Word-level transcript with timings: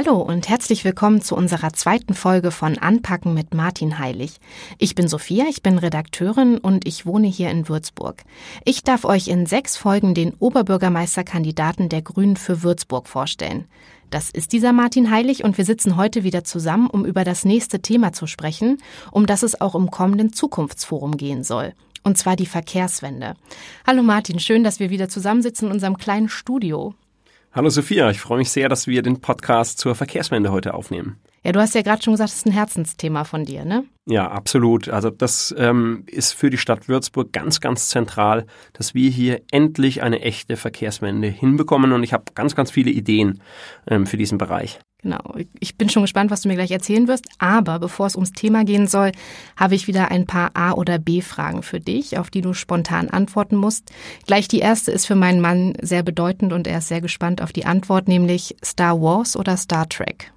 Hallo 0.00 0.22
und 0.22 0.48
herzlich 0.48 0.84
willkommen 0.84 1.22
zu 1.22 1.34
unserer 1.34 1.72
zweiten 1.72 2.14
Folge 2.14 2.52
von 2.52 2.78
Anpacken 2.78 3.34
mit 3.34 3.52
Martin 3.52 3.98
Heilig. 3.98 4.38
Ich 4.78 4.94
bin 4.94 5.08
Sophia, 5.08 5.46
ich 5.50 5.60
bin 5.60 5.76
Redakteurin 5.76 6.58
und 6.58 6.86
ich 6.86 7.04
wohne 7.04 7.26
hier 7.26 7.50
in 7.50 7.68
Würzburg. 7.68 8.22
Ich 8.64 8.84
darf 8.84 9.04
euch 9.04 9.26
in 9.26 9.44
sechs 9.46 9.76
Folgen 9.76 10.14
den 10.14 10.34
Oberbürgermeisterkandidaten 10.34 11.88
der 11.88 12.02
Grünen 12.02 12.36
für 12.36 12.62
Würzburg 12.62 13.08
vorstellen. 13.08 13.64
Das 14.08 14.30
ist 14.30 14.52
dieser 14.52 14.72
Martin 14.72 15.10
Heilig 15.10 15.42
und 15.42 15.58
wir 15.58 15.64
sitzen 15.64 15.96
heute 15.96 16.22
wieder 16.22 16.44
zusammen, 16.44 16.86
um 16.86 17.04
über 17.04 17.24
das 17.24 17.44
nächste 17.44 17.80
Thema 17.80 18.12
zu 18.12 18.28
sprechen, 18.28 18.78
um 19.10 19.26
das 19.26 19.42
es 19.42 19.60
auch 19.60 19.74
im 19.74 19.90
kommenden 19.90 20.32
Zukunftsforum 20.32 21.16
gehen 21.16 21.42
soll. 21.42 21.72
Und 22.04 22.16
zwar 22.16 22.36
die 22.36 22.46
Verkehrswende. 22.46 23.34
Hallo 23.84 24.04
Martin, 24.04 24.38
schön, 24.38 24.62
dass 24.62 24.78
wir 24.78 24.90
wieder 24.90 25.08
zusammensitzen 25.08 25.66
in 25.66 25.72
unserem 25.72 25.98
kleinen 25.98 26.28
Studio. 26.28 26.94
Hallo 27.50 27.70
Sophia, 27.70 28.10
ich 28.10 28.20
freue 28.20 28.38
mich 28.38 28.50
sehr, 28.50 28.68
dass 28.68 28.86
wir 28.86 29.00
den 29.00 29.22
Podcast 29.22 29.78
zur 29.78 29.94
Verkehrswende 29.94 30.52
heute 30.52 30.74
aufnehmen. 30.74 31.18
Ja, 31.48 31.52
du 31.52 31.60
hast 31.60 31.74
ja 31.74 31.80
gerade 31.80 32.02
schon 32.02 32.12
gesagt, 32.12 32.28
es 32.28 32.36
ist 32.36 32.46
ein 32.46 32.52
Herzensthema 32.52 33.24
von 33.24 33.46
dir, 33.46 33.64
ne? 33.64 33.84
Ja, 34.04 34.30
absolut. 34.30 34.90
Also 34.90 35.08
das 35.08 35.54
ähm, 35.56 36.04
ist 36.06 36.34
für 36.34 36.50
die 36.50 36.58
Stadt 36.58 36.88
Würzburg 36.88 37.32
ganz, 37.32 37.62
ganz 37.62 37.88
zentral, 37.88 38.44
dass 38.74 38.92
wir 38.92 39.08
hier 39.08 39.40
endlich 39.50 40.02
eine 40.02 40.20
echte 40.20 40.58
Verkehrswende 40.58 41.28
hinbekommen. 41.28 41.92
Und 41.92 42.02
ich 42.02 42.12
habe 42.12 42.24
ganz, 42.34 42.54
ganz 42.54 42.70
viele 42.70 42.90
Ideen 42.90 43.40
ähm, 43.86 44.04
für 44.04 44.18
diesen 44.18 44.36
Bereich. 44.36 44.78
Genau. 45.00 45.36
Ich 45.58 45.78
bin 45.78 45.88
schon 45.88 46.02
gespannt, 46.02 46.30
was 46.30 46.42
du 46.42 46.48
mir 46.48 46.54
gleich 46.56 46.70
erzählen 46.70 47.08
wirst. 47.08 47.24
Aber 47.38 47.78
bevor 47.78 48.04
es 48.04 48.14
ums 48.14 48.32
Thema 48.32 48.66
gehen 48.66 48.86
soll, 48.86 49.12
habe 49.56 49.74
ich 49.74 49.88
wieder 49.88 50.10
ein 50.10 50.26
paar 50.26 50.50
A- 50.52 50.72
oder 50.72 50.98
B-Fragen 50.98 51.62
für 51.62 51.80
dich, 51.80 52.18
auf 52.18 52.28
die 52.28 52.42
du 52.42 52.52
spontan 52.52 53.08
antworten 53.08 53.56
musst. 53.56 53.90
Gleich 54.26 54.48
die 54.48 54.58
erste 54.58 54.92
ist 54.92 55.06
für 55.06 55.14
meinen 55.14 55.40
Mann 55.40 55.72
sehr 55.80 56.02
bedeutend 56.02 56.52
und 56.52 56.66
er 56.66 56.76
ist 56.76 56.88
sehr 56.88 57.00
gespannt 57.00 57.40
auf 57.40 57.54
die 57.54 57.64
Antwort, 57.64 58.06
nämlich 58.06 58.54
Star 58.62 59.00
Wars 59.00 59.34
oder 59.34 59.56
Star 59.56 59.88
Trek? 59.88 60.30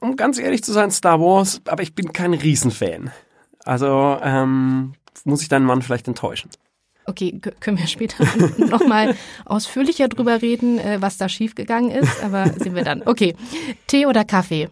Um 0.00 0.16
ganz 0.16 0.38
ehrlich 0.38 0.62
zu 0.62 0.72
sein, 0.72 0.90
Star 0.90 1.20
Wars, 1.20 1.60
aber 1.66 1.82
ich 1.82 1.94
bin 1.94 2.12
kein 2.12 2.34
Riesenfan. 2.34 3.10
Also 3.64 4.18
ähm, 4.22 4.94
muss 5.24 5.42
ich 5.42 5.48
deinen 5.48 5.66
Mann 5.66 5.82
vielleicht 5.82 6.08
enttäuschen. 6.08 6.50
Okay, 7.06 7.40
können 7.60 7.78
wir 7.78 7.86
später 7.86 8.24
nochmal 8.58 9.14
ausführlicher 9.44 10.08
drüber 10.08 10.42
reden, 10.42 10.78
äh, 10.78 11.00
was 11.00 11.18
da 11.18 11.28
schiefgegangen 11.28 11.90
ist, 11.90 12.22
aber 12.22 12.48
sehen 12.58 12.74
wir 12.74 12.82
dann. 12.82 13.02
Okay, 13.06 13.36
Tee 13.86 14.06
oder 14.06 14.24
Kaffee? 14.24 14.68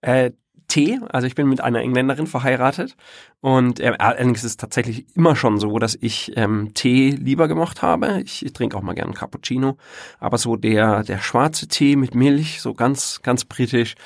Äh, 0.00 0.32
Tee, 0.70 1.00
also 1.10 1.26
ich 1.26 1.34
bin 1.34 1.48
mit 1.48 1.60
einer 1.60 1.80
Engländerin 1.80 2.26
verheiratet 2.26 2.96
und 3.40 3.80
äh, 3.80 3.92
allerdings 3.98 4.38
ist 4.38 4.50
es 4.52 4.56
tatsächlich 4.56 5.04
immer 5.16 5.36
schon 5.36 5.58
so, 5.58 5.78
dass 5.78 5.98
ich 6.00 6.32
ähm, 6.36 6.72
Tee 6.72 7.10
lieber 7.10 7.48
gemacht 7.48 7.82
habe. 7.82 8.22
Ich, 8.24 8.44
ich 8.44 8.52
trinke 8.52 8.76
auch 8.76 8.82
mal 8.82 8.94
gerne 8.94 9.12
Cappuccino, 9.12 9.76
aber 10.18 10.38
so 10.38 10.56
der 10.56 11.02
der 11.02 11.18
schwarze 11.18 11.68
Tee 11.68 11.96
mit 11.96 12.14
Milch, 12.14 12.62
so 12.62 12.72
ganz 12.72 13.20
ganz 13.22 13.44
britisch, 13.44 13.96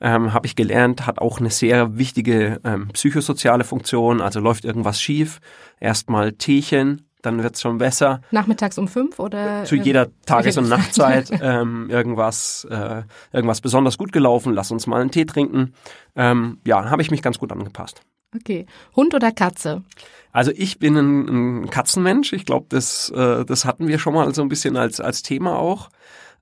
ähm, 0.00 0.32
habe 0.32 0.46
ich 0.46 0.56
gelernt, 0.56 1.06
hat 1.06 1.18
auch 1.18 1.38
eine 1.38 1.50
sehr 1.50 1.98
wichtige 1.98 2.60
ähm, 2.64 2.88
psychosoziale 2.88 3.64
Funktion. 3.64 4.20
Also 4.20 4.40
läuft 4.40 4.64
irgendwas 4.64 5.00
schief, 5.00 5.40
erstmal 5.78 6.32
Teechen, 6.32 7.06
dann 7.24 7.42
wird's 7.42 7.60
schon 7.60 7.78
besser. 7.78 8.20
Nachmittags 8.30 8.78
um 8.78 8.88
fünf 8.88 9.18
oder? 9.18 9.64
Zu 9.64 9.76
jeder 9.76 10.08
Tages- 10.26 10.58
und 10.58 10.68
Nachtzeit 10.68 11.30
ähm, 11.42 11.88
irgendwas, 11.90 12.66
äh, 12.70 13.02
irgendwas 13.32 13.60
besonders 13.60 13.98
gut 13.98 14.12
gelaufen. 14.12 14.54
Lass 14.54 14.70
uns 14.70 14.86
mal 14.86 15.00
einen 15.00 15.10
Tee 15.10 15.24
trinken. 15.24 15.74
Ähm, 16.16 16.58
ja, 16.66 16.90
habe 16.90 17.02
ich 17.02 17.10
mich 17.10 17.22
ganz 17.22 17.38
gut 17.38 17.52
angepasst. 17.52 18.00
Okay. 18.34 18.66
Hund 18.96 19.14
oder 19.14 19.30
Katze? 19.32 19.82
Also 20.32 20.50
ich 20.54 20.80
bin 20.80 20.96
ein, 20.96 21.62
ein 21.62 21.70
Katzenmensch. 21.70 22.32
Ich 22.32 22.44
glaube, 22.44 22.66
das, 22.68 23.10
äh, 23.10 23.44
das 23.44 23.64
hatten 23.64 23.86
wir 23.86 23.98
schon 23.98 24.14
mal 24.14 24.34
so 24.34 24.42
ein 24.42 24.48
bisschen 24.48 24.76
als, 24.76 25.00
als 25.00 25.22
Thema 25.22 25.56
auch. 25.56 25.90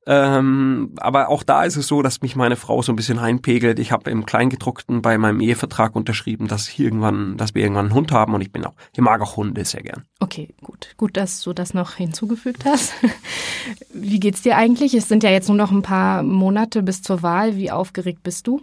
Ähm, 0.04 0.94
aber 0.98 1.28
auch 1.28 1.44
da 1.44 1.62
ist 1.62 1.76
es 1.76 1.86
so, 1.86 2.02
dass 2.02 2.22
mich 2.22 2.34
meine 2.34 2.56
Frau 2.56 2.82
so 2.82 2.92
ein 2.92 2.96
bisschen 2.96 3.20
einpegelt. 3.20 3.78
Ich 3.78 3.92
habe 3.92 4.10
im 4.10 4.26
Kleingedruckten 4.26 5.00
bei 5.00 5.16
meinem 5.16 5.40
Ehevertrag 5.40 5.94
unterschrieben, 5.94 6.48
dass 6.48 6.68
ich 6.68 6.80
irgendwann, 6.80 7.36
dass 7.36 7.54
wir 7.54 7.62
irgendwann 7.62 7.86
einen 7.86 7.94
Hund 7.94 8.10
haben 8.10 8.34
und 8.34 8.40
ich 8.40 8.50
bin 8.50 8.64
auch, 8.64 8.74
ich 8.92 9.00
mag 9.00 9.20
auch 9.20 9.36
Hunde 9.36 9.64
sehr 9.64 9.82
gern. 9.82 10.04
Okay, 10.18 10.54
gut. 10.60 10.94
Gut, 10.96 11.16
dass 11.16 11.42
du 11.42 11.52
das 11.52 11.72
noch 11.72 11.94
hinzugefügt 11.94 12.64
hast. 12.64 12.94
Wie 13.94 14.18
geht's 14.18 14.42
dir 14.42 14.56
eigentlich? 14.56 14.94
Es 14.94 15.08
sind 15.08 15.22
ja 15.22 15.30
jetzt 15.30 15.48
nur 15.48 15.56
noch 15.56 15.70
ein 15.70 15.82
paar 15.82 16.24
Monate 16.24 16.82
bis 16.82 17.02
zur 17.02 17.22
Wahl. 17.22 17.56
Wie 17.56 17.70
aufgeregt 17.70 18.24
bist 18.24 18.48
du? 18.48 18.60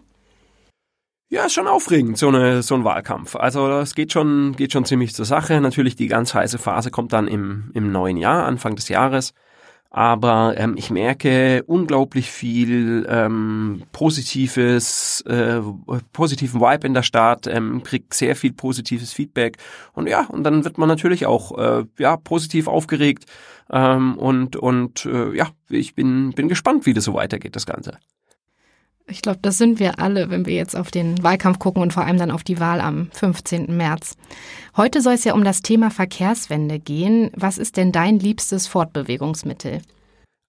Ja, 1.31 1.45
ist 1.45 1.53
schon 1.53 1.67
aufregend, 1.67 2.17
so, 2.17 2.29
eine, 2.29 2.63
so 2.63 2.73
ein 2.73 2.83
Wahlkampf. 2.83 3.35
Also 3.35 3.67
das 3.67 3.93
geht 3.93 4.11
schon, 4.11 4.55
geht 4.57 4.73
schon 4.73 4.83
ziemlich 4.83 5.13
zur 5.13 5.25
Sache. 5.25 5.61
Natürlich 5.61 5.95
die 5.95 6.07
ganz 6.07 6.33
heiße 6.33 6.57
Phase 6.57 6.89
kommt 6.89 7.13
dann 7.13 7.27
im, 7.27 7.69
im 7.75 7.91
neuen 7.91 8.17
Jahr, 8.17 8.45
Anfang 8.45 8.75
des 8.75 8.89
Jahres. 8.89 9.33
Aber 9.91 10.53
ähm, 10.57 10.75
ich 10.77 10.91
merke 10.91 11.63
unglaublich 11.65 12.29
viel 12.29 13.07
ähm, 13.09 13.83
positives, 13.91 15.21
äh, 15.21 15.61
positiven 16.13 16.61
Vibe 16.61 16.85
in 16.85 16.93
der 16.93 17.01
Stadt, 17.01 17.47
ähm, 17.47 17.81
krieg 17.83 18.13
sehr 18.13 18.35
viel 18.35 18.53
positives 18.53 19.13
Feedback 19.13 19.57
und 19.93 20.07
ja, 20.07 20.27
und 20.27 20.43
dann 20.43 20.63
wird 20.63 20.77
man 20.77 20.89
natürlich 20.89 21.25
auch 21.25 21.57
äh, 21.57 21.85
ja 21.97 22.17
positiv 22.17 22.67
aufgeregt 22.67 23.25
ähm, 23.71 24.15
und 24.19 24.55
und 24.55 25.05
äh, 25.05 25.35
ja, 25.35 25.47
ich 25.69 25.95
bin 25.95 26.33
bin 26.33 26.49
gespannt, 26.49 26.85
wie 26.85 26.93
das 26.93 27.05
so 27.05 27.15
weitergeht, 27.15 27.55
das 27.55 27.65
Ganze. 27.65 27.97
Ich 29.09 29.21
glaube, 29.21 29.39
das 29.41 29.57
sind 29.57 29.79
wir 29.79 29.99
alle, 29.99 30.29
wenn 30.29 30.45
wir 30.45 30.53
jetzt 30.53 30.75
auf 30.75 30.91
den 30.91 31.21
Wahlkampf 31.23 31.57
gucken 31.57 31.81
und 31.81 31.93
vor 31.93 32.05
allem 32.05 32.17
dann 32.17 32.31
auf 32.31 32.43
die 32.43 32.59
Wahl 32.59 32.79
am 32.79 33.09
15. 33.11 33.75
März. 33.75 34.15
Heute 34.77 35.01
soll 35.01 35.13
es 35.13 35.23
ja 35.23 35.33
um 35.33 35.43
das 35.43 35.61
Thema 35.61 35.89
Verkehrswende 35.89 36.79
gehen. 36.79 37.31
Was 37.35 37.57
ist 37.57 37.77
denn 37.77 37.91
dein 37.91 38.19
liebstes 38.19 38.67
Fortbewegungsmittel? 38.67 39.81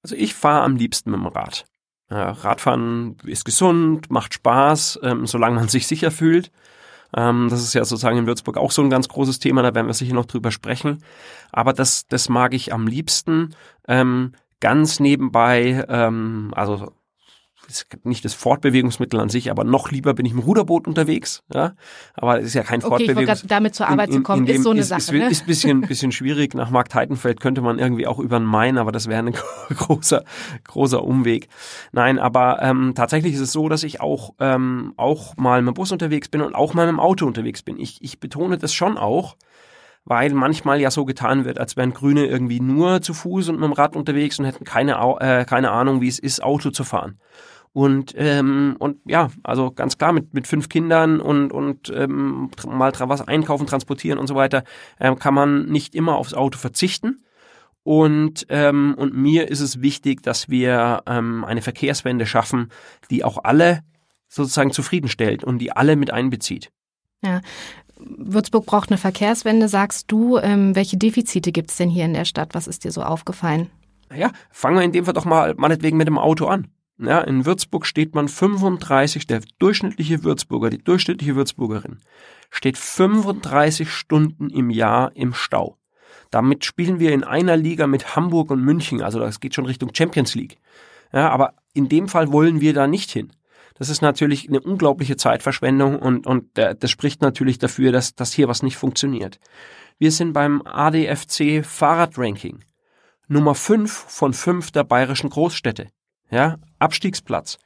Also 0.03 0.15
ich 0.15 0.34
fahre 0.34 0.62
am 0.62 0.76
liebsten 0.76 1.10
mit 1.10 1.21
dem 1.21 1.26
Rad. 1.26 1.65
Radfahren 2.10 3.16
ist 3.25 3.44
gesund, 3.44 4.10
macht 4.10 4.34
Spaß, 4.34 5.00
ähm, 5.04 5.27
solange 5.27 5.56
man 5.56 5.69
sich 5.69 5.87
sicher 5.87 6.10
fühlt. 6.10 6.50
Ähm, 7.16 7.47
das 7.48 7.62
ist 7.62 7.75
ja 7.75 7.84
sozusagen 7.84 8.19
in 8.19 8.27
Würzburg 8.27 8.56
auch 8.56 8.72
so 8.72 8.82
ein 8.82 8.91
ganz 8.91 9.09
großes 9.09 9.38
Thema, 9.38 9.62
da 9.62 9.75
werden 9.75 9.87
wir 9.87 9.94
sicher 9.94 10.15
noch 10.15 10.27
drüber 10.27 10.50
sprechen. 10.50 11.04
Aber 11.53 11.72
das, 11.72 12.09
das 12.09 12.28
mag 12.28 12.53
ich 12.53 12.72
am 12.72 12.88
liebsten. 12.88 13.54
Ähm, 13.87 14.32
ganz 14.59 15.00
nebenbei, 15.00 15.87
also 15.88 16.92
ist 17.71 17.87
nicht 18.05 18.25
das 18.25 18.35
Fortbewegungsmittel 18.35 19.19
an 19.21 19.29
sich, 19.29 19.51
aber 19.51 19.65
noch 19.65 19.91
lieber 19.91 20.15
bin 20.15 20.27
ich 20.27 20.33
im 20.33 20.39
Ruderboot 20.39 20.87
unterwegs. 20.87 21.43
Ja, 21.53 21.75
aber 22.15 22.41
es 22.41 22.47
ist 22.47 22.55
ja 22.55 22.63
kein 22.63 22.81
okay, 22.83 23.07
Fortbewegungs. 23.07 23.45
damit 23.47 23.75
zur 23.75 23.89
Arbeit 23.89 24.09
in, 24.09 24.17
in, 24.17 24.21
zu 24.21 24.23
kommen, 24.25 24.47
ist 24.47 24.63
so 24.63 24.71
eine 24.71 24.81
ist, 24.81 24.89
Sache. 24.89 25.01
Ist, 25.01 25.13
ne? 25.13 25.31
ist 25.31 25.47
bisschen, 25.47 25.81
bisschen 25.89 26.13
schwierig. 26.13 26.55
Nach 26.55 26.71
Marktheitenfeld 26.71 27.41
könnte 27.41 27.63
man 27.63 27.79
irgendwie 27.79 28.07
auch 28.07 28.19
über 28.19 28.39
den 28.39 28.47
Main, 28.47 28.79
aber 28.79 28.93
das 28.93 29.09
wäre 29.09 29.23
ein 29.25 29.35
großer, 29.69 30.25
großer 30.65 31.03
Umweg. 31.03 31.49
Nein, 31.93 32.19
aber 32.19 32.61
ähm, 32.63 32.93
tatsächlich 32.95 33.35
ist 33.35 33.41
es 33.41 33.53
so, 33.53 33.69
dass 33.69 33.83
ich 33.83 34.01
auch, 34.01 34.35
ähm, 34.41 34.93
auch 34.97 35.37
mal 35.37 35.63
mit 35.63 35.75
dem 35.75 35.75
Bus 35.75 35.93
unterwegs 35.93 36.29
bin 36.29 36.41
und 36.41 36.55
auch 36.55 36.75
mal 36.75 36.87
mit 36.87 36.95
dem 36.95 37.01
Auto 37.01 37.27
unterwegs 37.27 37.63
bin. 37.63 37.79
Ich, 37.79 38.03
ich 38.03 38.21
betone 38.21 38.59
das 38.59 38.75
schon 38.75 38.99
auch 38.99 39.37
weil 40.05 40.33
manchmal 40.33 40.81
ja 40.81 40.91
so 40.91 41.05
getan 41.05 41.45
wird, 41.45 41.59
als 41.59 41.77
wären 41.77 41.93
Grüne 41.93 42.27
irgendwie 42.27 42.61
nur 42.61 43.03
zu 43.03 43.15
Fuß 43.15 43.49
und 43.49 43.61
mit 43.61 43.65
dem 43.65 43.73
Rad 43.73 43.97
unterwegs 43.97 44.39
und 44.39 44.45
hätten 44.45 44.65
keine, 44.65 44.95
äh, 45.21 45.45
keine 45.45 45.71
Ahnung, 45.71 46.01
wie 46.01 46.09
es 46.09 46.19
ist, 46.19 46.43
Auto 46.43 46.71
zu 46.71 46.85
fahren. 46.85 47.19
Und, 47.73 48.15
ähm, 48.17 48.77
und 48.81 48.99
ja, 49.05 49.31
also 49.45 49.71
ganz 49.71 49.97
klar 49.97 50.13
mit, 50.13 50.35
mit 50.35 50.49
fünf 50.49 50.69
Kindern 50.69 51.21
und, 51.21 51.53
und 51.53 51.93
ähm, 51.95 52.51
mal 52.67 52.93
was 52.97 53.27
einkaufen, 53.27 53.67
transportieren 53.67 54.19
und 54.19 54.27
so 54.27 54.35
weiter, 54.35 54.65
ähm, 54.99 55.19
kann 55.19 55.35
man 55.35 55.67
nicht 55.67 55.95
immer 55.95 56.17
aufs 56.17 56.35
Auto 56.35 56.59
verzichten. 56.59 57.25
Und, 57.83 58.47
ähm, 58.51 58.95
und 58.97 59.15
mir 59.15 59.49
ist 59.49 59.61
es 59.61 59.81
wichtig, 59.81 60.23
dass 60.23 60.49
wir 60.49 61.03
ähm, 61.07 61.45
eine 61.45 61.63
Verkehrswende 61.63 62.27
schaffen, 62.27 62.69
die 63.11 63.25
auch 63.25 63.39
alle 63.45 63.81
sozusagen 64.29 64.73
zufriedenstellt 64.73 65.45
und 65.45 65.59
die 65.59 65.73
alle 65.73 65.97
mit 65.97 66.13
einbezieht. 66.13 66.71
Ja. 67.23 67.41
Würzburg 67.99 68.67
braucht 68.67 68.91
eine 68.91 68.99
Verkehrswende, 68.99 69.69
sagst 69.69 70.11
du. 70.11 70.39
Ähm, 70.39 70.75
welche 70.75 70.97
Defizite 70.97 71.53
gibt 71.53 71.71
es 71.71 71.77
denn 71.77 71.91
hier 71.91 72.05
in 72.05 72.15
der 72.15 72.25
Stadt? 72.25 72.55
Was 72.55 72.67
ist 72.67 72.85
dir 72.85 72.93
so 72.93 73.03
aufgefallen? 73.03 73.71
Ja, 74.15 74.31
fangen 74.51 74.77
wir 74.77 74.83
in 74.83 74.93
dem 74.93 75.05
Fall 75.05 75.15
doch 75.15 75.25
mal 75.25 75.55
meinetwegen 75.57 75.97
mit 75.97 76.09
dem 76.09 76.19
Auto 76.19 76.47
an. 76.47 76.69
Ja, 77.03 77.22
in 77.22 77.47
Würzburg 77.47 77.86
steht 77.86 78.15
man 78.15 78.28
35, 78.28 79.27
der 79.27 79.41
durchschnittliche 79.59 80.22
Würzburger, 80.22 80.69
die 80.69 80.84
durchschnittliche 80.84 81.34
Würzburgerin, 81.34 81.98
steht 82.51 82.77
35 82.77 83.91
Stunden 83.91 84.51
im 84.51 84.69
Jahr 84.69 85.16
im 85.16 85.33
Stau. 85.33 85.78
Damit 86.30 86.66
spielen 86.66 87.01
wir 87.01 87.13
in 87.13 87.25
einer 87.25 87.57
Liga 87.57 87.86
mit 87.86 88.16
Hamburg 88.16 88.51
und 88.51 88.63
München, 88.63 89.03
also 89.03 89.19
das 89.19 89.41
geht 89.41 89.54
schon 89.54 89.65
Richtung 89.65 89.95
Champions 89.95 90.34
League. 90.34 90.59
Ja, 91.10 91.30
aber 91.30 91.54
in 91.72 91.89
dem 91.89 92.07
Fall 92.07 92.33
wollen 92.33 92.60
wir 92.60 92.75
da 92.75 92.86
nicht 92.86 93.10
hin. 93.10 93.33
Das 93.77 93.89
ist 93.89 94.03
natürlich 94.03 94.48
eine 94.48 94.60
unglaubliche 94.60 95.16
Zeitverschwendung 95.16 95.98
und, 95.98 96.27
und 96.27 96.51
das 96.54 96.91
spricht 96.91 97.22
natürlich 97.22 97.59
dafür, 97.59 97.92
dass, 97.92 98.15
dass 98.15 98.34
hier 98.34 98.47
was 98.47 98.63
nicht 98.63 98.77
funktioniert. 98.77 99.41
Wir 99.98 100.13
sind 100.13 100.34
beim 100.34 100.60
ADFC 100.66 101.65
Fahrradranking 101.65 102.60
Nummer 103.27 103.54
5 103.54 103.91
von 103.91 104.34
5 104.34 104.71
der 104.72 104.84
bayerischen 104.84 105.30
Großstädte. 105.30 105.89
Ja, 106.30 106.56
Abstiegsplatz. 106.78 107.59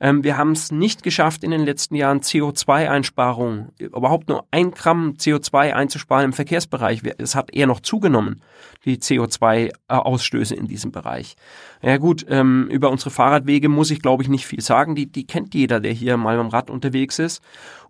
Ähm, 0.00 0.24
wir 0.24 0.36
haben 0.36 0.50
es 0.50 0.72
nicht 0.72 1.04
geschafft, 1.04 1.44
in 1.44 1.52
den 1.52 1.64
letzten 1.64 1.94
Jahren 1.94 2.20
CO2-Einsparungen, 2.20 3.68
überhaupt 3.78 4.28
nur 4.28 4.44
ein 4.50 4.72
Gramm 4.72 5.14
CO2 5.16 5.72
einzusparen 5.72 6.26
im 6.26 6.32
Verkehrsbereich. 6.32 7.02
Es 7.18 7.36
hat 7.36 7.54
eher 7.54 7.68
noch 7.68 7.78
zugenommen, 7.78 8.42
die 8.84 8.96
CO2-Ausstöße 8.96 10.54
in 10.54 10.66
diesem 10.66 10.90
Bereich. 10.90 11.36
Ja 11.82 11.98
gut, 11.98 12.26
ähm, 12.28 12.66
über 12.68 12.90
unsere 12.90 13.10
Fahrradwege 13.10 13.68
muss 13.68 13.92
ich, 13.92 14.02
glaube 14.02 14.24
ich, 14.24 14.28
nicht 14.28 14.46
viel 14.46 14.60
sagen. 14.60 14.96
Die, 14.96 15.06
die 15.06 15.26
kennt 15.26 15.54
jeder, 15.54 15.78
der 15.78 15.92
hier 15.92 16.16
mal 16.16 16.36
beim 16.36 16.48
Rad 16.48 16.68
unterwegs 16.68 17.20
ist. 17.20 17.40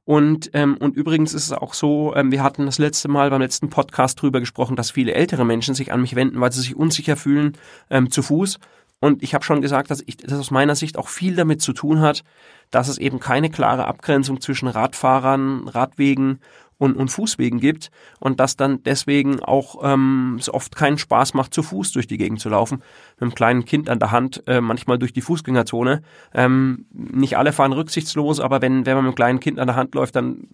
Und, 0.04 0.50
ähm, 0.52 0.76
und 0.78 0.96
übrigens 0.96 1.32
ist 1.32 1.44
es 1.44 1.52
auch 1.52 1.74
so, 1.74 2.14
ähm, 2.16 2.32
wir 2.32 2.42
hatten 2.42 2.66
das 2.66 2.78
letzte 2.78 3.08
Mal 3.08 3.30
beim 3.30 3.40
letzten 3.40 3.70
Podcast 3.70 4.20
drüber 4.20 4.40
gesprochen, 4.40 4.74
dass 4.74 4.90
viele 4.90 5.14
ältere 5.14 5.44
Menschen 5.44 5.74
sich 5.74 5.92
an 5.92 6.00
mich 6.00 6.16
wenden, 6.16 6.40
weil 6.40 6.52
sie 6.52 6.60
sich 6.60 6.76
unsicher 6.76 7.16
fühlen 7.16 7.56
ähm, 7.88 8.10
zu 8.10 8.22
Fuß. 8.22 8.58
Und 9.02 9.24
ich 9.24 9.34
habe 9.34 9.44
schon 9.44 9.62
gesagt, 9.62 9.90
dass 9.90 10.00
ich 10.06 10.16
das 10.16 10.38
aus 10.38 10.52
meiner 10.52 10.76
Sicht 10.76 10.96
auch 10.96 11.08
viel 11.08 11.34
damit 11.34 11.60
zu 11.60 11.72
tun 11.72 12.00
hat, 12.00 12.22
dass 12.70 12.86
es 12.86 12.98
eben 12.98 13.18
keine 13.18 13.50
klare 13.50 13.88
Abgrenzung 13.88 14.40
zwischen 14.40 14.68
Radfahrern, 14.68 15.66
Radwegen 15.66 16.38
und, 16.78 16.94
und 16.94 17.08
Fußwegen 17.08 17.58
gibt 17.58 17.90
und 18.20 18.38
dass 18.38 18.56
dann 18.56 18.80
deswegen 18.84 19.40
auch 19.40 19.80
ähm, 19.82 20.36
es 20.38 20.48
oft 20.48 20.76
keinen 20.76 20.98
Spaß 20.98 21.34
macht, 21.34 21.52
zu 21.52 21.64
Fuß 21.64 21.90
durch 21.90 22.06
die 22.06 22.16
Gegend 22.16 22.38
zu 22.38 22.48
laufen, 22.48 22.78
mit 23.16 23.22
einem 23.22 23.34
kleinen 23.34 23.64
Kind 23.64 23.90
an 23.90 23.98
der 23.98 24.12
Hand, 24.12 24.44
äh, 24.46 24.60
manchmal 24.60 25.00
durch 25.00 25.12
die 25.12 25.20
Fußgängerzone. 25.20 26.02
Ähm, 26.32 26.86
nicht 26.92 27.36
alle 27.36 27.52
fahren 27.52 27.72
rücksichtslos, 27.72 28.38
aber 28.38 28.62
wenn, 28.62 28.86
wenn 28.86 28.94
man 28.94 29.04
mit 29.04 29.08
einem 29.08 29.16
kleinen 29.16 29.40
Kind 29.40 29.58
an 29.58 29.66
der 29.66 29.74
Hand 29.74 29.96
läuft, 29.96 30.14
dann 30.14 30.46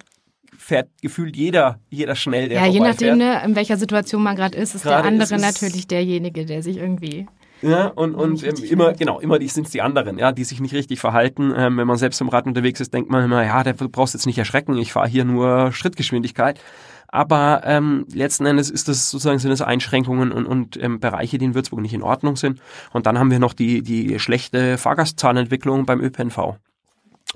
fährt 0.56 0.88
gefühlt 1.02 1.36
jeder, 1.36 1.80
jeder 1.90 2.14
schnell. 2.14 2.48
Der 2.48 2.62
ja, 2.62 2.66
je 2.66 2.80
nachdem, 2.80 3.18
ne, 3.18 3.42
in 3.44 3.56
welcher 3.56 3.76
Situation 3.76 4.22
man 4.22 4.36
gerade 4.36 4.56
ist, 4.56 4.74
ist 4.74 4.84
grade 4.84 5.02
der 5.02 5.12
andere 5.12 5.34
ist 5.34 5.42
natürlich 5.42 5.86
derjenige, 5.86 6.46
der 6.46 6.62
sich 6.62 6.78
irgendwie 6.78 7.26
ja, 7.62 7.88
und, 7.88 8.14
und 8.14 8.42
ähm, 8.44 8.54
immer, 8.64 8.92
genau, 8.92 9.20
immer 9.20 9.38
die 9.38 9.48
sind 9.48 9.72
die 9.72 9.82
anderen, 9.82 10.18
ja, 10.18 10.32
die 10.32 10.44
sich 10.44 10.60
nicht 10.60 10.74
richtig 10.74 11.00
verhalten. 11.00 11.52
Ähm, 11.56 11.76
wenn 11.76 11.86
man 11.86 11.96
selbst 11.96 12.20
im 12.20 12.28
Rad 12.28 12.46
unterwegs 12.46 12.80
ist, 12.80 12.94
denkt 12.94 13.10
man 13.10 13.24
immer, 13.24 13.44
ja, 13.44 13.62
da 13.64 13.72
brauchst 13.72 14.14
du 14.14 14.18
jetzt 14.18 14.26
nicht 14.26 14.38
erschrecken, 14.38 14.76
ich 14.76 14.92
fahre 14.92 15.08
hier 15.08 15.24
nur 15.24 15.72
Schrittgeschwindigkeit. 15.72 16.60
Aber 17.08 17.62
ähm, 17.64 18.04
letzten 18.12 18.44
Endes 18.44 18.70
ist 18.70 18.86
das 18.86 19.10
sozusagen 19.10 19.38
sind 19.38 19.50
das 19.50 19.62
Einschränkungen 19.62 20.30
und, 20.30 20.46
und 20.46 20.82
ähm, 20.82 21.00
Bereiche, 21.00 21.38
die 21.38 21.46
in 21.46 21.54
Würzburg 21.54 21.80
nicht 21.80 21.94
in 21.94 22.02
Ordnung 22.02 22.36
sind. 22.36 22.60
Und 22.92 23.06
dann 23.06 23.18
haben 23.18 23.30
wir 23.30 23.38
noch 23.38 23.54
die, 23.54 23.82
die 23.82 24.18
schlechte 24.18 24.76
Fahrgastzahlentwicklung 24.76 25.86
beim 25.86 26.00
ÖPNV. 26.00 26.58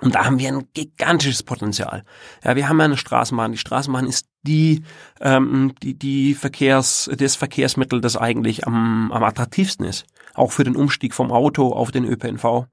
Und 0.03 0.17
da 0.17 0.25
haben 0.25 0.41
wir 0.41 0.49
ein 0.49 0.67
gigantisches 0.75 1.45
Potenzial. 1.45 2.03
Ja, 2.43 2.57
wir 2.57 2.69
haben 2.69 2.79
ja 2.81 2.87
eine 2.87 2.97
Straßenbahn. 2.97 3.53
Die 3.53 3.59
Straßenbahn 3.59 4.07
ist 4.07 4.27
die, 4.43 4.83
ähm, 5.21 5.75
die, 5.81 5.95
die 5.95 6.35
Verkehrs, 6.35 7.09
das 7.17 7.37
Verkehrsmittel, 7.37 8.01
das 8.01 8.17
eigentlich 8.17 8.67
am, 8.67 9.13
am 9.13 9.23
attraktivsten 9.23 9.87
ist. 9.87 10.05
Auch 10.35 10.51
für 10.51 10.65
den 10.65 10.75
Umstieg 10.75 11.15
vom 11.15 11.31
Auto 11.31 11.73
auf 11.73 11.93
den 11.93 12.05
ÖPNV. 12.05 12.67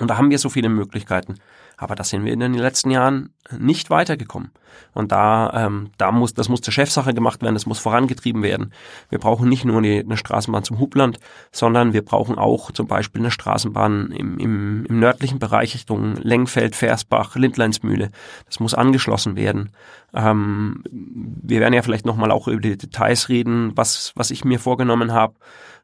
Und 0.00 0.08
da 0.08 0.18
haben 0.18 0.30
wir 0.30 0.38
so 0.38 0.48
viele 0.48 0.68
Möglichkeiten. 0.68 1.36
Aber 1.80 1.94
da 1.94 2.04
sind 2.04 2.26
wir 2.26 2.32
in 2.34 2.40
den 2.40 2.52
letzten 2.52 2.90
Jahren 2.90 3.30
nicht 3.58 3.88
weitergekommen. 3.88 4.50
Und 4.92 5.12
da, 5.12 5.50
ähm, 5.54 5.90
da 5.96 6.12
muss, 6.12 6.34
das 6.34 6.50
muss 6.50 6.60
zur 6.60 6.74
Chefsache 6.74 7.14
gemacht 7.14 7.40
werden, 7.40 7.54
das 7.54 7.64
muss 7.64 7.78
vorangetrieben 7.78 8.42
werden. 8.42 8.74
Wir 9.08 9.18
brauchen 9.18 9.48
nicht 9.48 9.64
nur 9.64 9.78
eine, 9.78 10.00
eine 10.00 10.18
Straßenbahn 10.18 10.62
zum 10.62 10.78
Hubland, 10.78 11.18
sondern 11.52 11.94
wir 11.94 12.04
brauchen 12.04 12.36
auch 12.36 12.70
zum 12.70 12.86
Beispiel 12.86 13.22
eine 13.22 13.30
Straßenbahn 13.30 14.12
im, 14.12 14.38
im, 14.38 14.84
im 14.84 15.00
nördlichen 15.00 15.38
Bereich 15.38 15.74
Richtung 15.74 16.16
Lengfeld, 16.16 16.76
Versbach, 16.76 17.34
Lindleinsmühle. 17.34 18.10
Das 18.44 18.60
muss 18.60 18.74
angeschlossen 18.74 19.34
werden. 19.34 19.70
Ähm, 20.12 20.84
wir 20.90 21.60
werden 21.60 21.74
ja 21.74 21.80
vielleicht 21.80 22.04
nochmal 22.04 22.30
auch 22.30 22.46
über 22.46 22.60
die 22.60 22.76
Details 22.76 23.30
reden, 23.30 23.72
was, 23.74 24.12
was 24.16 24.30
ich 24.30 24.44
mir 24.44 24.58
vorgenommen 24.58 25.12
habe 25.12 25.34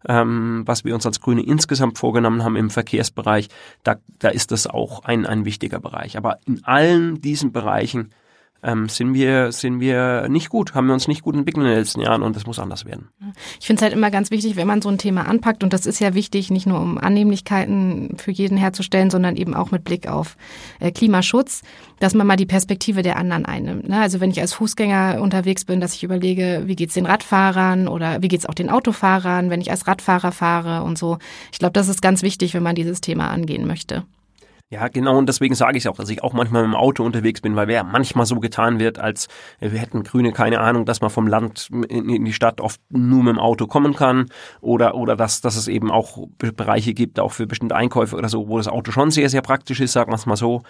ähm, 0.09 0.63
was 0.67 0.85
wir 0.85 0.95
uns 0.95 1.07
als 1.07 1.21
Grüne 1.21 1.43
insgesamt 1.43 1.99
vorgenommen 1.99 2.45
haben 2.45 2.57
im 2.57 2.71
Verkehrsbereich, 2.71 3.49
da, 3.83 3.97
da 4.19 4.29
ist 4.29 4.53
das 4.53 4.67
auch 4.67 5.05
ein, 5.05 5.27
ein 5.27 5.45
wichtiger 5.45 5.81
Bereich. 5.81 6.17
Aber 6.17 6.39
in 6.47 6.65
allen 6.65 7.21
diesen 7.21 7.53
Bereichen 7.53 8.11
ähm, 8.63 8.89
sind 8.89 9.15
wir 9.15 9.53
sind 9.53 9.81
wir 9.81 10.29
nicht 10.29 10.49
gut, 10.49 10.75
haben 10.75 10.87
wir 10.87 10.95
uns 10.95 11.09
nicht 11.09 11.23
gut 11.23 11.35
entwickelt 11.35 11.65
in 11.65 11.71
den 11.71 11.79
letzten 11.79 12.01
Jahren 12.01 12.23
und 12.23 12.37
das 12.37 12.47
muss 12.47 12.59
anders 12.59 12.85
werden. 12.85 13.09
Ich 13.61 13.67
finde 13.67 13.81
es 13.81 13.83
halt 13.83 13.93
immer 13.93 14.11
ganz 14.11 14.31
wichtig, 14.31 14.57
wenn 14.57 14.67
man 14.67 14.83
so 14.83 14.89
ein 14.89 14.99
Thema 14.99 15.27
anpackt 15.27 15.63
und 15.63 15.73
das 15.73 15.87
ist 15.87 16.01
ja 16.01 16.15
wichtig, 16.15 16.51
nicht 16.51 16.67
nur 16.67 16.81
um 16.81 16.99
Annehmlichkeiten 16.99 18.17
für 18.19 18.31
jeden 18.31 18.57
herzustellen, 18.57 19.11
sondern 19.11 19.37
eben 19.37 19.55
auch 19.55 19.71
mit 19.71 19.85
Blick 19.85 20.09
auf 20.09 20.37
äh, 20.81 20.91
Klimaschutz, 20.91 21.63
dass 22.01 22.15
man 22.15 22.27
mal 22.27 22.37
die 22.37 22.47
Perspektive 22.47 23.03
der 23.03 23.17
anderen 23.17 23.47
einnimmt. 23.47 23.89
Ne? 23.89 24.01
Also 24.01 24.21
wenn 24.21 24.31
ich 24.31 24.41
als 24.41 24.53
Fußgänger 24.55 25.21
unterwegs 25.21 25.65
bin, 25.65 25.81
dass 25.81 25.95
ich 25.95 26.05
überlege, 26.05 26.63
wie 26.67 26.77
geht's 26.77 26.95
den 26.95 27.07
Radfahrern 27.07 27.89
oder 27.89 28.23
wie 28.23 28.29
geht's 28.29 28.47
auch 28.47 28.55
den 28.55 28.71
Autofahrern, 28.71 29.51
wenn 29.51 29.61
ich 29.61 29.71
als 29.71 29.87
Radfahrer 29.87 30.33
fahre 30.33 30.83
und 30.83 30.99
so. 30.99 31.19
Ich 31.53 31.59
glaube, 31.59 31.73
das 31.73 31.89
ist 31.89 32.03
ganz 32.03 32.23
wichtig, 32.23 32.55
wenn 32.55 32.63
man 32.63 32.75
dieses 32.75 33.01
Thema 33.01 33.31
angehen 33.31 33.67
möchte. 33.67 34.05
Ja, 34.69 34.89
genau, 34.89 35.17
und 35.17 35.29
deswegen 35.29 35.55
sage 35.55 35.79
ich 35.79 35.87
auch, 35.87 35.97
dass 35.97 36.11
ich 36.11 36.25
auch 36.25 36.33
manchmal 36.33 36.63
dem 36.63 36.75
Auto 36.75 37.05
unterwegs 37.05 37.41
bin, 37.41 37.55
weil 37.55 37.69
wer 37.69 37.85
manchmal 37.85 38.27
so 38.27 38.41
getan 38.41 38.81
wird, 38.81 38.99
als 38.99 39.29
wir 39.61 39.79
hätten 39.79 40.03
Grüne 40.03 40.33
keine 40.33 40.59
Ahnung, 40.59 40.85
dass 40.85 41.01
man 41.01 41.11
vom 41.11 41.29
Land 41.29 41.69
in, 41.89 42.25
die 42.25 42.33
Stadt 42.33 42.61
oft 42.61 42.81
nur 42.91 43.23
mit 43.23 43.35
dem 43.35 43.39
Auto 43.39 43.69
kommen 43.69 43.95
kann 43.95 44.27
oder, 44.61 44.97
oder 44.97 45.15
dass, 45.15 45.41
dass 45.41 45.55
es 45.55 45.69
eben 45.69 45.93
auch 45.93 46.27
Bereiche 46.39 46.95
gibt, 46.95 47.21
auch 47.21 47.31
für 47.31 47.47
bestimmte 47.47 47.77
Einkäufe 47.77 48.17
oder 48.17 48.29
so, 48.29 48.49
wo 48.49 48.57
das 48.57 48.67
Auto 48.67 48.91
schon 48.91 49.13
sehr, 49.13 49.29
sehr 49.29 49.41
praktisch 49.41 49.79
ist, 49.79 49.93
sagen 49.93 50.11
wir 50.11 50.17
es 50.17 50.27
mal 50.27 50.37
so. 50.37 50.63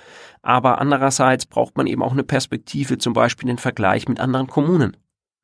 Aber 0.43 0.79
andererseits 0.79 1.47
braucht 1.47 1.79
man 1.79 1.87
eben 1.87 2.03
auch 2.03 2.13
eine 2.13 2.25
Perspektive, 2.25 2.99
zum 2.99 3.15
Beispiel 3.15 3.47
den 3.47 3.57
Vergleich 3.57 4.09
mit 4.09 4.21
anderen 4.21 4.47
Kommunen. 4.47 4.99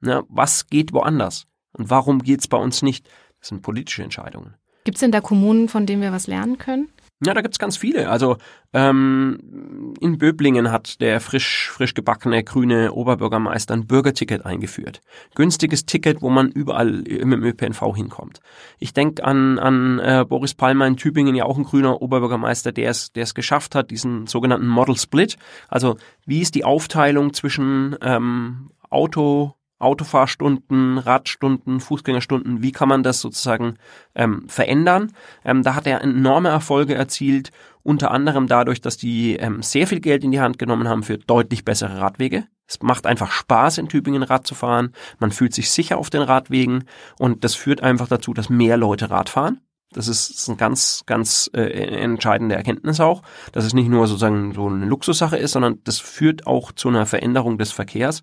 Ja, 0.05 0.25
was 0.29 0.67
geht 0.67 0.93
woanders? 0.93 1.47
Und 1.73 1.89
warum 1.89 2.23
geht's 2.23 2.49
bei 2.49 2.59
uns 2.59 2.83
nicht? 2.83 3.09
Das 3.41 3.49
sind 3.49 3.63
politische 3.63 4.03
Entscheidungen. 4.03 4.57
Gibt 4.85 4.97
es 4.97 5.01
denn 5.01 5.13
da 5.13 5.23
Kommunen, 5.23 5.69
von 5.69 5.87
denen 5.87 6.03
wir 6.03 6.13
was 6.13 6.27
lernen 6.27 6.59
können? 6.59 6.89
Ja, 7.25 7.35
da 7.35 7.41
gibt's 7.41 7.61
ganz 7.61 7.77
viele. 7.77 8.09
Also 8.09 8.37
ähm, 8.73 9.95
in 10.01 10.19
Böblingen 10.19 10.73
hat 10.73 11.01
der 11.01 11.21
frisch, 11.21 11.71
frisch 11.71 11.95
gebackene 11.95 12.43
grüne 12.43 12.93
Oberbürgermeister 12.93 13.75
ein 13.75 13.87
Bürgerticket 13.87 14.45
eingeführt. 14.45 15.01
Günstiges 15.37 15.87
Ticket, 15.87 16.21
wo 16.21 16.31
man 16.31 16.51
überall 16.51 16.91
mit 16.91 17.21
dem 17.21 17.45
ÖPNV 17.45 17.95
hinkommt. 17.95 18.41
Ich 18.81 18.93
denke 18.93 19.23
an, 19.25 19.61
an 19.61 20.01
äh, 20.01 20.25
Boris 20.29 20.55
Palmer 20.55 20.89
in 20.89 20.97
Tübingen, 20.97 21.37
ja 21.37 21.45
auch 21.45 21.59
ein 21.59 21.65
grüner 21.65 22.03
Oberbürgermeister, 22.03 22.73
der 22.73 22.91
es, 22.91 23.13
der 23.13 23.23
es 23.23 23.35
geschafft 23.35 23.77
hat, 23.77 23.93
diesen 23.93 24.27
sogenannten 24.27 24.67
Model 24.67 24.97
Split. 24.97 25.37
Also 25.69 25.97
wie 26.27 26.41
ist 26.41 26.57
die 26.57 26.65
Aufteilung 26.65 27.35
zwischen 27.35 27.97
ähm, 28.03 28.71
Auto, 28.91 29.55
Autofahrstunden, 29.83 30.99
Radstunden, 30.99 31.81
Fußgängerstunden, 31.81 32.63
wie 32.63 32.73
kann 32.73 32.89
man 32.89 33.03
das 33.03 33.21
sozusagen 33.21 33.77
ähm, 34.15 34.49
verändern? 34.49 35.13
Ähm, 35.45 35.63
da 35.63 35.75
hat 35.75 35.87
er 35.87 36.01
enorme 36.03 36.49
Erfolge 36.49 36.95
erzielt, 36.95 37.51
unter 37.83 38.11
anderem 38.11 38.47
dadurch, 38.47 38.81
dass 38.81 38.97
die 38.97 39.37
ähm, 39.37 39.63
sehr 39.63 39.87
viel 39.87 40.01
Geld 40.01 40.25
in 40.25 40.31
die 40.31 40.41
Hand 40.41 40.59
genommen 40.59 40.89
haben 40.89 41.03
für 41.03 41.19
deutlich 41.19 41.65
bessere 41.65 41.99
Radwege. 41.99 42.45
Es 42.67 42.81
macht 42.81 43.07
einfach 43.07 43.31
Spaß, 43.31 43.79
in 43.79 43.89
Tübingen 43.89 44.23
Rad 44.23 44.47
zu 44.47 44.55
fahren. 44.55 44.93
Man 45.19 45.33
fühlt 45.33 45.53
sich 45.53 45.71
sicher 45.71 45.99
auf 45.99 46.09
den 46.09 46.23
Radwegen 46.23 46.85
und 47.19 47.45
das 47.45 47.55
führt 47.55 47.83
einfach 47.83 48.09
dazu, 48.09 48.33
dass 48.33 48.49
mehr 48.49 48.77
Leute 48.77 49.11
Rad 49.11 49.29
fahren. 49.29 49.61
Das 49.93 50.09
ist, 50.09 50.31
ist 50.31 50.49
eine 50.49 50.57
ganz, 50.57 51.03
ganz 51.07 51.51
äh, 51.53 51.61
entscheidende 51.61 52.55
Erkenntnis 52.55 53.01
auch, 53.01 53.23
dass 53.53 53.65
es 53.65 53.75
nicht 53.75 53.89
nur 53.89 54.07
sozusagen 54.07 54.55
so 54.55 54.69
eine 54.69 54.87
Luxussache 54.87 55.37
ist, 55.37 55.53
sondern 55.53 55.81
das 55.85 55.99
führt 55.99 56.47
auch 56.47 56.73
zu 56.73 56.89
einer 56.89 57.05
Veränderung 57.05 57.59
des 57.59 57.73
Verkehrs. 57.73 58.23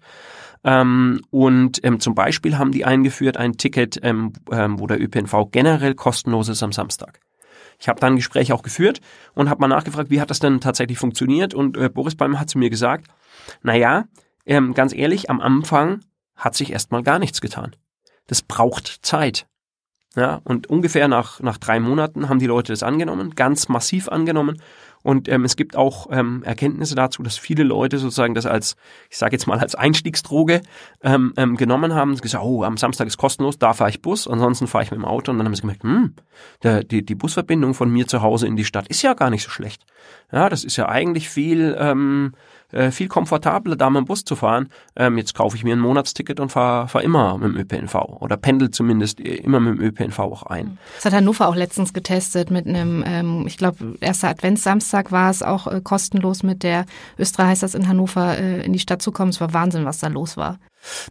Ähm, 0.64 1.22
und 1.30 1.84
ähm, 1.84 2.00
zum 2.00 2.16
Beispiel 2.16 2.58
haben 2.58 2.72
die 2.72 2.86
eingeführt 2.86 3.38
ein 3.38 3.58
Ticket, 3.58 4.00
ähm, 4.04 4.34
ähm, 4.52 4.80
wo 4.80 4.88
der 4.88 5.02
ÖPNV 5.02 5.52
generell 5.52 5.96
kostenlos 5.96 6.50
ist 6.50 6.64
am 6.64 6.72
Samstag. 6.72 7.22
Ich 7.80 7.88
habe 7.88 8.00
da 8.00 8.08
ein 8.08 8.18
Gespräch 8.18 8.52
auch 8.52 8.62
geführt 8.62 9.00
und 9.34 9.50
habe 9.50 9.62
mal 9.62 9.68
nachgefragt, 9.68 10.10
wie 10.10 10.20
hat 10.20 10.30
das 10.30 10.40
denn 10.40 10.60
tatsächlich 10.60 10.98
funktioniert? 10.98 11.54
Und 11.54 11.78
äh, 11.78 11.90
Boris 11.90 12.16
Palmer 12.16 12.40
hat 12.40 12.50
zu 12.50 12.58
mir 12.58 12.70
gesagt, 12.70 13.08
naja, 13.64 14.06
ähm, 14.46 14.74
ganz 14.74 14.94
ehrlich, 14.94 15.30
am 15.30 15.40
Anfang 15.40 16.02
hat 16.36 16.56
sich 16.56 16.72
erstmal 16.72 17.04
gar 17.04 17.20
nichts 17.20 17.40
getan. 17.40 17.76
Das 18.28 18.42
braucht 18.42 19.00
Zeit. 19.02 19.48
Ja, 20.16 20.42
und 20.44 20.68
ungefähr 20.68 21.08
nach, 21.08 21.40
nach 21.40 21.58
drei 21.58 21.80
Monaten 21.80 22.30
haben 22.30 22.40
die 22.40 22.48
Leute 22.48 22.74
das 22.74 22.84
angenommen, 22.84 23.36
ganz 23.36 23.70
massiv 23.70 24.10
angenommen. 24.10 24.62
Und 25.02 25.30
ähm, 25.30 25.46
es 25.46 25.56
gibt 25.56 25.76
auch 25.76 26.08
ähm, 26.12 26.44
Erkenntnisse 26.44 26.96
dazu, 26.96 27.24
dass 27.24 27.38
viele 27.38 27.64
Leute 27.64 27.98
sozusagen 27.98 28.34
das 28.34 28.46
als, 28.46 28.76
ich 29.10 29.18
sage 29.18 29.34
jetzt 29.34 29.48
mal 29.48 29.60
als 29.60 29.76
Einstiegsdroge 29.76 30.62
ähm, 31.04 31.34
ähm, 31.38 31.56
genommen 31.56 31.94
haben. 31.94 32.16
Sie 32.16 32.22
gesagt, 32.22 32.44
oh, 32.44 32.64
am 32.64 32.78
Samstag 32.78 33.08
ist 33.08 33.18
kostenlos, 33.18 33.58
da 33.58 33.74
fahre 33.74 33.90
ich 33.90 34.02
Bus, 34.02 34.28
ansonsten 34.28 34.68
fahre 34.68 34.84
ich 34.84 34.92
mit 34.92 35.00
dem 35.00 35.06
Auto. 35.06 35.32
Und 35.32 35.38
dann 35.38 35.48
haben 35.48 35.56
sie 35.56 35.62
gemerkt, 35.62 35.84
hm, 35.84 36.14
der, 36.64 36.84
die, 36.84 37.06
die 37.06 37.16
Busverbindung 37.16 37.74
von 37.74 37.90
mir 37.90 38.08
zu 38.08 38.22
Hause 38.22 38.48
in 38.48 38.56
die 38.56 38.66
Stadt 38.66 38.88
ist 38.88 39.02
ja 39.02 39.14
gar 39.14 39.30
nicht 39.30 39.44
so 39.44 39.50
schlecht. 39.50 39.86
Ja, 40.32 40.50
das 40.50 40.64
ist 40.64 40.76
ja 40.76 40.90
eigentlich 40.90 41.30
viel 41.30 41.76
ähm, 41.80 42.34
äh, 42.72 42.92
viel 42.92 43.08
komfortabler, 43.08 43.76
da 43.76 43.90
mit 43.90 44.02
dem 44.02 44.06
Bus 44.06 44.24
zu 44.24 44.36
fahren. 44.36 44.70
Ähm, 44.96 45.18
jetzt 45.18 45.34
kaufe 45.34 45.56
ich 45.56 45.64
mir 45.64 45.76
ein 45.76 45.80
Monatsticket 45.80 46.40
und 46.40 46.50
fahre 46.50 46.88
fahr 46.88 47.04
immer 47.04 47.38
mit 47.38 47.54
dem 47.54 47.58
ÖPNV 47.58 47.96
oder 48.20 48.38
pendel 48.38 48.72
zumindest 48.72 49.20
immer 49.20 49.60
mit 49.60 49.80
dem 49.80 49.86
ÖPNV 49.86 50.20
auch 50.20 50.44
ein. 50.44 50.78
Das 50.96 51.06
hat 51.06 51.14
Hannover 51.14 51.48
auch 51.48 51.56
letztens 51.56 51.94
getestet 51.94 52.52
mit 52.52 52.68
einem, 52.68 53.04
ähm, 53.06 53.46
ich 53.48 53.58
glaube, 53.58 53.98
erster 54.02 54.30
Adventssamstag 54.30 55.12
war 55.12 55.30
es 55.30 55.44
auch 55.44 55.68
äh, 55.68 55.82
kostenlos 55.82 56.44
mit 56.44 56.64
der 56.64 56.86
Östra 57.18 57.48
heißt 57.48 57.64
das 57.64 57.76
in 57.76 57.88
Hannover 57.88 58.38
äh, 58.38 58.64
in 58.66 58.74
die 58.74 58.80
Stadt 58.80 59.02
zu 59.02 59.12
kommen. 59.12 59.30
Es 59.30 59.42
war 59.42 59.54
Wahnsinn, 59.54 59.86
was 59.86 60.00
da 60.00 60.08
los 60.08 60.38
war. 60.38 60.60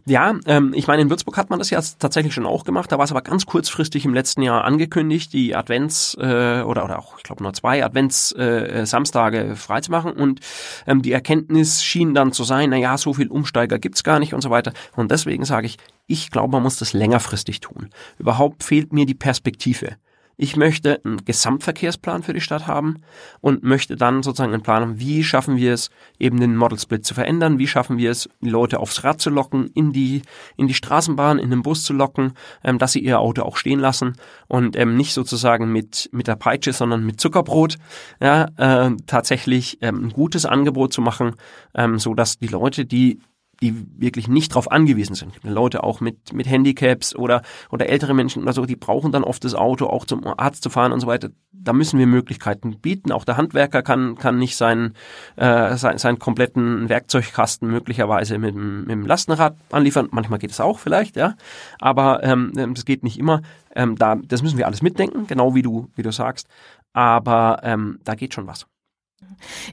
Ja, 0.05 0.35
ähm, 0.45 0.73
ich 0.75 0.87
meine, 0.87 1.01
in 1.01 1.09
Würzburg 1.09 1.37
hat 1.37 1.49
man 1.49 1.59
das 1.59 1.69
ja 1.69 1.81
tatsächlich 1.99 2.33
schon 2.33 2.45
auch 2.45 2.63
gemacht. 2.63 2.91
Da 2.91 2.97
war 2.97 3.05
es 3.05 3.11
aber 3.11 3.21
ganz 3.21 3.45
kurzfristig 3.45 4.05
im 4.05 4.13
letzten 4.13 4.41
Jahr 4.41 4.63
angekündigt, 4.63 5.33
die 5.33 5.55
Advents 5.55 6.15
äh, 6.19 6.63
oder 6.65 6.85
oder 6.85 6.99
auch, 6.99 7.17
ich 7.17 7.23
glaube, 7.23 7.43
nur 7.43 7.53
zwei 7.53 7.83
Advents 7.83 8.31
äh, 8.33 8.85
Samstage 8.85 9.55
freizumachen. 9.55 10.13
Und 10.13 10.39
ähm, 10.87 11.01
die 11.01 11.11
Erkenntnis 11.11 11.83
schien 11.83 12.13
dann 12.13 12.31
zu 12.31 12.43
sein, 12.43 12.71
na 12.71 12.77
ja, 12.77 12.97
so 12.97 13.13
viel 13.13 13.27
Umsteiger 13.27 13.79
gibt's 13.79 14.03
gar 14.03 14.19
nicht 14.19 14.33
und 14.33 14.41
so 14.41 14.49
weiter. 14.49 14.73
Und 14.95 15.11
deswegen 15.11 15.45
sage 15.45 15.67
ich, 15.67 15.77
ich 16.07 16.31
glaube, 16.31 16.53
man 16.53 16.63
muss 16.63 16.77
das 16.77 16.93
längerfristig 16.93 17.59
tun. 17.59 17.89
Überhaupt 18.17 18.63
fehlt 18.63 18.93
mir 18.93 19.05
die 19.05 19.15
Perspektive. 19.15 19.97
Ich 20.41 20.55
möchte 20.55 21.01
einen 21.03 21.25
Gesamtverkehrsplan 21.25 22.23
für 22.23 22.31
die 22.31 22.39
Stadt 22.39 22.65
haben 22.65 23.01
und 23.41 23.61
möchte 23.61 23.97
dann 23.97 24.23
sozusagen 24.23 24.53
einen 24.53 24.63
Plan 24.63 24.81
haben, 24.81 24.97
wie 24.97 25.21
schaffen 25.21 25.57
wir 25.57 25.73
es, 25.73 25.89
eben 26.17 26.39
den 26.39 26.55
Model 26.55 26.79
Split 26.79 27.05
zu 27.05 27.13
verändern, 27.13 27.59
wie 27.59 27.67
schaffen 27.67 27.97
wir 27.97 28.09
es, 28.09 28.29
die 28.39 28.49
Leute 28.49 28.79
aufs 28.79 29.03
Rad 29.03 29.19
zu 29.19 29.29
locken, 29.29 29.69
in 29.73 29.91
die, 29.91 30.21
in 30.55 30.67
die 30.67 30.73
Straßenbahn, 30.73 31.39
in 31.39 31.49
den 31.49 31.61
Bus 31.61 31.83
zu 31.83 31.91
locken, 31.91 32.35
ähm, 32.63 32.77
dass 32.77 32.93
sie 32.93 33.01
ihr 33.01 33.19
Auto 33.19 33.41
auch 33.41 33.57
stehen 33.57 33.81
lassen 33.81 34.13
und 34.47 34.77
ähm, 34.77 34.95
nicht 34.95 35.13
sozusagen 35.13 35.73
mit, 35.73 36.09
mit 36.13 36.27
der 36.27 36.37
Peitsche, 36.37 36.71
sondern 36.71 37.05
mit 37.05 37.19
Zuckerbrot, 37.19 37.75
ja, 38.21 38.45
äh, 38.55 38.91
tatsächlich 39.07 39.79
ähm, 39.81 40.05
ein 40.05 40.09
gutes 40.11 40.45
Angebot 40.45 40.93
zu 40.93 41.01
machen, 41.01 41.35
ähm, 41.75 41.99
so 41.99 42.13
dass 42.13 42.37
die 42.37 42.47
Leute, 42.47 42.85
die 42.85 43.19
die 43.61 43.85
wirklich 43.97 44.27
nicht 44.27 44.51
darauf 44.51 44.71
angewiesen 44.71 45.15
sind. 45.15 45.33
Leute 45.43 45.83
auch 45.83 45.99
mit, 45.99 46.33
mit 46.33 46.47
Handicaps 46.47 47.15
oder, 47.15 47.41
oder 47.69 47.89
ältere 47.89 48.13
Menschen 48.13 48.43
oder 48.43 48.53
so, 48.53 48.65
die 48.65 48.75
brauchen 48.75 49.11
dann 49.11 49.23
oft 49.23 49.43
das 49.43 49.53
Auto, 49.53 49.87
auch 49.87 50.05
zum 50.05 50.25
Arzt 50.25 50.63
zu 50.63 50.69
fahren 50.69 50.91
und 50.91 50.99
so 51.01 51.07
weiter. 51.07 51.29
Da 51.51 51.73
müssen 51.73 51.99
wir 51.99 52.07
Möglichkeiten 52.07 52.79
bieten. 52.79 53.11
Auch 53.11 53.25
der 53.25 53.35
Handwerker 53.35 53.81
kann, 53.81 54.15
kann 54.15 54.37
nicht 54.37 54.55
seinen, 54.55 54.93
äh, 55.35 55.75
sein, 55.75 55.97
seinen 55.97 56.19
kompletten 56.19 56.87
Werkzeugkasten 56.87 57.69
möglicherweise 57.69 58.37
mit, 58.37 58.55
mit 58.55 58.89
dem 58.89 59.05
Lastenrad 59.05 59.57
anliefern. 59.71 60.07
Manchmal 60.11 60.39
geht 60.39 60.51
es 60.51 60.61
auch 60.61 60.79
vielleicht, 60.79 61.17
ja. 61.17 61.35
Aber 61.79 62.23
ähm, 62.23 62.53
das 62.73 62.85
geht 62.85 63.03
nicht 63.03 63.19
immer. 63.19 63.41
Ähm, 63.75 63.97
da, 63.97 64.15
das 64.15 64.41
müssen 64.41 64.57
wir 64.57 64.67
alles 64.67 64.81
mitdenken, 64.81 65.27
genau 65.27 65.53
wie 65.53 65.61
du, 65.61 65.89
wie 65.95 66.01
du 66.01 66.11
sagst. 66.11 66.47
Aber 66.93 67.59
ähm, 67.63 67.99
da 68.03 68.15
geht 68.15 68.33
schon 68.33 68.47
was. 68.47 68.65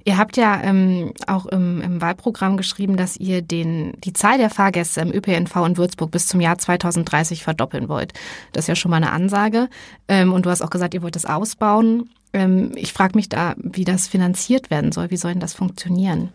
Ihr 0.04 0.16
habt 0.18 0.36
ja 0.36 0.62
ähm, 0.62 1.12
auch 1.26 1.46
im, 1.46 1.80
im, 1.80 2.00
Wahlprogramm 2.00 2.56
geschrieben, 2.56 2.96
dass 2.96 3.16
ihr 3.16 3.42
den, 3.42 3.94
die 4.04 4.12
Zahl 4.12 4.38
der 4.38 4.50
Fahrgäste 4.50 5.00
im 5.00 5.12
ÖPNV 5.12 5.56
in 5.66 5.76
Würzburg 5.76 6.10
bis 6.10 6.26
zum 6.28 6.40
Jahr 6.40 6.58
2030 6.58 7.42
verdoppeln 7.42 7.88
wollt. 7.88 8.12
Das 8.52 8.64
ist 8.64 8.68
ja 8.68 8.76
schon 8.76 8.90
mal 8.90 8.98
eine 8.98 9.10
Ansage. 9.10 9.68
Ähm, 10.08 10.32
und 10.32 10.46
du 10.46 10.50
hast 10.50 10.62
auch 10.62 10.70
gesagt, 10.70 10.94
ihr 10.94 11.02
wollt 11.02 11.16
es 11.16 11.26
ausbauen. 11.26 12.10
Ähm, 12.32 12.72
ich 12.76 12.92
frage 12.92 13.16
mich 13.16 13.28
da, 13.28 13.54
wie 13.56 13.84
das 13.84 14.08
finanziert 14.08 14.70
werden 14.70 14.92
soll. 14.92 15.10
Wie 15.10 15.16
soll 15.16 15.32
denn 15.32 15.40
das 15.40 15.54
funktionieren? 15.54 16.30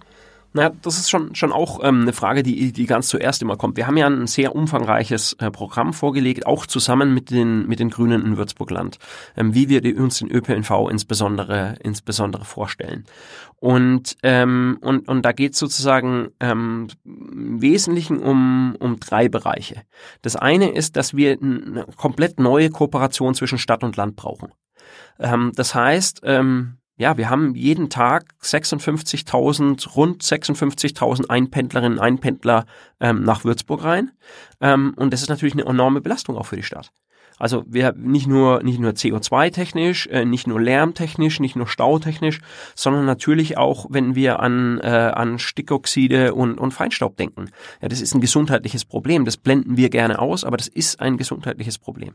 Naja, 0.53 0.71
das 0.81 0.97
ist 0.97 1.09
schon, 1.09 1.33
schon 1.33 1.53
auch 1.53 1.79
ähm, 1.81 2.01
eine 2.01 2.11
Frage, 2.11 2.43
die, 2.43 2.73
die 2.73 2.85
ganz 2.85 3.07
zuerst 3.07 3.41
immer 3.41 3.55
kommt. 3.55 3.77
Wir 3.77 3.87
haben 3.87 3.95
ja 3.95 4.07
ein 4.07 4.27
sehr 4.27 4.53
umfangreiches 4.53 5.33
äh, 5.39 5.49
Programm 5.49 5.93
vorgelegt, 5.93 6.45
auch 6.45 6.65
zusammen 6.65 7.13
mit 7.13 7.31
den, 7.31 7.67
mit 7.67 7.79
den 7.79 7.89
Grünen 7.89 8.25
in 8.25 8.37
Würzburgland, 8.37 8.97
ähm, 9.37 9.55
wie 9.55 9.69
wir 9.69 9.79
die, 9.79 9.93
uns 9.93 10.19
den 10.19 10.29
ÖPNV 10.29 10.89
insbesondere, 10.89 11.77
insbesondere 11.81 12.43
vorstellen. 12.43 13.05
Und, 13.55 14.17
ähm, 14.23 14.77
und, 14.81 15.07
und 15.07 15.23
da 15.23 15.31
geht 15.31 15.53
es 15.53 15.59
sozusagen 15.59 16.31
ähm, 16.41 16.87
im 17.05 17.61
Wesentlichen 17.61 18.17
um, 18.17 18.75
um 18.79 18.99
drei 18.99 19.29
Bereiche. 19.29 19.83
Das 20.21 20.35
eine 20.35 20.71
ist, 20.71 20.97
dass 20.97 21.15
wir 21.15 21.37
eine 21.41 21.85
komplett 21.95 22.41
neue 22.41 22.69
Kooperation 22.69 23.35
zwischen 23.35 23.57
Stadt 23.57 23.85
und 23.85 23.95
Land 23.95 24.17
brauchen. 24.17 24.51
Ähm, 25.17 25.53
das 25.55 25.75
heißt, 25.75 26.21
ähm, 26.23 26.80
ja, 27.01 27.17
wir 27.17 27.31
haben 27.31 27.55
jeden 27.55 27.89
Tag 27.89 28.35
56.000, 28.43 29.95
rund 29.95 30.21
56.000 30.21 31.31
Einpendlerinnen 31.31 31.97
und 31.97 32.03
Einpendler 32.03 32.65
ähm, 32.99 33.23
nach 33.23 33.43
Würzburg 33.43 33.83
rein. 33.83 34.11
Ähm, 34.59 34.93
und 34.97 35.11
das 35.11 35.23
ist 35.23 35.29
natürlich 35.29 35.55
eine 35.55 35.65
enorme 35.65 36.01
Belastung 36.01 36.37
auch 36.37 36.45
für 36.45 36.57
die 36.57 36.63
Stadt. 36.63 36.91
Also 37.41 37.63
wir 37.67 37.93
nicht 37.97 38.27
nur 38.27 38.61
nicht 38.61 38.79
nur 38.79 38.91
CO2-technisch, 38.91 40.07
äh, 40.07 40.25
nicht 40.25 40.45
nur 40.45 40.61
lärmtechnisch, 40.61 41.39
nicht 41.39 41.55
nur 41.55 41.67
stautechnisch, 41.67 42.39
sondern 42.75 43.05
natürlich 43.05 43.57
auch, 43.57 43.87
wenn 43.89 44.13
wir 44.13 44.39
an 44.39 44.79
äh, 44.79 44.87
an 44.87 45.39
Stickoxide 45.39 46.35
und 46.35 46.59
und 46.59 46.71
Feinstaub 46.71 47.17
denken. 47.17 47.49
Ja, 47.81 47.87
das 47.87 47.99
ist 47.99 48.13
ein 48.13 48.21
gesundheitliches 48.21 48.85
Problem. 48.85 49.25
Das 49.25 49.37
blenden 49.37 49.75
wir 49.75 49.89
gerne 49.89 50.19
aus, 50.19 50.43
aber 50.43 50.57
das 50.57 50.67
ist 50.67 51.01
ein 51.01 51.17
gesundheitliches 51.17 51.79
Problem. 51.79 52.13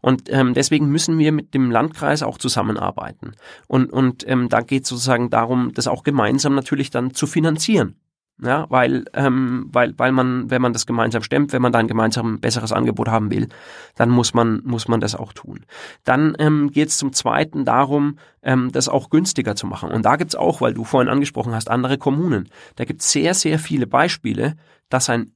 Und 0.00 0.32
ähm, 0.32 0.54
deswegen 0.54 0.88
müssen 0.88 1.18
wir 1.18 1.32
mit 1.32 1.52
dem 1.52 1.70
Landkreis 1.70 2.22
auch 2.22 2.38
zusammenarbeiten. 2.38 3.32
Und 3.68 3.92
und 3.92 4.26
ähm, 4.26 4.48
da 4.48 4.62
geht 4.62 4.86
sozusagen 4.86 5.28
darum, 5.28 5.72
das 5.74 5.86
auch 5.86 6.02
gemeinsam 6.02 6.54
natürlich 6.54 6.88
dann 6.88 7.12
zu 7.12 7.26
finanzieren. 7.26 7.96
Ja, 8.40 8.66
weil, 8.70 9.04
ähm, 9.14 9.68
weil, 9.70 9.96
weil 9.98 10.10
man, 10.10 10.50
wenn 10.50 10.62
man 10.62 10.72
das 10.72 10.86
gemeinsam 10.86 11.22
stemmt, 11.22 11.52
wenn 11.52 11.62
man 11.62 11.70
da 11.70 11.78
ein 11.78 11.86
gemeinsam 11.86 12.40
besseres 12.40 12.72
Angebot 12.72 13.06
haben 13.08 13.30
will, 13.30 13.48
dann 13.94 14.10
muss 14.10 14.34
man, 14.34 14.62
muss 14.64 14.88
man 14.88 15.00
das 15.00 15.14
auch 15.14 15.32
tun. 15.32 15.64
Dann 16.02 16.34
ähm, 16.40 16.70
geht 16.70 16.88
es 16.88 16.98
zum 16.98 17.12
Zweiten 17.12 17.64
darum, 17.64 18.18
ähm, 18.42 18.72
das 18.72 18.88
auch 18.88 19.10
günstiger 19.10 19.54
zu 19.54 19.66
machen. 19.68 19.90
Und 19.90 20.04
da 20.04 20.16
gibt's 20.16 20.34
auch, 20.34 20.60
weil 20.60 20.74
du 20.74 20.82
vorhin 20.82 21.08
angesprochen 21.08 21.54
hast, 21.54 21.70
andere 21.70 21.98
Kommunen. 21.98 22.48
Da 22.74 22.84
gibt's 22.84 23.12
sehr, 23.12 23.34
sehr 23.34 23.60
viele 23.60 23.86
Beispiele, 23.86 24.56
dass 24.88 25.08
ein 25.08 25.32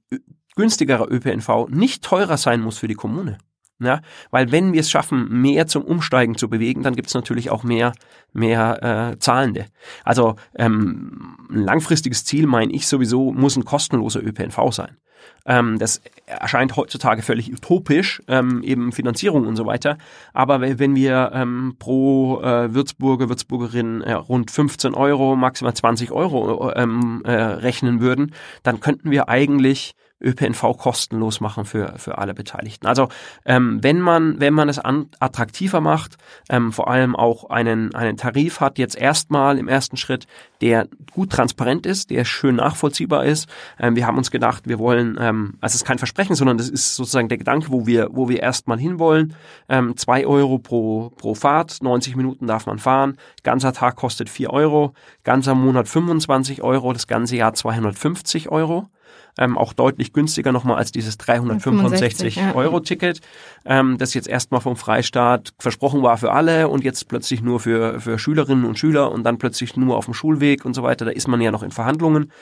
günstigerer 0.56 1.08
ÖPNV 1.08 1.68
nicht 1.68 2.02
teurer 2.02 2.38
sein 2.38 2.60
muss 2.60 2.78
für 2.78 2.88
die 2.88 2.94
Kommune. 2.94 3.38
Ja, 3.78 4.00
weil 4.30 4.52
wenn 4.52 4.72
wir 4.72 4.80
es 4.80 4.90
schaffen, 4.90 5.28
mehr 5.42 5.66
zum 5.66 5.84
Umsteigen 5.84 6.36
zu 6.36 6.48
bewegen, 6.48 6.82
dann 6.82 6.96
gibt 6.96 7.08
es 7.08 7.14
natürlich 7.14 7.50
auch 7.50 7.62
mehr, 7.62 7.92
mehr 8.32 9.12
äh, 9.12 9.18
Zahlende. 9.18 9.66
Also 10.02 10.36
ähm, 10.54 11.36
ein 11.50 11.62
langfristiges 11.62 12.24
Ziel, 12.24 12.46
meine 12.46 12.72
ich 12.72 12.88
sowieso, 12.88 13.32
muss 13.32 13.54
ein 13.56 13.66
kostenloser 13.66 14.22
ÖPNV 14.22 14.72
sein. 14.72 14.96
Ähm, 15.44 15.78
das 15.78 16.00
erscheint 16.26 16.76
heutzutage 16.76 17.22
völlig 17.22 17.52
utopisch, 17.52 18.22
ähm, 18.28 18.62
eben 18.62 18.92
Finanzierung 18.92 19.46
und 19.46 19.56
so 19.56 19.66
weiter. 19.66 19.98
Aber 20.32 20.60
wenn 20.60 20.94
wir 20.94 21.30
ähm, 21.34 21.76
pro 21.78 22.40
äh, 22.40 22.74
Würzburger, 22.74 23.28
Würzburgerin 23.28 24.00
äh, 24.00 24.12
rund 24.12 24.50
15 24.50 24.94
Euro, 24.94 25.36
maximal 25.36 25.74
20 25.74 26.10
Euro 26.10 26.72
ähm, 26.74 27.22
äh, 27.24 27.32
rechnen 27.32 28.00
würden, 28.00 28.32
dann 28.62 28.80
könnten 28.80 29.10
wir 29.10 29.28
eigentlich 29.28 29.94
ÖPNV 30.22 30.78
kostenlos 30.78 31.40
machen 31.40 31.66
für, 31.66 31.94
für 31.98 32.16
alle 32.18 32.32
Beteiligten. 32.32 32.86
Also 32.86 33.08
ähm, 33.44 33.82
wenn 33.82 34.00
man 34.00 34.40
wenn 34.40 34.54
man 34.54 34.68
es 34.68 34.78
an, 34.78 35.08
attraktiver 35.20 35.80
macht, 35.82 36.16
ähm, 36.48 36.72
vor 36.72 36.88
allem 36.88 37.14
auch 37.14 37.50
einen 37.50 37.94
einen 37.94 38.16
Tarif 38.16 38.60
hat 38.60 38.78
jetzt 38.78 38.96
erstmal 38.96 39.58
im 39.58 39.68
ersten 39.68 39.98
Schritt, 39.98 40.26
der 40.62 40.88
gut 41.12 41.30
transparent 41.30 41.84
ist, 41.84 42.08
der 42.08 42.24
schön 42.24 42.56
nachvollziehbar 42.56 43.26
ist. 43.26 43.48
Ähm, 43.78 43.94
wir 43.94 44.06
haben 44.06 44.16
uns 44.16 44.30
gedacht, 44.30 44.66
wir 44.66 44.78
wollen, 44.78 45.18
ähm, 45.20 45.58
also 45.60 45.74
es 45.74 45.82
ist 45.82 45.84
kein 45.84 45.98
Versprechen, 45.98 46.34
sondern 46.34 46.56
das 46.56 46.70
ist 46.70 46.96
sozusagen 46.96 47.28
der 47.28 47.38
Gedanke, 47.38 47.70
wo 47.70 47.86
wir 47.86 48.08
wo 48.12 48.30
wir 48.30 48.40
erstmal 48.40 48.78
hinwollen. 48.78 49.34
Ähm, 49.68 49.96
zwei 49.98 50.26
Euro 50.26 50.58
pro 50.58 51.10
pro 51.10 51.34
Fahrt, 51.34 51.82
90 51.82 52.16
Minuten 52.16 52.46
darf 52.46 52.64
man 52.64 52.78
fahren, 52.78 53.18
ganzer 53.42 53.74
Tag 53.74 53.96
kostet 53.96 54.30
vier 54.30 54.50
Euro, 54.50 54.94
ganzer 55.24 55.54
Monat 55.54 55.88
25 55.88 56.62
Euro, 56.62 56.94
das 56.94 57.06
ganze 57.06 57.36
Jahr 57.36 57.52
250 57.52 58.48
Euro 58.48 58.88
ähm, 59.38 59.58
auch 59.58 59.72
deutlich 59.72 60.12
günstiger 60.12 60.52
nochmal 60.52 60.76
als 60.76 60.92
dieses 60.92 61.18
365 61.18 62.40
Euro 62.54 62.80
Ticket, 62.80 63.20
ähm, 63.64 63.98
das 63.98 64.14
jetzt 64.14 64.28
erstmal 64.28 64.60
vom 64.60 64.76
Freistaat 64.76 65.52
versprochen 65.58 66.02
war 66.02 66.16
für 66.18 66.32
alle 66.32 66.68
und 66.68 66.84
jetzt 66.84 67.08
plötzlich 67.08 67.42
nur 67.42 67.60
für, 67.60 68.00
für 68.00 68.18
Schülerinnen 68.18 68.64
und 68.64 68.78
Schüler 68.78 69.12
und 69.12 69.24
dann 69.24 69.38
plötzlich 69.38 69.76
nur 69.76 69.96
auf 69.96 70.06
dem 70.06 70.14
Schulweg 70.14 70.64
und 70.64 70.74
so 70.74 70.82
weiter. 70.82 71.04
Da 71.04 71.10
ist 71.10 71.28
man 71.28 71.40
ja 71.40 71.50
noch 71.50 71.62
in 71.62 71.70
Verhandlungen. 71.70 72.32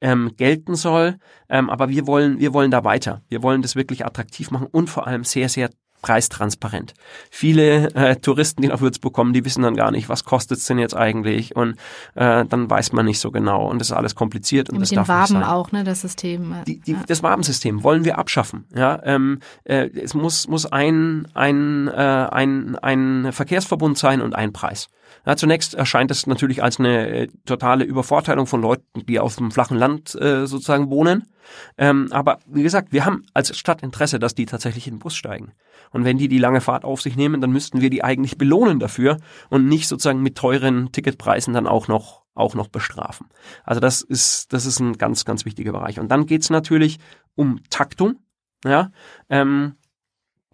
Ähm, 0.00 0.32
gelten 0.36 0.74
soll. 0.74 1.16
Ähm, 1.48 1.70
aber 1.70 1.88
wir 1.88 2.08
wollen, 2.08 2.40
wir 2.40 2.52
wollen 2.52 2.72
da 2.72 2.82
weiter. 2.82 3.22
Wir 3.28 3.44
wollen 3.44 3.62
das 3.62 3.76
wirklich 3.76 4.04
attraktiv 4.04 4.50
machen 4.50 4.66
und 4.68 4.90
vor 4.90 5.06
allem 5.06 5.22
sehr, 5.22 5.48
sehr 5.48 5.70
preistransparent. 6.02 6.94
Viele 7.30 7.94
äh, 7.94 8.16
Touristen, 8.16 8.62
die 8.62 8.68
nach 8.68 8.80
Würzburg 8.80 9.14
kommen, 9.14 9.32
die 9.32 9.44
wissen 9.44 9.62
dann 9.62 9.76
gar 9.76 9.90
nicht, 9.90 10.08
was 10.08 10.24
kostet 10.24 10.58
es 10.58 10.66
denn 10.66 10.78
jetzt 10.78 10.96
eigentlich 10.96 11.56
und 11.56 11.76
äh, 12.14 12.44
dann 12.44 12.68
weiß 12.68 12.92
man 12.92 13.06
nicht 13.06 13.20
so 13.20 13.30
genau 13.30 13.66
und 13.70 13.78
das 13.78 13.88
ist 13.88 13.96
alles 13.96 14.14
kompliziert 14.14 14.68
und 14.68 14.76
Mit 14.76 14.82
das 14.82 14.88
den 14.90 14.96
darf 14.96 15.08
Waben 15.08 15.20
nicht 15.34 15.44
sein. 15.46 15.54
auch, 15.54 15.72
ne, 15.72 15.84
das 15.84 16.02
System. 16.02 16.56
Die, 16.66 16.80
die, 16.80 16.92
ja. 16.92 16.98
Das 17.06 17.22
Wabensystem 17.22 17.82
wollen 17.84 18.04
wir 18.04 18.18
abschaffen. 18.18 18.66
Ja, 18.74 19.00
ähm, 19.04 19.38
äh, 19.64 19.88
es 19.96 20.12
muss 20.14 20.48
muss 20.48 20.66
ein 20.66 21.28
ein 21.34 21.88
äh, 21.88 21.92
ein 21.92 22.76
ein 22.76 23.32
Verkehrsverbund 23.32 23.96
sein 23.96 24.20
und 24.20 24.34
ein 24.34 24.52
Preis. 24.52 24.88
Ja, 25.24 25.36
zunächst 25.36 25.74
erscheint 25.74 26.10
es 26.10 26.26
natürlich 26.26 26.62
als 26.62 26.80
eine 26.80 27.08
äh, 27.08 27.28
totale 27.46 27.84
Übervorteilung 27.84 28.46
von 28.46 28.60
Leuten, 28.60 29.06
die 29.06 29.20
auf 29.20 29.36
dem 29.36 29.50
flachen 29.50 29.76
Land 29.76 30.14
äh, 30.14 30.46
sozusagen 30.46 30.90
wohnen. 30.90 31.32
Ähm, 31.78 32.08
aber 32.10 32.38
wie 32.46 32.62
gesagt, 32.62 32.92
wir 32.92 33.04
haben 33.04 33.24
als 33.34 33.56
Stadt 33.56 33.82
Interesse, 33.82 34.18
dass 34.18 34.34
die 34.34 34.46
tatsächlich 34.46 34.86
in 34.86 34.94
den 34.94 35.00
Bus 35.00 35.14
steigen. 35.14 35.52
Und 35.90 36.04
wenn 36.04 36.18
die 36.18 36.28
die 36.28 36.38
lange 36.38 36.60
Fahrt 36.60 36.84
auf 36.84 37.02
sich 37.02 37.16
nehmen, 37.16 37.40
dann 37.40 37.52
müssten 37.52 37.80
wir 37.80 37.90
die 37.90 38.02
eigentlich 38.02 38.38
belohnen 38.38 38.80
dafür 38.80 39.18
und 39.50 39.68
nicht 39.68 39.88
sozusagen 39.88 40.22
mit 40.22 40.36
teuren 40.36 40.90
Ticketpreisen 40.92 41.54
dann 41.54 41.66
auch 41.66 41.88
noch 41.88 42.22
auch 42.34 42.54
noch 42.54 42.68
bestrafen. 42.68 43.26
Also 43.62 43.80
das 43.80 44.00
ist 44.00 44.52
das 44.52 44.64
ist 44.64 44.80
ein 44.80 44.96
ganz 44.96 45.24
ganz 45.24 45.44
wichtiger 45.44 45.72
Bereich. 45.72 46.00
Und 46.00 46.08
dann 46.08 46.26
geht's 46.26 46.50
natürlich 46.50 46.98
um 47.34 47.60
Taktung. 47.70 48.16
Ja, 48.64 48.90
ähm, 49.28 49.74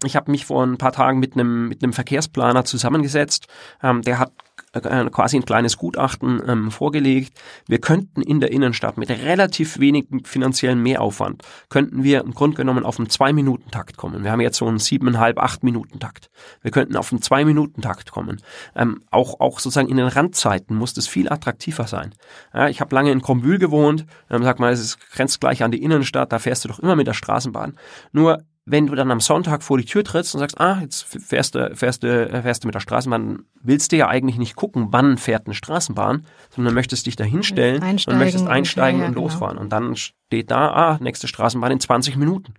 ich 0.02 0.16
habe 0.16 0.30
mich 0.30 0.46
vor 0.46 0.64
ein 0.64 0.78
paar 0.78 0.92
Tagen 0.92 1.20
mit 1.20 1.34
einem 1.34 1.68
mit 1.68 1.82
einem 1.82 1.92
Verkehrsplaner 1.92 2.64
zusammengesetzt. 2.64 3.46
Ähm, 3.82 4.02
der 4.02 4.18
hat 4.18 4.32
quasi 4.72 5.36
ein 5.36 5.44
kleines 5.44 5.76
Gutachten 5.76 6.42
ähm, 6.46 6.70
vorgelegt. 6.70 7.38
Wir 7.66 7.80
könnten 7.80 8.22
in 8.22 8.40
der 8.40 8.52
Innenstadt 8.52 8.98
mit 8.98 9.10
relativ 9.10 9.78
wenig 9.78 10.06
finanziellen 10.24 10.82
Mehraufwand, 10.82 11.42
könnten 11.68 12.02
wir 12.02 12.22
im 12.22 12.32
Grunde 12.32 12.56
genommen 12.56 12.84
auf 12.84 12.98
einen 12.98 13.08
Zwei-Minuten-Takt 13.08 13.96
kommen. 13.96 14.24
Wir 14.24 14.30
haben 14.30 14.40
jetzt 14.40 14.58
so 14.58 14.66
einen 14.66 14.78
siebeneinhalb, 14.78 15.38
acht 15.38 15.62
Minuten-Takt. 15.62 16.30
Wir 16.62 16.70
könnten 16.70 16.96
auf 16.96 17.12
einen 17.12 17.22
Zwei-Minuten-Takt 17.22 18.10
kommen. 18.10 18.40
Ähm, 18.74 19.00
auch, 19.10 19.40
auch 19.40 19.58
sozusagen 19.58 19.88
in 19.88 19.96
den 19.96 20.08
Randzeiten 20.08 20.76
muss 20.76 20.94
das 20.94 21.08
viel 21.08 21.28
attraktiver 21.28 21.86
sein. 21.86 22.14
Ja, 22.52 22.68
ich 22.68 22.80
habe 22.80 22.94
lange 22.94 23.10
in 23.10 23.22
Krombühl 23.22 23.58
gewohnt, 23.58 24.06
ähm, 24.30 24.42
sag 24.42 24.58
mal, 24.58 24.72
es 24.72 24.98
grenzt 24.98 25.40
gleich 25.40 25.62
an 25.62 25.70
die 25.70 25.82
Innenstadt, 25.82 26.32
da 26.32 26.38
fährst 26.38 26.64
du 26.64 26.68
doch 26.68 26.78
immer 26.78 26.96
mit 26.96 27.06
der 27.06 27.14
Straßenbahn. 27.14 27.78
Nur 28.12 28.42
wenn 28.70 28.86
du 28.86 28.94
dann 28.94 29.10
am 29.10 29.20
Sonntag 29.20 29.62
vor 29.62 29.78
die 29.78 29.84
Tür 29.84 30.04
trittst 30.04 30.34
und 30.34 30.40
sagst, 30.40 30.60
ah, 30.60 30.78
jetzt 30.80 31.04
fährst 31.04 31.54
du, 31.54 31.74
fährst 31.74 32.02
du, 32.02 32.28
fährst 32.42 32.62
du 32.62 32.68
mit 32.68 32.74
der 32.74 32.80
Straßenbahn, 32.80 33.44
willst 33.62 33.92
du 33.92 33.96
ja 33.96 34.08
eigentlich 34.08 34.38
nicht 34.38 34.56
gucken, 34.56 34.88
wann 34.90 35.18
fährt 35.18 35.46
eine 35.46 35.54
Straßenbahn, 35.54 36.26
sondern 36.54 36.74
möchtest 36.74 37.06
dich 37.06 37.16
da 37.16 37.24
hinstellen 37.24 37.82
und 37.82 38.18
möchtest 38.18 38.46
einsteigen 38.46 39.00
und, 39.00 39.02
ja, 39.02 39.08
und 39.08 39.14
losfahren. 39.14 39.56
Genau. 39.56 39.62
Und 39.62 39.72
dann 39.72 39.96
steht 39.96 40.50
da, 40.50 40.68
ah, 40.68 40.98
nächste 41.00 41.28
Straßenbahn 41.28 41.72
in 41.72 41.80
20 41.80 42.16
Minuten. 42.16 42.54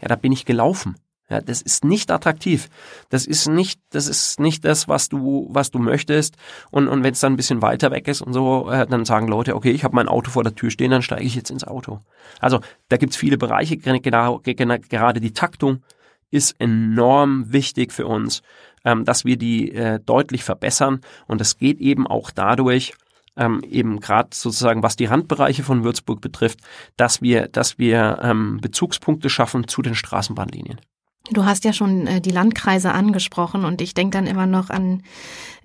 Ja, 0.00 0.08
da 0.08 0.16
bin 0.16 0.32
ich 0.32 0.44
gelaufen. 0.44 0.96
Ja, 1.28 1.40
das 1.40 1.62
ist 1.62 1.84
nicht 1.84 2.10
attraktiv. 2.10 2.68
Das 3.08 3.26
ist 3.26 3.48
nicht, 3.48 3.80
das 3.90 4.06
ist 4.06 4.38
nicht 4.38 4.64
das, 4.64 4.86
was 4.86 5.08
du, 5.08 5.48
was 5.50 5.70
du 5.70 5.78
möchtest. 5.78 6.36
Und, 6.70 6.88
und 6.88 7.02
wenn 7.02 7.12
es 7.12 7.20
dann 7.20 7.32
ein 7.32 7.36
bisschen 7.36 7.62
weiter 7.62 7.90
weg 7.90 8.06
ist 8.08 8.20
und 8.20 8.32
so, 8.34 8.70
äh, 8.70 8.86
dann 8.86 9.04
sagen 9.04 9.28
Leute, 9.28 9.54
okay, 9.54 9.70
ich 9.70 9.84
habe 9.84 9.94
mein 9.94 10.08
Auto 10.08 10.30
vor 10.30 10.42
der 10.42 10.54
Tür 10.54 10.70
stehen, 10.70 10.90
dann 10.90 11.00
steige 11.00 11.24
ich 11.24 11.34
jetzt 11.34 11.50
ins 11.50 11.64
Auto. 11.64 12.00
Also 12.40 12.60
da 12.88 12.98
gibt's 12.98 13.16
viele 13.16 13.38
Bereiche, 13.38 13.78
genau, 13.78 14.40
gerade 14.40 15.20
die 15.20 15.32
Taktung 15.32 15.82
ist 16.30 16.56
enorm 16.58 17.52
wichtig 17.52 17.92
für 17.92 18.06
uns, 18.06 18.42
ähm, 18.84 19.04
dass 19.04 19.24
wir 19.24 19.36
die 19.36 19.72
äh, 19.72 20.00
deutlich 20.00 20.44
verbessern. 20.44 21.00
Und 21.28 21.40
das 21.40 21.56
geht 21.56 21.78
eben 21.78 22.06
auch 22.06 22.30
dadurch, 22.30 22.94
ähm, 23.36 23.62
eben 23.68 24.00
gerade 24.00 24.30
sozusagen, 24.32 24.82
was 24.82 24.96
die 24.96 25.06
Randbereiche 25.06 25.62
von 25.62 25.84
Würzburg 25.84 26.20
betrifft, 26.20 26.60
dass 26.96 27.22
wir, 27.22 27.48
dass 27.48 27.78
wir 27.78 28.18
ähm, 28.22 28.58
Bezugspunkte 28.60 29.30
schaffen 29.30 29.68
zu 29.68 29.82
den 29.82 29.94
Straßenbahnlinien. 29.94 30.80
Du 31.30 31.44
hast 31.44 31.64
ja 31.64 31.72
schon 31.72 32.06
äh, 32.06 32.20
die 32.20 32.30
Landkreise 32.30 32.92
angesprochen 32.92 33.64
und 33.64 33.80
ich 33.80 33.94
denke 33.94 34.16
dann 34.16 34.26
immer 34.26 34.46
noch 34.46 34.70
an 34.70 35.02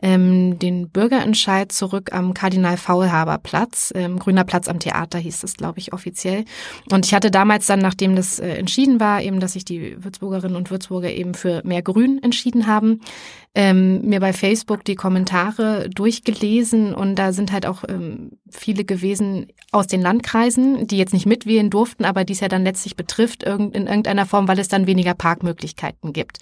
ähm, 0.01 0.59
den 0.59 0.89
Bürgerentscheid 0.89 1.71
zurück 1.71 2.13
am 2.13 2.35
Kardinal 2.35 2.77
Faulhaber 2.77 3.39
Platz, 3.39 3.91
ähm, 3.95 4.19
Grüner 4.19 4.43
Platz 4.43 4.67
am 4.67 4.79
Theater 4.79 5.17
hieß 5.17 5.43
es, 5.43 5.55
glaube 5.55 5.79
ich, 5.79 5.93
offiziell. 5.93 6.45
Und 6.91 7.07
ich 7.07 7.13
hatte 7.15 7.31
damals 7.31 7.65
dann, 7.65 7.79
nachdem 7.79 8.15
das 8.15 8.37
äh, 8.37 8.49
entschieden 8.49 8.99
war, 8.99 9.21
eben, 9.23 9.39
dass 9.39 9.53
sich 9.53 9.65
die 9.65 10.03
Würzburgerinnen 10.03 10.55
und 10.55 10.69
Würzburger 10.69 11.11
eben 11.11 11.33
für 11.33 11.61
mehr 11.65 11.81
Grün 11.81 12.21
entschieden 12.21 12.67
haben, 12.67 13.01
ähm, 13.55 14.01
mir 14.01 14.19
bei 14.19 14.33
Facebook 14.33 14.85
die 14.85 14.95
Kommentare 14.95 15.89
durchgelesen 15.89 16.93
und 16.93 17.15
da 17.15 17.33
sind 17.33 17.51
halt 17.51 17.65
auch 17.65 17.83
ähm, 17.87 18.33
viele 18.49 18.85
gewesen 18.85 19.47
aus 19.71 19.87
den 19.87 20.01
Landkreisen, 20.01 20.85
die 20.85 20.97
jetzt 20.97 21.13
nicht 21.13 21.25
mitwählen 21.25 21.69
durften, 21.69 22.05
aber 22.05 22.23
die 22.23 22.33
es 22.33 22.39
ja 22.39 22.49
dann 22.49 22.63
letztlich 22.63 22.95
betrifft 22.95 23.43
in 23.43 23.71
irgendeiner 23.73 24.25
Form, 24.25 24.47
weil 24.47 24.59
es 24.59 24.67
dann 24.67 24.87
weniger 24.87 25.13
Parkmöglichkeiten 25.13 26.13
gibt. 26.13 26.37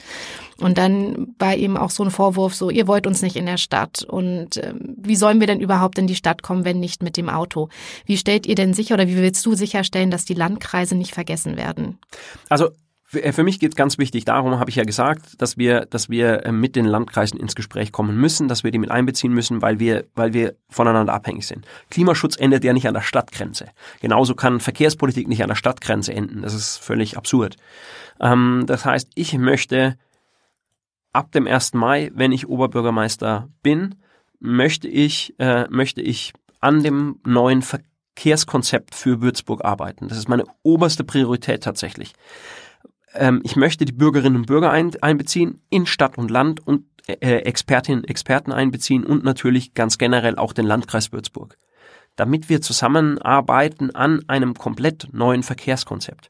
Und 0.60 0.78
dann 0.78 1.34
war 1.40 1.56
eben 1.56 1.78
auch 1.78 1.90
so 1.90 2.04
ein 2.04 2.12
Vorwurf, 2.12 2.54
so 2.54 2.70
ihr 2.70 2.88
wollt 2.88 3.08
uns 3.08 3.22
nicht 3.22 3.38
in 3.38 3.46
der 3.46 3.58
Stadt 3.58 4.04
und 4.04 4.58
äh, 4.58 4.74
wie 4.78 5.16
sollen 5.16 5.40
wir 5.40 5.48
denn 5.48 5.62
überhaupt 5.62 5.98
in 5.98 6.08
die 6.08 6.16
Stadt 6.16 6.44
kommen, 6.44 6.66
wenn 6.66 6.80
nicht 6.80 7.02
mit 7.02 7.18
dem 7.18 7.30
Auto? 7.30 7.70
Wie 8.06 8.18
stellt 8.18 8.46
ihr 8.46 8.56
denn 8.56 8.74
sicher 8.74 8.96
oder 8.96 9.08
wie 9.08 9.16
willst 9.16 9.46
du 9.46 9.56
sicherstellen, 9.56 10.12
dass 10.12 10.26
die 10.26 10.34
Landkreise 10.34 10.96
nicht 10.96 11.14
vergessen 11.14 11.56
werden? 11.56 11.98
Also 12.50 12.70
äh, 13.16 13.32
für 13.32 13.44
mich 13.44 13.60
geht 13.60 13.72
es 13.72 13.76
ganz 13.76 13.98
wichtig 13.98 14.26
darum, 14.26 14.60
habe 14.60 14.70
ich 14.70 14.76
ja 14.76 14.84
gesagt, 14.84 15.42
dass 15.42 15.58
wir, 15.58 15.86
dass 15.86 16.10
wir 16.10 16.46
äh, 16.46 16.52
mit 16.52 16.76
den 16.76 16.86
Landkreisen 16.86 17.40
ins 17.40 17.56
Gespräch 17.56 17.92
kommen 17.92 18.18
müssen, 18.18 18.48
dass 18.48 18.64
wir 18.64 18.72
die 18.72 18.78
mit 18.78 18.92
einbeziehen 18.92 19.34
müssen, 19.34 19.62
weil 19.62 19.80
wir, 19.80 20.06
weil 20.16 20.34
wir 20.34 20.56
voneinander 20.70 21.14
abhängig 21.14 21.48
sind. 21.48 21.66
Klimaschutz 21.90 22.38
endet 22.38 22.64
ja 22.64 22.74
nicht 22.74 22.88
an 22.88 22.94
der 22.94 23.02
Stadtgrenze. 23.02 23.70
Genauso 24.02 24.36
kann 24.36 24.60
Verkehrspolitik 24.60 25.28
nicht 25.28 25.44
an 25.44 25.50
der 25.50 25.56
Stadtgrenze 25.56 26.14
enden. 26.14 26.42
Das 26.42 26.54
ist 26.54 26.78
völlig 26.78 27.18
absurd. 27.18 27.58
Ähm, 28.20 28.64
das 28.66 28.86
heißt, 28.86 29.10
ich 29.16 29.38
möchte 29.38 29.98
ab 31.14 31.32
dem 31.32 31.48
1. 31.48 31.74
Mai, 31.74 32.12
wenn 32.14 32.32
ich 32.32 32.48
Oberbürgermeister 32.48 33.50
bin, 33.64 33.96
möchte 34.40 34.88
ich, 34.88 35.34
äh, 35.40 35.66
möchte 35.70 36.02
ich 36.02 36.34
an 36.60 36.84
dem 36.84 37.20
neuen 37.26 37.62
Verkehrskonzept 37.62 38.96
für 38.96 39.22
Würzburg 39.22 39.64
arbeiten. 39.64 40.08
Das 40.08 40.18
ist 40.18 40.28
meine 40.28 40.46
oberste 40.64 41.04
Priorität 41.04 41.64
tatsächlich 41.64 42.14
ähm, 43.16 43.42
ich 43.44 43.56
möchte 43.56 43.86
die 43.86 43.94
Bürgerinnen 43.94 44.38
und 44.38 44.48
Bürger 44.48 44.72
ein, 44.72 44.92
einbeziehen, 45.02 45.62
in 45.70 45.86
Stadt 45.86 46.18
und 46.18 46.32
Land 46.32 46.66
und 46.66 46.86
äh, 47.08 47.38
Expertinnen 47.40 48.02
und 48.02 48.10
Experten 48.10 48.52
einbeziehen 48.52 49.06
und 49.06 49.24
natürlich 49.24 49.74
ganz 49.74 49.98
generell 49.98 50.38
auch 50.38 50.54
den 50.54 50.66
Landkreis 50.66 51.12
Würzburg, 51.12 51.58
damit 52.16 52.50
wir 52.50 52.62
zusammenarbeiten 52.62 53.94
an 53.96 54.22
einem 54.28 54.54
komplett 54.54 55.10
neuen 55.12 55.44
Verkehrskonzept. 55.44 56.30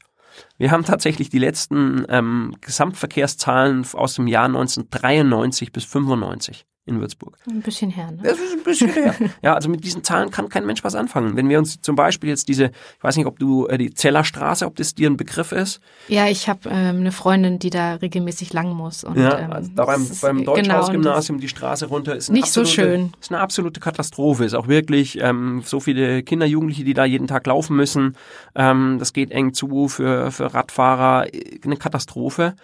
Wir 0.58 0.70
haben 0.70 0.84
tatsächlich 0.84 1.30
die 1.30 1.38
letzten 1.38 2.04
ähm, 2.08 2.54
Gesamtverkehrszahlen 2.60 3.86
aus 3.94 4.14
dem 4.14 4.26
Jahr 4.26 4.46
1993 4.46 5.72
bis 5.72 5.84
95 5.84 6.66
in 6.86 7.00
Würzburg. 7.00 7.36
Ein 7.48 7.62
bisschen 7.62 7.90
her, 7.90 8.12
ne? 8.12 8.20
Das 8.22 8.38
ist 8.38 8.52
ein 8.52 8.62
bisschen 8.62 8.90
her. 8.90 9.14
Ja, 9.42 9.54
also 9.54 9.68
mit 9.68 9.84
diesen 9.84 10.04
Zahlen 10.04 10.30
kann 10.30 10.48
kein 10.48 10.64
Mensch 10.64 10.84
was 10.84 10.94
anfangen. 10.94 11.36
Wenn 11.36 11.48
wir 11.48 11.58
uns 11.58 11.80
zum 11.80 11.96
Beispiel 11.96 12.30
jetzt 12.30 12.48
diese, 12.48 12.66
ich 12.66 13.02
weiß 13.02 13.16
nicht, 13.16 13.26
ob 13.26 13.38
du 13.38 13.66
äh, 13.66 13.76
die 13.76 13.92
Zellerstraße, 13.92 14.64
ob 14.66 14.76
das 14.76 14.94
dir 14.94 15.10
ein 15.10 15.16
Begriff 15.16 15.52
ist. 15.52 15.80
Ja, 16.08 16.28
ich 16.28 16.48
habe 16.48 16.68
ähm, 16.70 16.98
eine 17.00 17.12
Freundin, 17.12 17.58
die 17.58 17.70
da 17.70 17.94
regelmäßig 17.94 18.52
lang 18.52 18.72
muss. 18.72 19.02
Und, 19.02 19.18
ja, 19.18 19.38
ähm, 19.38 19.52
also 19.52 19.70
da 19.74 19.84
beim, 19.84 20.08
beim 20.22 20.44
Deutschhausgymnasium 20.44 21.38
genau, 21.38 21.42
die 21.42 21.48
Straße 21.48 21.86
runter 21.86 22.14
ist 22.14 22.30
nicht 22.30 22.44
absolute, 22.44 22.70
so 22.70 22.74
schön. 22.74 23.12
Ist 23.20 23.32
eine 23.32 23.40
absolute 23.40 23.80
Katastrophe. 23.80 24.44
Ist 24.44 24.54
auch 24.54 24.68
wirklich 24.68 25.20
ähm, 25.20 25.62
so 25.64 25.80
viele 25.80 26.22
Kinder, 26.22 26.46
Jugendliche, 26.46 26.84
die 26.84 26.94
da 26.94 27.04
jeden 27.04 27.26
Tag 27.26 27.46
laufen 27.46 27.76
müssen. 27.76 28.16
Ähm, 28.54 28.96
das 28.98 29.12
geht 29.12 29.32
eng 29.32 29.54
zu 29.54 29.88
für 29.88 30.30
für 30.30 30.54
Radfahrer. 30.54 31.26
Eine 31.64 31.76
Katastrophe. 31.76 32.54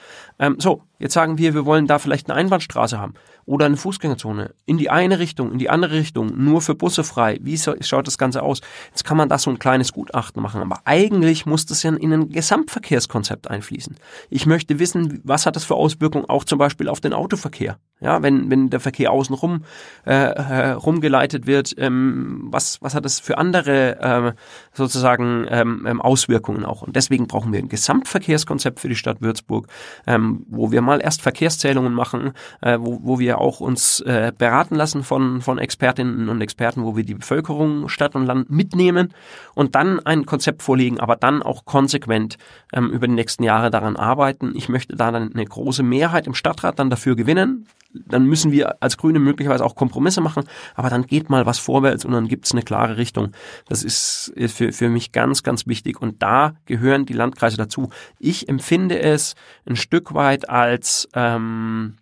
Ähm, 0.42 0.56
so, 0.58 0.82
jetzt 0.98 1.14
sagen 1.14 1.38
wir, 1.38 1.54
wir 1.54 1.64
wollen 1.64 1.86
da 1.86 2.00
vielleicht 2.00 2.28
eine 2.28 2.36
Einbahnstraße 2.36 2.98
haben 2.98 3.14
oder 3.44 3.66
eine 3.66 3.76
Fußgängerzone 3.76 4.54
in 4.66 4.76
die 4.76 4.90
eine 4.90 5.20
Richtung, 5.20 5.52
in 5.52 5.58
die 5.58 5.70
andere 5.70 5.92
Richtung, 5.92 6.32
nur 6.36 6.60
für 6.60 6.74
Busse 6.74 7.04
frei. 7.04 7.38
Wie 7.42 7.56
schaut 7.56 8.06
das 8.08 8.18
Ganze 8.18 8.42
aus? 8.42 8.60
Jetzt 8.88 9.04
kann 9.04 9.16
man 9.16 9.28
da 9.28 9.38
so 9.38 9.50
ein 9.50 9.60
kleines 9.60 9.92
Gutachten 9.92 10.42
machen, 10.42 10.60
aber 10.60 10.80
eigentlich 10.84 11.46
muss 11.46 11.64
das 11.66 11.84
ja 11.84 11.92
in 11.92 12.12
ein 12.12 12.28
Gesamtverkehrskonzept 12.30 13.48
einfließen. 13.48 13.94
Ich 14.30 14.46
möchte 14.46 14.80
wissen, 14.80 15.20
was 15.22 15.46
hat 15.46 15.54
das 15.54 15.62
für 15.62 15.76
Auswirkungen 15.76 16.24
auch 16.24 16.42
zum 16.42 16.58
Beispiel 16.58 16.88
auf 16.88 17.00
den 17.00 17.12
Autoverkehr? 17.12 17.78
Ja, 18.00 18.20
wenn, 18.20 18.50
wenn 18.50 18.68
der 18.68 18.80
Verkehr 18.80 19.12
außenrum 19.12 19.62
äh, 20.04 20.12
herumgeleitet 20.12 21.46
wird, 21.46 21.72
ähm, 21.78 22.48
was, 22.50 22.82
was 22.82 22.96
hat 22.96 23.04
das 23.04 23.20
für 23.20 23.38
andere 23.38 24.00
äh, 24.00 24.32
sozusagen 24.72 25.46
ähm, 25.48 25.86
ähm, 25.86 26.00
Auswirkungen 26.00 26.64
auch? 26.64 26.82
Und 26.82 26.96
deswegen 26.96 27.28
brauchen 27.28 27.52
wir 27.52 27.60
ein 27.60 27.68
Gesamtverkehrskonzept 27.68 28.80
für 28.80 28.88
die 28.88 28.96
Stadt 28.96 29.20
Würzburg, 29.20 29.68
ähm, 30.08 30.31
wo 30.48 30.70
wir 30.70 30.82
mal 30.82 31.00
erst 31.00 31.22
Verkehrszählungen 31.22 31.92
machen, 31.92 32.32
äh, 32.60 32.78
wo, 32.80 33.00
wo 33.02 33.18
wir 33.18 33.38
auch 33.38 33.60
uns 33.60 34.00
äh, 34.00 34.32
beraten 34.36 34.74
lassen 34.74 35.02
von, 35.02 35.40
von 35.40 35.58
Expertinnen 35.58 36.28
und 36.28 36.40
Experten, 36.40 36.84
wo 36.84 36.96
wir 36.96 37.04
die 37.04 37.14
Bevölkerung 37.14 37.88
Stadt 37.88 38.14
und 38.14 38.26
Land 38.26 38.50
mitnehmen 38.50 39.12
und 39.54 39.74
dann 39.74 40.00
ein 40.00 40.26
Konzept 40.26 40.62
vorlegen, 40.62 41.00
aber 41.00 41.16
dann 41.16 41.42
auch 41.42 41.64
konsequent 41.64 42.38
ähm, 42.72 42.90
über 42.90 43.06
die 43.06 43.14
nächsten 43.14 43.44
Jahre 43.44 43.70
daran 43.70 43.96
arbeiten. 43.96 44.52
Ich 44.54 44.68
möchte 44.68 44.96
da 44.96 45.10
dann 45.10 45.32
eine 45.32 45.44
große 45.44 45.82
Mehrheit 45.82 46.26
im 46.26 46.34
Stadtrat 46.34 46.78
dann 46.78 46.90
dafür 46.90 47.16
gewinnen, 47.16 47.66
dann 47.94 48.26
müssen 48.26 48.52
wir 48.52 48.82
als 48.82 48.96
Grüne 48.96 49.18
möglicherweise 49.18 49.64
auch 49.64 49.74
Kompromisse 49.74 50.20
machen, 50.20 50.44
aber 50.74 50.90
dann 50.90 51.06
geht 51.06 51.30
mal 51.30 51.46
was 51.46 51.58
vorwärts 51.58 52.04
und 52.04 52.12
dann 52.12 52.28
gibt 52.28 52.46
es 52.46 52.52
eine 52.52 52.62
klare 52.62 52.96
Richtung. 52.96 53.32
Das 53.68 53.84
ist 53.84 54.32
für, 54.48 54.72
für 54.72 54.88
mich 54.88 55.12
ganz, 55.12 55.42
ganz 55.42 55.66
wichtig 55.66 56.00
und 56.00 56.22
da 56.22 56.54
gehören 56.66 57.06
die 57.06 57.12
Landkreise 57.12 57.56
dazu. 57.56 57.90
Ich 58.18 58.48
empfinde 58.48 58.98
es 58.98 59.34
ein 59.66 59.76
Stück 59.76 60.14
weit 60.14 60.48
als, 60.48 61.08
ähm, 61.14 61.96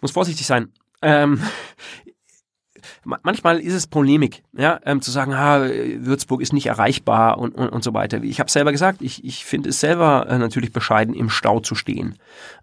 muss 0.00 0.12
vorsichtig 0.12 0.46
sein, 0.46 0.72
ähm, 1.02 1.42
manchmal 3.04 3.60
ist 3.60 3.74
es 3.74 3.86
Polemik, 3.86 4.42
ja, 4.56 4.80
ähm, 4.84 5.00
zu 5.00 5.10
sagen, 5.10 5.36
ha, 5.36 5.60
Würzburg 5.60 6.40
ist 6.40 6.52
nicht 6.52 6.66
erreichbar 6.66 7.38
und, 7.38 7.54
und, 7.54 7.68
und 7.68 7.84
so 7.84 7.94
weiter. 7.94 8.22
Ich 8.22 8.40
habe 8.40 8.50
selber 8.50 8.72
gesagt, 8.72 9.02
ich, 9.02 9.24
ich 9.24 9.44
finde 9.44 9.70
es 9.70 9.80
selber 9.80 10.26
äh, 10.28 10.38
natürlich 10.38 10.72
bescheiden, 10.72 11.14
im 11.14 11.30
Stau 11.30 11.60
zu 11.60 11.74
stehen. 11.74 12.16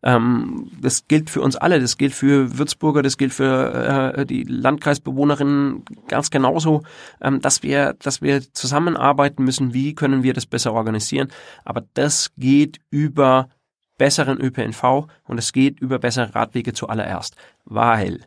Ähm, 0.04 0.70
das 0.82 1.08
gilt 1.08 1.30
für 1.30 1.42
uns 1.42 1.56
alle, 1.56 1.80
das 1.80 1.98
gilt 1.98 2.14
für 2.14 2.58
Würzburger, 2.58 3.02
das 3.02 3.18
gilt 3.18 3.34
für 3.34 4.14
äh, 4.16 4.26
die 4.26 4.44
Landkreisbewohnerinnen 4.44 5.84
ganz 6.08 6.30
genauso, 6.30 6.84
ähm, 7.22 7.42
dass 7.42 7.64
wir, 7.64 7.94
dass 8.00 8.22
wir 8.22 8.42
zusammenarbeiten 8.54 9.44
müssen, 9.44 9.74
wie 9.74 9.96
können 9.96 10.24
wir 10.24 10.34
das 10.34 10.46
besser 10.46 10.74
organisieren. 10.74 11.30
Aber 11.64 11.84
das 11.94 12.32
geht 12.38 12.80
über 12.90 13.50
besseren 13.98 14.40
ÖPNV 14.40 15.08
und 15.24 15.38
es 15.38 15.54
geht 15.54 15.80
über 15.80 16.00
bessere 16.00 16.36
Radwege 16.36 16.74
zuallererst, 16.74 17.36
weil 17.66 18.22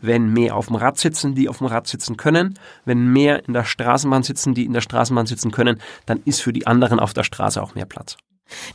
wenn 0.00 0.32
mehr 0.32 0.56
auf 0.56 0.66
dem 0.66 0.76
Rad 0.76 0.98
sitzen, 0.98 1.34
die 1.34 1.48
auf 1.48 1.58
dem 1.58 1.66
Rad 1.66 1.86
sitzen 1.86 2.16
können, 2.16 2.58
wenn 2.84 3.12
mehr 3.12 3.46
in 3.46 3.54
der 3.54 3.64
Straßenbahn 3.64 4.22
sitzen, 4.22 4.54
die 4.54 4.64
in 4.64 4.72
der 4.72 4.80
Straßenbahn 4.80 5.26
sitzen 5.26 5.50
können, 5.50 5.80
dann 6.06 6.20
ist 6.24 6.42
für 6.42 6.52
die 6.52 6.66
anderen 6.66 7.00
auf 7.00 7.12
der 7.12 7.24
Straße 7.24 7.62
auch 7.62 7.74
mehr 7.74 7.86
Platz. 7.86 8.16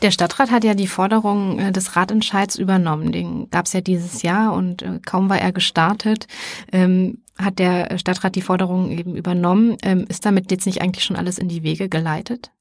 Der 0.01 0.11
Stadtrat 0.11 0.51
hat 0.51 0.63
ja 0.63 0.73
die 0.73 0.87
Forderung 0.87 1.59
äh, 1.59 1.71
des 1.71 1.95
Ratentscheids 1.95 2.55
übernommen. 2.55 3.11
Den 3.11 3.49
gab 3.49 3.65
es 3.65 3.73
ja 3.73 3.81
dieses 3.81 4.21
Jahr 4.21 4.53
und 4.53 4.81
äh, 4.81 4.99
kaum 5.05 5.29
war 5.29 5.39
er 5.39 5.51
gestartet, 5.51 6.27
ähm, 6.71 7.21
hat 7.37 7.59
der 7.59 7.97
Stadtrat 7.97 8.35
die 8.35 8.41
Forderung 8.41 8.91
eben 8.91 9.15
übernommen. 9.15 9.75
Ähm, 9.83 10.05
ist 10.07 10.25
damit 10.25 10.51
jetzt 10.51 10.65
nicht 10.65 10.81
eigentlich 10.81 11.03
schon 11.03 11.17
alles 11.17 11.37
in 11.37 11.49
die 11.49 11.63
Wege 11.63 11.89
geleitet? 11.89 12.51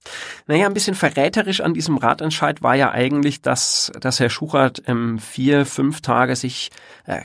Naja, 0.47 0.67
ein 0.67 0.75
bisschen 0.75 0.97
verräterisch 0.97 1.61
an 1.61 1.75
diesem 1.75 1.97
Ratentscheid 1.97 2.63
war 2.63 2.75
ja 2.75 2.91
eigentlich, 2.91 3.41
dass, 3.41 3.93
dass 4.01 4.19
Herr 4.19 4.31
Schuchert 4.31 4.83
ähm, 4.87 5.19
vier, 5.19 5.65
fünf 5.65 6.01
Tage 6.01 6.35
sich 6.35 6.71
äh, 7.07 7.23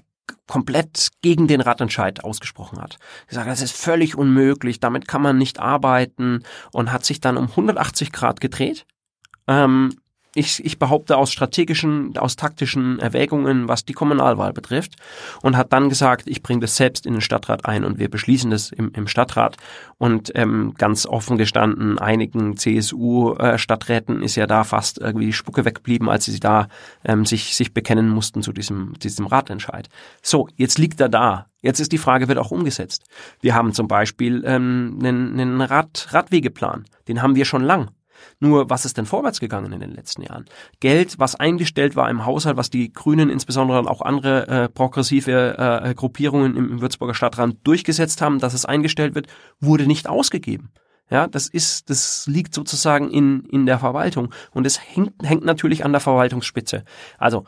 komplett 0.50 1.10
gegen 1.22 1.48
den 1.48 1.62
Ratentscheid 1.62 2.24
ausgesprochen 2.24 2.82
hat. 2.82 2.98
Gesagt, 3.28 3.48
das 3.48 3.62
ist 3.62 3.76
völlig 3.76 4.18
unmöglich, 4.18 4.82
damit 4.82 5.08
kann 5.08 5.22
man 5.22 5.38
nicht 5.38 5.60
arbeiten 5.60 6.44
und 6.74 6.92
hat 6.92 7.06
sich 7.06 7.22
dann 7.22 7.38
um 7.38 7.46
180 7.46 8.12
Grad 8.12 8.42
gedreht 8.42 8.86
ähm, 9.50 9.99
ich, 10.36 10.64
ich 10.64 10.78
behaupte 10.78 11.18
aus 11.18 11.32
strategischen, 11.32 12.18
aus 12.18 12.36
taktischen 12.36 13.00
Erwägungen, 13.00 13.68
was 13.68 13.86
die 13.86 13.94
Kommunalwahl 13.94 14.54
betrifft, 14.54 14.96
und 15.42 15.58
hat 15.58 15.74
dann 15.74 15.90
gesagt, 15.90 16.28
ich 16.28 16.44
bringe 16.44 16.62
das 16.62 16.76
selbst 16.76 17.06
in 17.06 17.14
den 17.14 17.22
Stadtrat 17.22 17.66
ein 17.66 17.84
und 17.84 17.98
wir 17.98 18.10
beschließen 18.10 18.52
das 18.52 18.72
im, 18.72 18.92
im 18.94 19.08
Stadtrat. 19.08 19.58
Und 19.98 20.32
ähm, 20.36 20.74
ganz 20.78 21.06
offen 21.06 21.38
gestanden, 21.38 21.98
einigen 21.98 22.58
CSU-Stadträten 22.58 24.22
ist 24.22 24.36
ja 24.36 24.48
da 24.48 24.64
fast 24.64 25.00
irgendwie 25.00 25.28
die 25.28 25.34
Spucke 25.34 25.66
weggeblieben, 25.66 26.10
als 26.10 26.26
sie 26.26 26.40
da 26.40 26.68
ähm, 27.04 27.26
sich, 27.26 27.56
sich 27.56 27.74
bekennen 27.74 28.10
mussten 28.10 28.44
zu 28.44 28.54
diesem, 28.54 28.94
diesem 29.00 29.26
Ratentscheid. 29.26 29.90
So, 30.22 30.48
jetzt 30.56 30.78
liegt 30.78 31.02
er 31.02 31.10
da. 31.10 31.48
Jetzt 31.62 31.82
ist 31.82 31.92
die 31.92 31.98
Frage, 31.98 32.30
wird 32.30 32.38
auch 32.38 32.52
umgesetzt. 32.52 33.04
Wir 33.42 33.54
haben 33.56 33.74
zum 33.74 33.90
Beispiel 33.90 34.44
ähm, 34.46 35.00
einen, 35.02 35.40
einen 35.40 35.62
Rad, 35.62 36.08
Radwegeplan. 36.12 36.86
Den 37.08 37.22
haben 37.22 37.36
wir 37.36 37.44
schon 37.44 37.64
lang. 37.64 37.90
Nur 38.40 38.70
was 38.70 38.86
ist 38.86 38.98
denn 38.98 39.06
vorwärts 39.06 39.40
gegangen 39.40 39.72
in 39.74 39.80
den 39.80 39.94
letzten 39.94 40.22
Jahren? 40.22 40.46
Geld, 40.80 41.20
was 41.20 41.36
eingestellt 41.36 41.96
war 41.96 42.10
im 42.10 42.26
Haushalt, 42.26 42.58
was 42.58 42.70
die 42.70 42.92
Grünen, 42.92 43.30
insbesondere 43.30 43.90
auch 43.90 44.02
andere 44.02 44.48
äh, 44.48 44.70
progressive 44.70 45.58
äh, 45.58 45.94
Gruppierungen 45.94 46.56
im, 46.56 46.72
im 46.72 46.82
Würzburger 46.82 47.14
Stadtrand 47.14 47.58
durchgesetzt 47.64 48.22
haben, 48.22 48.40
dass 48.40 48.54
es 48.54 48.66
eingestellt 48.66 49.16
wird, 49.16 49.28
wurde 49.60 49.88
nicht 49.88 50.08
ausgegeben. 50.08 50.72
Ja, 51.10 51.28
das 51.28 51.48
ist, 51.48 51.90
das 51.90 52.28
liegt 52.28 52.54
sozusagen 52.54 53.10
in, 53.10 53.44
in 53.46 53.66
der 53.66 53.80
Verwaltung 53.80 54.32
und 54.52 54.68
es 54.68 54.80
hängt, 54.80 55.14
hängt 55.24 55.44
natürlich 55.44 55.84
an 55.84 55.92
der 55.92 56.02
Verwaltungsspitze. 56.02 56.84
Also 57.18 57.46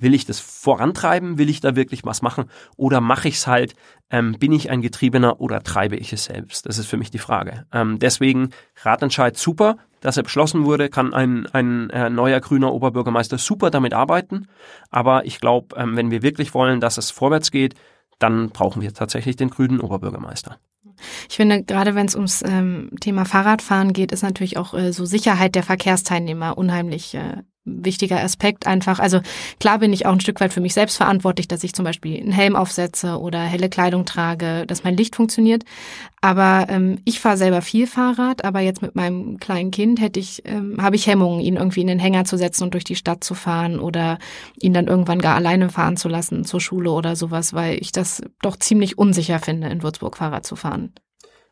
Will 0.00 0.14
ich 0.14 0.24
das 0.24 0.40
vorantreiben? 0.40 1.38
Will 1.38 1.48
ich 1.48 1.60
da 1.60 1.76
wirklich 1.76 2.04
was 2.04 2.22
machen? 2.22 2.46
Oder 2.76 3.00
mache 3.00 3.28
ich 3.28 3.36
es 3.36 3.46
halt? 3.46 3.74
Ähm, 4.10 4.36
bin 4.38 4.52
ich 4.52 4.70
ein 4.70 4.80
Getriebener 4.80 5.40
oder 5.40 5.62
treibe 5.62 5.96
ich 5.96 6.12
es 6.12 6.24
selbst? 6.24 6.66
Das 6.66 6.78
ist 6.78 6.86
für 6.86 6.96
mich 6.96 7.10
die 7.10 7.18
Frage. 7.18 7.66
Ähm, 7.72 7.98
deswegen 7.98 8.50
Ratentscheid 8.82 9.36
super, 9.36 9.76
dass 10.00 10.16
er 10.16 10.22
beschlossen 10.22 10.64
wurde, 10.64 10.88
kann 10.88 11.14
ein, 11.14 11.46
ein 11.52 11.90
äh, 11.90 12.10
neuer 12.10 12.40
grüner 12.40 12.72
Oberbürgermeister 12.72 13.38
super 13.38 13.70
damit 13.70 13.94
arbeiten. 13.94 14.48
Aber 14.90 15.26
ich 15.26 15.40
glaube, 15.40 15.76
ähm, 15.76 15.96
wenn 15.96 16.10
wir 16.10 16.22
wirklich 16.22 16.54
wollen, 16.54 16.80
dass 16.80 16.98
es 16.98 17.10
vorwärts 17.10 17.50
geht, 17.50 17.74
dann 18.18 18.50
brauchen 18.50 18.82
wir 18.82 18.92
tatsächlich 18.92 19.36
den 19.36 19.50
grünen 19.50 19.80
Oberbürgermeister. 19.80 20.58
Ich 21.28 21.36
finde, 21.36 21.62
gerade 21.62 21.94
wenn 21.94 22.06
es 22.06 22.14
ums 22.14 22.42
ähm, 22.42 22.90
Thema 23.00 23.24
Fahrradfahren 23.24 23.92
geht, 23.92 24.12
ist 24.12 24.22
natürlich 24.22 24.56
auch 24.56 24.74
äh, 24.74 24.92
so 24.92 25.04
Sicherheit 25.04 25.54
der 25.54 25.62
Verkehrsteilnehmer 25.62 26.58
unheimlich 26.58 27.14
äh, 27.14 27.38
wichtiger 27.64 28.22
Aspekt 28.22 28.66
einfach. 28.66 28.98
Also 28.98 29.20
klar 29.58 29.78
bin 29.78 29.92
ich 29.92 30.06
auch 30.06 30.12
ein 30.12 30.20
Stück 30.20 30.40
weit 30.40 30.52
für 30.52 30.60
mich 30.60 30.74
selbst 30.74 30.96
verantwortlich, 30.96 31.46
dass 31.46 31.62
ich 31.62 31.74
zum 31.74 31.84
Beispiel 31.84 32.18
einen 32.18 32.32
Helm 32.32 32.56
aufsetze 32.56 33.18
oder 33.18 33.40
helle 33.40 33.68
Kleidung 33.68 34.06
trage, 34.06 34.66
dass 34.66 34.84
mein 34.84 34.96
Licht 34.96 35.16
funktioniert. 35.16 35.64
Aber 36.20 36.66
ähm, 36.68 37.00
ich 37.04 37.20
fahre 37.20 37.36
selber 37.36 37.62
viel 37.62 37.86
Fahrrad, 37.86 38.44
aber 38.44 38.60
jetzt 38.60 38.82
mit 38.82 38.94
meinem 38.94 39.38
kleinen 39.38 39.70
Kind 39.70 40.00
hätte 40.00 40.20
ich, 40.20 40.42
ähm, 40.46 40.76
habe 40.80 40.96
ich 40.96 41.06
Hemmungen, 41.06 41.40
ihn 41.40 41.56
irgendwie 41.56 41.82
in 41.82 41.86
den 41.86 41.98
Hänger 41.98 42.24
zu 42.24 42.36
setzen 42.36 42.64
und 42.64 42.74
durch 42.74 42.84
die 42.84 42.96
Stadt 42.96 43.22
zu 43.24 43.34
fahren 43.34 43.78
oder 43.78 44.18
ihn 44.58 44.74
dann 44.74 44.86
irgendwann 44.86 45.20
gar 45.20 45.36
alleine 45.36 45.68
fahren 45.68 45.96
zu 45.96 46.08
lassen 46.08 46.44
zur 46.44 46.60
Schule 46.60 46.90
oder 46.90 47.14
sowas, 47.14 47.52
weil 47.52 47.76
ich 47.80 47.92
das 47.92 48.22
doch 48.42 48.56
ziemlich 48.56 48.98
unsicher 48.98 49.38
finde, 49.38 49.68
in 49.68 49.82
Würzburg 49.82 50.16
Fahrrad 50.16 50.46
zu 50.46 50.56
fahren. 50.56 50.92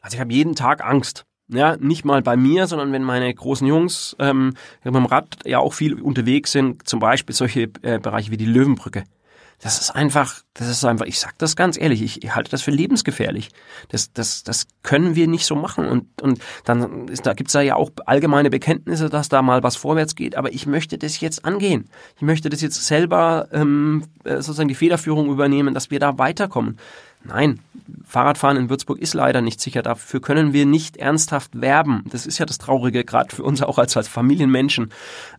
Also 0.00 0.16
ich 0.16 0.20
habe 0.20 0.32
jeden 0.32 0.54
Tag 0.54 0.84
Angst. 0.84 1.27
Ja, 1.50 1.76
nicht 1.78 2.04
mal 2.04 2.22
bei 2.22 2.36
mir, 2.36 2.66
sondern 2.66 2.92
wenn 2.92 3.02
meine 3.02 3.32
großen 3.32 3.66
Jungs 3.66 4.14
ähm, 4.18 4.54
mit 4.84 4.94
dem 4.94 5.06
Rad 5.06 5.38
ja 5.46 5.58
auch 5.58 5.72
viel 5.72 5.94
unterwegs 6.00 6.52
sind, 6.52 6.86
zum 6.86 7.00
Beispiel 7.00 7.34
solche 7.34 7.70
äh, 7.82 7.98
Bereiche 7.98 8.30
wie 8.30 8.36
die 8.36 8.44
Löwenbrücke. 8.44 9.04
Das 9.60 9.80
ist 9.80 9.90
einfach, 9.90 10.42
das 10.54 10.68
ist 10.68 10.84
einfach, 10.84 11.06
ich 11.06 11.18
sag 11.18 11.36
das 11.38 11.56
ganz 11.56 11.76
ehrlich, 11.76 12.00
ich, 12.00 12.32
halte 12.32 12.50
das 12.50 12.62
für 12.62 12.70
lebensgefährlich. 12.70 13.48
Das, 13.88 14.12
das, 14.12 14.44
das 14.44 14.68
können 14.84 15.16
wir 15.16 15.26
nicht 15.26 15.46
so 15.46 15.56
machen. 15.56 15.88
Und, 15.88 16.22
und 16.22 16.40
dann 16.64 17.08
ist, 17.08 17.26
da 17.26 17.32
gibt's 17.32 17.54
da 17.54 17.60
ja 17.60 17.74
auch 17.74 17.90
allgemeine 18.06 18.50
Bekenntnisse, 18.50 19.10
dass 19.10 19.28
da 19.28 19.42
mal 19.42 19.64
was 19.64 19.74
vorwärts 19.74 20.14
geht, 20.14 20.36
aber 20.36 20.52
ich 20.52 20.66
möchte 20.66 20.96
das 20.96 21.18
jetzt 21.20 21.44
angehen. 21.44 21.90
Ich 22.14 22.22
möchte 22.22 22.50
das 22.50 22.60
jetzt 22.60 22.86
selber 22.86 23.48
ähm, 23.52 24.04
äh, 24.22 24.36
sozusagen 24.36 24.68
die 24.68 24.76
Federführung 24.76 25.28
übernehmen, 25.28 25.74
dass 25.74 25.90
wir 25.90 25.98
da 25.98 26.18
weiterkommen. 26.18 26.78
Nein, 27.24 27.60
Fahrradfahren 28.06 28.56
in 28.56 28.70
Würzburg 28.70 28.98
ist 28.98 29.14
leider 29.14 29.40
nicht 29.40 29.60
sicher. 29.60 29.82
Dafür 29.82 30.20
können 30.20 30.52
wir 30.52 30.66
nicht 30.66 30.96
ernsthaft 30.96 31.60
werben. 31.60 32.04
Das 32.10 32.26
ist 32.26 32.38
ja 32.38 32.46
das 32.46 32.58
Traurige, 32.58 33.04
gerade 33.04 33.34
für 33.34 33.42
uns 33.42 33.62
auch 33.62 33.78
als, 33.78 33.96
als 33.96 34.08
Familienmenschen. 34.08 34.90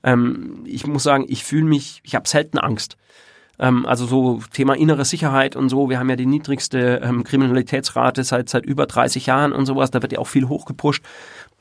Ähm, 0.04 0.64
ich 0.66 0.86
muss 0.86 1.04
sagen, 1.04 1.26
ich 1.28 1.44
fühle 1.44 1.66
mich, 1.66 2.02
ich 2.04 2.16
habe 2.16 2.28
selten 2.28 2.60
Angst. 2.60 2.98
Ähm, 3.60 3.86
also 3.86 4.06
so 4.06 4.42
Thema 4.54 4.76
innere 4.76 5.06
Sicherheit 5.06 5.56
und 5.56 5.70
so. 5.70 5.90
Wir 5.90 6.00
haben 6.00 6.10
ja 6.10 6.16
die 6.16 6.26
niedrigste 6.26 7.02
ähm, 7.04 7.24
Kriminalitätsrate 7.24 8.24
seit, 8.24 8.50
seit 8.50 8.66
über 8.66 8.86
30 8.86 9.26
Jahren 9.26 9.52
und 9.52 9.66
sowas. 9.66 9.92
Da 9.92 10.02
wird 10.02 10.12
ja 10.12 10.20
auch 10.20 10.28
viel 10.28 10.48
hochgepusht. 10.48 11.04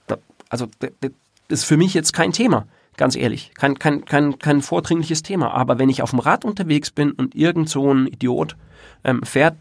Da, 0.07 0.19
also 0.49 0.67
das 0.79 1.11
ist 1.49 1.65
für 1.65 1.77
mich 1.77 1.95
jetzt 1.95 2.13
kein 2.13 2.33
Thema 2.33 2.67
ganz 2.97 3.15
ehrlich, 3.15 3.53
kein, 3.55 3.79
kein, 3.79 4.05
kein, 4.05 4.39
kein 4.41 4.61
vordringliches 4.61 5.23
Thema. 5.23 5.55
Aber 5.55 5.79
wenn 5.79 5.89
ich 5.89 6.03
auf 6.03 6.11
dem 6.11 6.19
Rad 6.19 6.45
unterwegs 6.45 6.91
bin 6.91 7.13
und 7.13 7.37
irgend 7.37 7.71
so 7.71 7.95
ein 7.95 8.09
Idiot 8.09 8.57
ähm, 9.05 9.23
fährt 9.23 9.55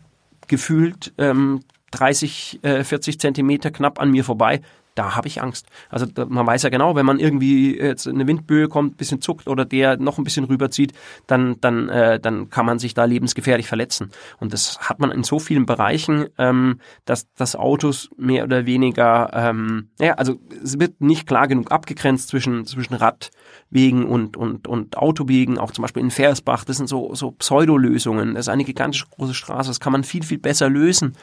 gefühlt 0.47 1.13
ähm, 1.17 1.61
30, 1.91 2.59
äh, 2.63 2.83
40 2.83 3.19
Zentimeter 3.19 3.71
knapp 3.71 3.99
an 3.99 4.11
mir 4.11 4.23
vorbei, 4.23 4.61
da 4.97 5.15
habe 5.15 5.27
ich 5.27 5.41
Angst. 5.41 5.67
Also 5.89 6.05
da, 6.05 6.25
man 6.25 6.45
weiß 6.47 6.63
ja 6.63 6.69
genau, 6.69 6.95
wenn 6.95 7.05
man 7.05 7.19
irgendwie 7.19 7.77
jetzt 7.77 8.07
eine 8.07 8.25
Windböe 8.25 8.67
kommt, 8.67 8.97
bisschen 8.97 9.21
zuckt 9.21 9.47
oder 9.47 9.65
der 9.65 9.97
noch 9.97 10.17
ein 10.17 10.23
bisschen 10.23 10.45
rüberzieht, 10.45 10.93
dann, 11.27 11.59
dann, 11.61 11.89
äh, 11.89 12.19
dann 12.19 12.49
kann 12.49 12.65
man 12.65 12.79
sich 12.79 12.93
da 12.93 13.05
lebensgefährlich 13.05 13.67
verletzen. 13.67 14.11
Und 14.39 14.53
das 14.53 14.79
hat 14.79 14.99
man 14.99 15.11
in 15.11 15.23
so 15.23 15.39
vielen 15.39 15.65
Bereichen, 15.65 16.27
ähm, 16.37 16.79
dass, 17.05 17.31
dass 17.35 17.55
Autos 17.55 18.09
mehr 18.17 18.43
oder 18.43 18.65
weniger, 18.65 19.29
ähm, 19.33 19.89
ja, 19.99 20.15
also 20.15 20.39
es 20.63 20.79
wird 20.79 20.99
nicht 20.99 21.27
klar 21.27 21.47
genug 21.47 21.71
abgegrenzt 21.71 22.29
zwischen, 22.29 22.65
zwischen 22.65 22.95
Radwegen 22.95 24.05
und, 24.05 24.35
und, 24.35 24.67
und 24.67 24.97
Autowegen, 24.97 25.59
auch 25.59 25.71
zum 25.71 25.83
Beispiel 25.83 26.03
in 26.03 26.11
Versbach, 26.11 26.63
das 26.63 26.77
sind 26.77 26.87
so, 26.87 27.13
so 27.13 27.31
Pseudolösungen. 27.31 28.33
Das 28.33 28.45
ist 28.45 28.49
eine 28.49 28.63
gigantische 28.63 29.05
große 29.11 29.33
Straße, 29.35 29.69
das 29.69 29.79
kann 29.79 29.91
man 29.91 30.03
viel, 30.03 30.23
viel 30.23 30.39
besser 30.39 30.69
lösen. 30.69 31.15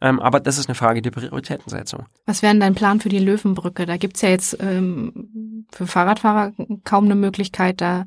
Ähm, 0.00 0.20
aber 0.20 0.40
das 0.40 0.58
ist 0.58 0.68
eine 0.68 0.74
Frage 0.74 1.02
der 1.02 1.10
Prioritätensetzung. 1.10 2.06
Was 2.26 2.42
wäre 2.42 2.52
denn 2.52 2.60
dein 2.60 2.74
Plan 2.74 3.00
für 3.00 3.08
die 3.08 3.17
Löwenbrücke? 3.20 3.86
Da 3.86 3.96
gibt's 3.96 4.22
ja 4.22 4.30
jetzt 4.30 4.56
ähm, 4.60 5.66
für 5.72 5.86
Fahrradfahrer 5.86 6.52
kaum 6.84 7.04
eine 7.04 7.14
Möglichkeit, 7.14 7.80
da 7.80 8.06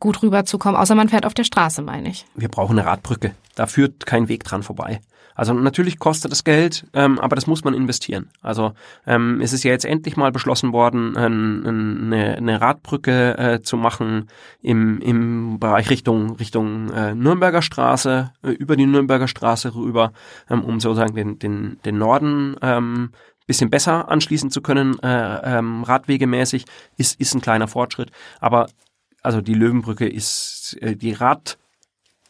gut 0.00 0.22
rüberzukommen, 0.22 0.78
außer 0.78 0.94
man 0.94 1.08
fährt 1.08 1.24
auf 1.24 1.34
der 1.34 1.44
Straße, 1.44 1.80
meine 1.82 2.10
ich. 2.10 2.26
Wir 2.34 2.48
brauchen 2.48 2.78
eine 2.78 2.86
Radbrücke. 2.86 3.34
Da 3.54 3.66
führt 3.66 4.06
kein 4.06 4.28
Weg 4.28 4.44
dran 4.44 4.62
vorbei. 4.62 5.00
Also 5.34 5.52
natürlich 5.52 5.98
kostet 5.98 6.32
es 6.32 6.44
Geld, 6.44 6.86
ähm, 6.92 7.18
aber 7.18 7.34
das 7.34 7.46
muss 7.46 7.64
man 7.64 7.74
investieren. 7.74 8.30
Also 8.40 8.72
ähm, 9.06 9.40
es 9.40 9.52
ist 9.52 9.64
ja 9.64 9.72
jetzt 9.72 9.84
endlich 9.84 10.16
mal 10.16 10.30
beschlossen 10.30 10.72
worden, 10.72 11.14
ähm, 11.18 11.62
eine, 12.12 12.36
eine 12.36 12.60
Radbrücke 12.60 13.36
äh, 13.36 13.62
zu 13.62 13.76
machen 13.76 14.28
im, 14.62 15.00
im 15.00 15.58
Bereich 15.58 15.90
Richtung 15.90 16.36
Richtung 16.36 16.90
äh, 16.90 17.14
Nürnberger 17.14 17.62
Straße, 17.62 18.32
äh, 18.44 18.50
über 18.50 18.76
die 18.76 18.86
Nürnberger 18.86 19.26
Straße 19.26 19.74
rüber, 19.74 20.12
ähm, 20.48 20.62
um 20.62 20.78
sozusagen 20.78 21.16
den, 21.16 21.38
den, 21.40 21.78
den 21.84 21.98
Norden 21.98 22.56
ähm, 22.62 23.10
bisschen 23.46 23.70
besser 23.70 24.08
anschließen 24.08 24.50
zu 24.50 24.62
können, 24.62 24.98
äh, 25.00 25.58
ähm, 25.58 25.82
radwegemäßig, 25.84 26.64
ist, 26.96 27.20
ist 27.20 27.34
ein 27.34 27.40
kleiner 27.40 27.68
Fortschritt. 27.68 28.10
Aber 28.40 28.68
also 29.22 29.40
die 29.40 29.54
Löwenbrücke 29.54 30.08
ist 30.08 30.76
äh, 30.80 30.96
die 30.96 31.12
Rad 31.12 31.58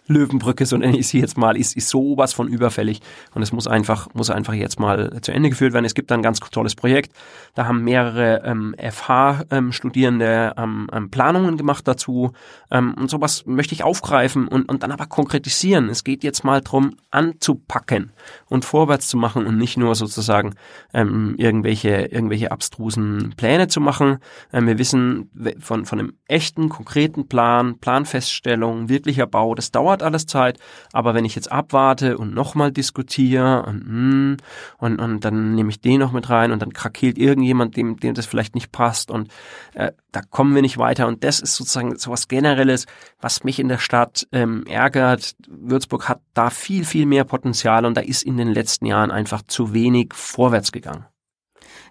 Löwenbrücke, 0.06 0.66
so 0.66 0.76
nenne 0.76 0.98
ich 0.98 1.08
sie 1.08 1.20
jetzt 1.20 1.38
mal, 1.38 1.56
ist, 1.56 1.76
ist 1.76 1.88
sowas 1.88 2.34
von 2.34 2.48
überfällig 2.48 3.00
und 3.34 3.42
es 3.42 3.52
muss 3.52 3.66
einfach, 3.66 4.08
muss 4.12 4.30
einfach 4.30 4.52
jetzt 4.52 4.78
mal 4.78 5.18
zu 5.22 5.32
Ende 5.32 5.48
geführt 5.48 5.72
werden. 5.72 5.84
Es 5.84 5.94
gibt 5.94 6.12
ein 6.12 6.22
ganz 6.22 6.40
tolles 6.40 6.74
Projekt, 6.74 7.12
da 7.54 7.66
haben 7.66 7.84
mehrere 7.84 8.42
ähm, 8.44 8.74
FH-Studierende 8.78 10.54
ähm, 10.58 10.88
ähm, 10.92 11.10
Planungen 11.10 11.56
gemacht 11.56 11.88
dazu 11.88 12.32
ähm, 12.70 12.94
und 12.94 13.10
sowas 13.10 13.46
möchte 13.46 13.74
ich 13.74 13.82
aufgreifen 13.82 14.46
und, 14.46 14.68
und 14.68 14.82
dann 14.82 14.92
aber 14.92 15.06
konkretisieren. 15.06 15.88
Es 15.88 16.04
geht 16.04 16.22
jetzt 16.22 16.44
mal 16.44 16.60
drum 16.60 16.96
anzupacken 17.10 18.12
und 18.46 18.64
vorwärts 18.64 19.08
zu 19.08 19.16
machen 19.16 19.46
und 19.46 19.56
nicht 19.56 19.78
nur 19.78 19.94
sozusagen 19.94 20.54
ähm, 20.92 21.34
irgendwelche, 21.38 22.06
irgendwelche 22.06 22.52
abstrusen 22.52 23.34
Pläne 23.36 23.68
zu 23.68 23.80
machen. 23.80 24.18
Ähm, 24.52 24.66
wir 24.66 24.78
wissen 24.78 25.30
von, 25.60 25.86
von 25.86 25.98
einem 25.98 26.12
echten, 26.26 26.68
konkreten 26.68 27.26
Plan, 27.26 27.78
Planfeststellung, 27.78 28.88
wirklicher 28.88 29.26
Bau, 29.26 29.54
das 29.54 29.70
dauert 29.70 29.93
dauert 29.94 30.02
alles 30.02 30.26
Zeit, 30.26 30.58
aber 30.92 31.14
wenn 31.14 31.24
ich 31.24 31.34
jetzt 31.34 31.50
abwarte 31.50 32.18
und 32.18 32.34
nochmal 32.34 32.72
diskutiere 32.72 33.64
und, 33.66 33.80
hm, 33.80 34.36
und, 34.78 35.00
und 35.00 35.24
dann 35.24 35.54
nehme 35.54 35.70
ich 35.70 35.80
den 35.80 36.00
noch 36.00 36.12
mit 36.12 36.28
rein 36.30 36.52
und 36.52 36.60
dann 36.60 36.72
krakeelt 36.72 37.18
irgendjemand, 37.18 37.76
dem, 37.76 37.98
dem 37.98 38.14
das 38.14 38.26
vielleicht 38.26 38.54
nicht 38.54 38.72
passt 38.72 39.10
und 39.10 39.28
äh, 39.74 39.92
da 40.12 40.20
kommen 40.22 40.54
wir 40.54 40.62
nicht 40.62 40.78
weiter 40.78 41.06
und 41.06 41.22
das 41.22 41.40
ist 41.40 41.54
sozusagen 41.54 41.96
sowas 41.96 42.28
Generelles, 42.28 42.86
was 43.20 43.44
mich 43.44 43.58
in 43.58 43.68
der 43.68 43.78
Stadt 43.78 44.26
ähm, 44.32 44.64
ärgert. 44.66 45.36
Würzburg 45.48 46.08
hat 46.08 46.20
da 46.34 46.50
viel, 46.50 46.84
viel 46.84 47.06
mehr 47.06 47.24
Potenzial 47.24 47.84
und 47.84 47.96
da 47.96 48.00
ist 48.00 48.22
in 48.22 48.36
den 48.36 48.48
letzten 48.48 48.86
Jahren 48.86 49.10
einfach 49.10 49.42
zu 49.46 49.72
wenig 49.74 50.12
vorwärts 50.14 50.72
gegangen. 50.72 51.06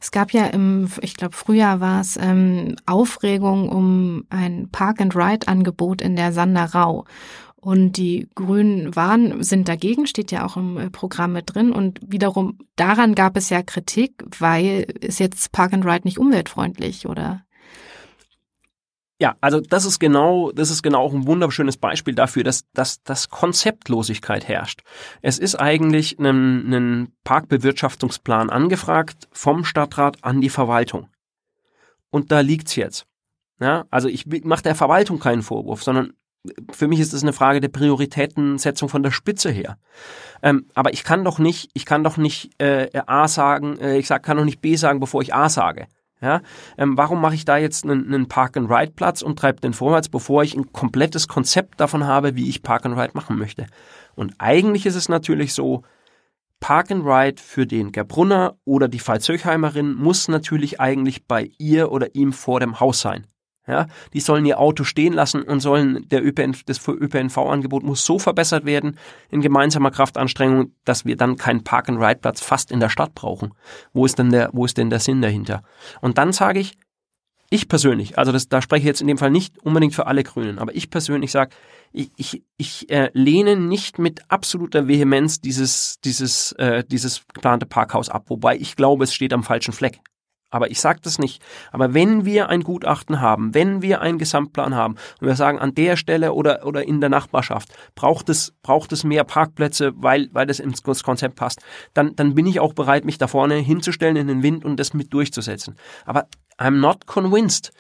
Es 0.04 0.12
gab 0.12 0.32
ja 0.32 0.48
im, 0.48 0.90
ich 1.00 1.16
glaube, 1.16 1.34
Frühjahr 1.34 1.80
war 1.80 2.02
es 2.02 2.18
ähm, 2.18 2.76
Aufregung 2.86 3.70
um 3.70 4.26
ein 4.30 4.68
Park-and-Ride-Angebot 4.70 6.02
in 6.02 6.18
der 6.18 6.34
Sanderau. 6.34 7.06
Und 7.64 7.94
die 7.94 8.28
Grünen 8.36 8.94
waren, 8.94 9.42
sind 9.42 9.70
dagegen, 9.70 10.06
steht 10.06 10.34
ja 10.34 10.46
auch 10.46 10.58
im 10.58 10.78
äh, 10.78 10.90
Programm 10.90 11.32
mit 11.32 11.56
drin. 11.56 11.72
Und 11.72 11.98
wiederum 12.06 12.58
daran 12.76 13.16
gab 13.16 13.38
es 13.38 13.50
ja 13.50 13.64
Kritik, 13.64 14.22
weil 14.38 14.82
ist 15.00 15.22
jetzt 15.22 15.54
Park 15.54 15.72
and 15.72 15.86
Ride 15.86 16.02
nicht 16.04 16.20
umweltfreundlich, 16.20 17.08
oder? 17.08 17.46
Ja, 19.18 19.38
also 19.40 19.62
das 19.62 19.86
ist 19.86 20.00
genau, 20.00 20.52
das 20.52 20.72
ist 20.72 20.84
genau 20.84 21.00
auch 21.00 21.14
ein 21.14 21.26
wunderschönes 21.26 21.78
Beispiel 21.78 22.14
dafür, 22.14 22.44
dass, 22.44 22.70
dass, 22.74 23.02
dass 23.04 23.30
Konzeptlosigkeit 23.30 24.46
herrscht. 24.46 24.82
Es 25.22 25.40
ist 25.40 25.56
eigentlich 25.56 26.20
ein, 26.20 26.74
ein 26.74 27.14
Parkbewirtschaftungsplan 27.24 28.50
angefragt 28.50 29.30
vom 29.32 29.64
Stadtrat 29.64 30.18
an 30.22 30.42
die 30.42 30.50
Verwaltung. 30.50 31.08
Und 32.10 32.34
da 32.34 32.42
liegt's 32.42 32.76
jetzt. 32.76 33.06
Ja, 33.62 33.86
also 33.90 34.10
ich 34.10 34.26
mache 34.44 34.64
der 34.64 34.76
Verwaltung 34.76 35.20
keinen 35.20 35.44
Vorwurf, 35.44 35.82
sondern 35.82 36.12
für 36.72 36.88
mich 36.88 37.00
ist 37.00 37.14
es 37.14 37.24
eine 37.24 37.34
Frage 37.34 37.62
der 37.62 37.70
Prioritätensetzung 37.70 38.90
von 38.90 39.04
der 39.04 39.12
Spitze 39.12 39.50
her. 39.50 39.78
Ähm, 40.42 40.68
aber 40.74 40.94
ich 40.94 41.04
kann 41.04 41.24
doch 41.24 41.40
nicht, 41.40 41.70
ich 41.74 41.86
kann 41.86 42.04
doch 42.04 42.18
nicht 42.18 42.52
äh, 42.62 42.90
A 43.06 43.28
sagen, 43.28 43.78
äh, 43.80 43.98
ich 43.98 44.08
sag, 44.08 44.24
kann 44.24 44.38
doch 44.38 44.46
nicht 44.46 44.62
B 44.62 44.76
sagen, 44.76 45.00
bevor 45.00 45.22
ich 45.22 45.34
A 45.34 45.50
sage. 45.50 45.88
Ja, 46.22 46.42
ähm, 46.78 46.98
warum 46.98 47.20
mache 47.20 47.36
ich 47.36 47.44
da 47.44 47.58
jetzt 47.58 47.84
einen, 47.84 48.08
einen 48.08 48.30
Park-and-Ride-Platz 48.30 49.22
und 49.22 49.38
treibe 49.38 49.60
den 49.60 49.74
vorwärts, 49.74 50.08
bevor 50.08 50.42
ich 50.44 50.56
ein 50.56 50.72
komplettes 50.72 51.28
Konzept 51.28 51.82
davon 51.82 52.06
habe, 52.06 52.36
wie 52.36 52.48
ich 52.48 52.64
Park-and-Ride 52.64 53.12
machen 53.14 53.38
möchte? 53.38 53.66
Und 54.16 54.34
eigentlich 54.38 54.86
ist 54.86 54.96
es 54.96 55.10
natürlich 55.10 55.54
so, 55.54 55.84
Park-and-Ride 56.62 57.42
für 57.42 57.68
den 57.68 57.92
Gerbrunner 57.92 58.56
oder 58.64 58.88
die 58.88 59.02
Pfalzöchheimerin 59.02 59.96
muss 59.96 60.30
natürlich 60.30 60.80
eigentlich 60.80 61.28
bei 61.28 61.52
ihr 61.58 61.92
oder 61.92 62.16
ihm 62.16 62.32
vor 62.32 62.62
dem 62.62 62.80
Haus 62.80 63.02
sein. 63.02 63.28
Ja, 63.66 63.88
die 64.12 64.20
sollen 64.20 64.46
ihr 64.46 64.60
Auto 64.60 64.84
stehen 64.84 65.14
lassen 65.14 65.42
und 65.42 65.62
sollen 65.62 66.06
der 66.10 66.26
ÖPNV, 66.26 66.64
das 66.66 66.86
ÖPNV-Angebot 66.86 67.84
muss 67.84 68.06
so 68.06 68.20
verbessert 68.20 68.66
werden 68.66 68.98
in 69.30 69.40
gemeinsamer 69.40 69.90
Kraftanstrengung, 69.90 70.74
dass 70.84 71.06
wir 71.06 71.16
dann 71.16 71.38
keinen 71.38 71.64
Park-and-Ride-Platz 71.64 72.42
fast 72.42 72.72
in 72.72 72.82
der 72.82 72.90
Stadt 72.90 73.16
brauchen. 73.16 73.54
Wo 73.94 74.06
ist 74.06 74.20
denn 74.20 74.32
der, 74.32 74.50
wo 74.52 74.66
ist 74.66 74.78
denn 74.78 74.90
der 74.90 75.00
Sinn 75.00 75.22
dahinter? 75.22 75.64
Und 76.02 76.18
dann 76.18 76.34
sage 76.34 76.60
ich, 76.60 76.78
ich 77.50 77.70
persönlich, 77.70 78.18
also 78.18 78.32
das, 78.32 78.50
da 78.50 78.62
spreche 78.62 78.82
ich 78.82 78.88
jetzt 78.88 79.02
in 79.02 79.08
dem 79.08 79.18
Fall 79.18 79.30
nicht 79.30 79.60
unbedingt 79.60 79.94
für 79.94 80.08
alle 80.08 80.24
Grünen, 80.24 80.60
aber 80.60 80.76
ich 80.76 80.90
persönlich 80.90 81.32
sage, 81.32 81.52
ich, 81.94 82.12
ich, 82.18 82.44
ich 82.58 82.90
äh, 82.90 83.12
lehne 83.14 83.56
nicht 83.56 84.00
mit 84.00 84.22
absoluter 84.28 84.88
Vehemenz 84.88 85.40
dieses, 85.40 86.00
dieses, 86.04 86.52
äh, 86.54 86.84
dieses 86.84 87.22
geplante 87.32 87.66
Parkhaus 87.66 88.10
ab, 88.10 88.26
wobei 88.28 88.58
ich 88.58 88.76
glaube, 88.76 89.04
es 89.04 89.14
steht 89.14 89.34
am 89.34 89.44
falschen 89.44 89.72
Fleck. 89.72 90.00
Aber 90.54 90.70
ich 90.70 90.80
sage 90.80 91.00
das 91.02 91.18
nicht. 91.18 91.42
Aber 91.72 91.96
wenn 91.96 92.26
wir 92.26 92.48
ein 92.48 92.62
Gutachten 92.62 93.20
haben, 93.20 93.56
wenn 93.56 93.82
wir 93.82 94.02
einen 94.02 94.20
Gesamtplan 94.20 94.76
haben 94.76 94.98
und 95.20 95.28
wir 95.28 95.36
sagen, 95.36 95.58
an 95.58 95.74
der 95.74 95.98
Stelle 95.98 96.34
oder, 96.34 96.64
oder 96.64 96.88
in 96.88 97.02
der 97.02 97.10
Nachbarschaft 97.10 97.70
braucht 97.96 98.30
es, 98.30 98.54
braucht 98.62 98.92
es 98.92 99.04
mehr 99.04 99.24
Parkplätze, 99.24 99.94
weil, 99.96 100.30
weil 100.32 100.46
das 100.46 100.60
ins 100.60 100.84
Konzept 100.84 101.36
passt, 101.36 101.60
dann, 101.96 102.16
dann 102.16 102.36
bin 102.36 102.46
ich 102.46 102.60
auch 102.60 102.74
bereit, 102.74 103.04
mich 103.04 103.18
da 103.18 103.28
vorne 103.28 103.56
hinzustellen 103.56 104.16
in 104.16 104.28
den 104.28 104.44
Wind 104.44 104.64
und 104.64 104.80
das 104.80 104.94
mit 104.94 105.12
durchzusetzen. 105.12 105.76
Aber 106.06 106.28
I'm 106.60 106.78
not 106.78 107.08
convinced. 107.08 107.72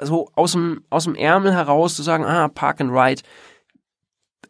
So 0.00 0.30
aus 0.34 0.52
dem, 0.52 0.84
aus 0.88 1.04
dem 1.04 1.14
Ärmel 1.14 1.52
heraus 1.52 1.94
zu 1.94 2.02
sagen, 2.02 2.24
ah, 2.24 2.48
Park 2.48 2.80
and 2.80 2.90
Ride. 2.90 3.20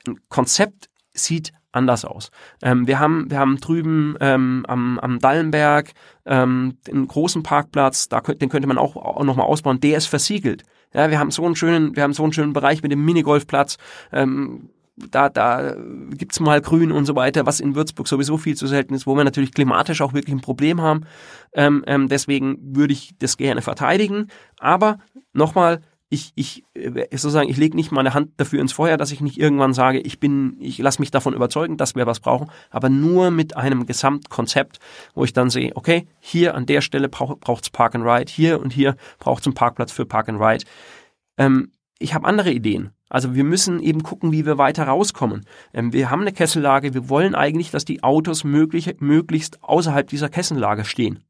Ein 0.07 0.21
Konzept 0.29 0.89
sieht 1.13 1.53
anders 1.73 2.05
aus. 2.05 2.31
Ähm, 2.63 2.87
wir 2.87 2.99
haben 2.99 3.31
wir 3.31 3.39
haben 3.39 3.59
drüben 3.59 4.17
ähm, 4.21 4.65
am, 4.69 4.99
am 4.99 5.19
Dallenberg 5.19 5.93
ähm, 6.27 6.79
den 6.87 7.09
großen 7.09 7.43
Parkplatz, 7.43 8.09
da 8.09 8.21
den 8.21 8.49
könnte 8.49 8.69
man 8.69 8.79
auch, 8.79 8.97
auch 8.97 9.25
noch 9.25 9.37
mal 9.37 9.45
ausbauen. 9.45 9.81
Der 9.81 9.97
ist 9.99 10.07
versiegelt. 10.07 10.63
Ja, 10.95 11.11
wir 11.11 11.19
haben 11.19 11.31
so 11.31 11.45
einen 11.45 11.57
schönen 11.57 11.97
wir 11.97 12.03
haben 12.03 12.13
so 12.13 12.23
einen 12.23 12.33
schönen 12.33 12.53
Bereich 12.53 12.83
mit 12.83 12.93
dem 12.93 13.05
Minigolfplatz. 13.05 13.79
Ähm, 14.13 14.71
da, 15.11 15.29
da 15.29 15.75
gibt's 16.11 16.39
mal 16.39 16.61
Grün 16.61 16.93
und 16.93 17.07
so 17.07 17.17
weiter, 17.17 17.47
was 17.47 17.61
in 17.61 17.75
Würzburg 17.75 18.07
sowieso 18.07 18.37
viel 18.37 18.57
zu 18.57 18.67
selten 18.67 18.95
ist, 18.95 19.07
wo 19.07 19.17
wir 19.17 19.25
natürlich 19.25 19.53
klimatisch 19.53 20.03
auch 20.03 20.13
wirklich 20.13 20.35
ein 20.35 20.43
Problem 20.43 20.81
haben. 20.83 21.07
Ähm, 21.55 21.83
ähm, 21.87 22.09
deswegen 22.09 22.59
würde 22.77 22.93
ich 22.93 23.15
das 23.19 23.37
gerne 23.37 23.63
verteidigen. 23.63 24.29
Aber 24.59 24.99
nochmal, 25.33 25.81
ich, 26.13 26.33
ich 26.35 26.65
äh, 26.75 27.07
sozusagen, 27.11 27.49
ich 27.49 27.57
lege 27.57 27.75
nicht 27.75 27.91
meine 27.91 28.13
Hand 28.13 28.33
dafür 28.37 28.61
ins 28.61 28.73
Feuer, 28.73 28.99
dass 28.99 29.13
ich 29.13 29.23
nicht 29.23 29.39
irgendwann 29.39 29.73
sage, 29.73 29.99
ich 29.99 30.21
bin, 30.21 30.57
ich 30.61 30.77
lasse 30.79 31.01
mich 31.01 31.11
davon 31.11 31.33
überzeugen, 31.33 31.79
dass 31.79 31.95
wir 31.95 32.07
was 32.07 32.21
brauchen, 32.21 32.51
aber 32.71 32.91
nur 32.91 33.31
mit 33.31 33.57
einem 33.57 33.87
Gesamtkonzept, 33.87 34.79
wo 35.15 35.25
ich 35.25 35.33
dann 35.33 35.49
sehe, 35.49 35.75
okay, 35.75 36.07
hier 36.21 36.55
an 36.55 36.67
der 36.67 36.83
Stelle 36.83 37.09
braucht 37.09 37.65
es 37.65 37.71
Park 37.71 37.95
and 37.95 38.05
Ride, 38.05 38.31
hier 38.31 38.61
und 38.61 38.75
hier 38.75 38.97
braucht 39.19 39.41
es 39.41 39.47
einen 39.47 39.55
Parkplatz 39.55 39.91
für 39.91 40.05
Park 40.05 40.29
and 40.29 40.39
Ride. 40.39 40.65
Ähm, 41.39 41.73
ich 41.99 42.13
habe 42.13 42.27
andere 42.27 42.53
Ideen. 42.53 42.91
Also 43.09 43.35
wir 43.35 43.45
müssen 43.45 43.81
eben 43.81 44.03
gucken, 44.03 44.33
wie 44.33 44.45
wir 44.45 44.59
weiter 44.59 44.85
rauskommen. 44.85 45.47
Ähm, 45.73 45.95
wir 45.95 46.11
haben 46.11 46.21
eine 46.21 46.33
Kessellage, 46.33 46.93
wir 46.93 47.09
wollen 47.09 47.35
eigentlich, 47.35 47.71
dass 47.71 47.87
die 47.87 48.03
Autos 48.03 48.45
möglich, 48.45 48.97
möglichst 49.01 49.65
außerhalb 49.65 50.09
dieser 50.09 50.29
Kessellage 50.29 50.85
stehen 50.85 51.25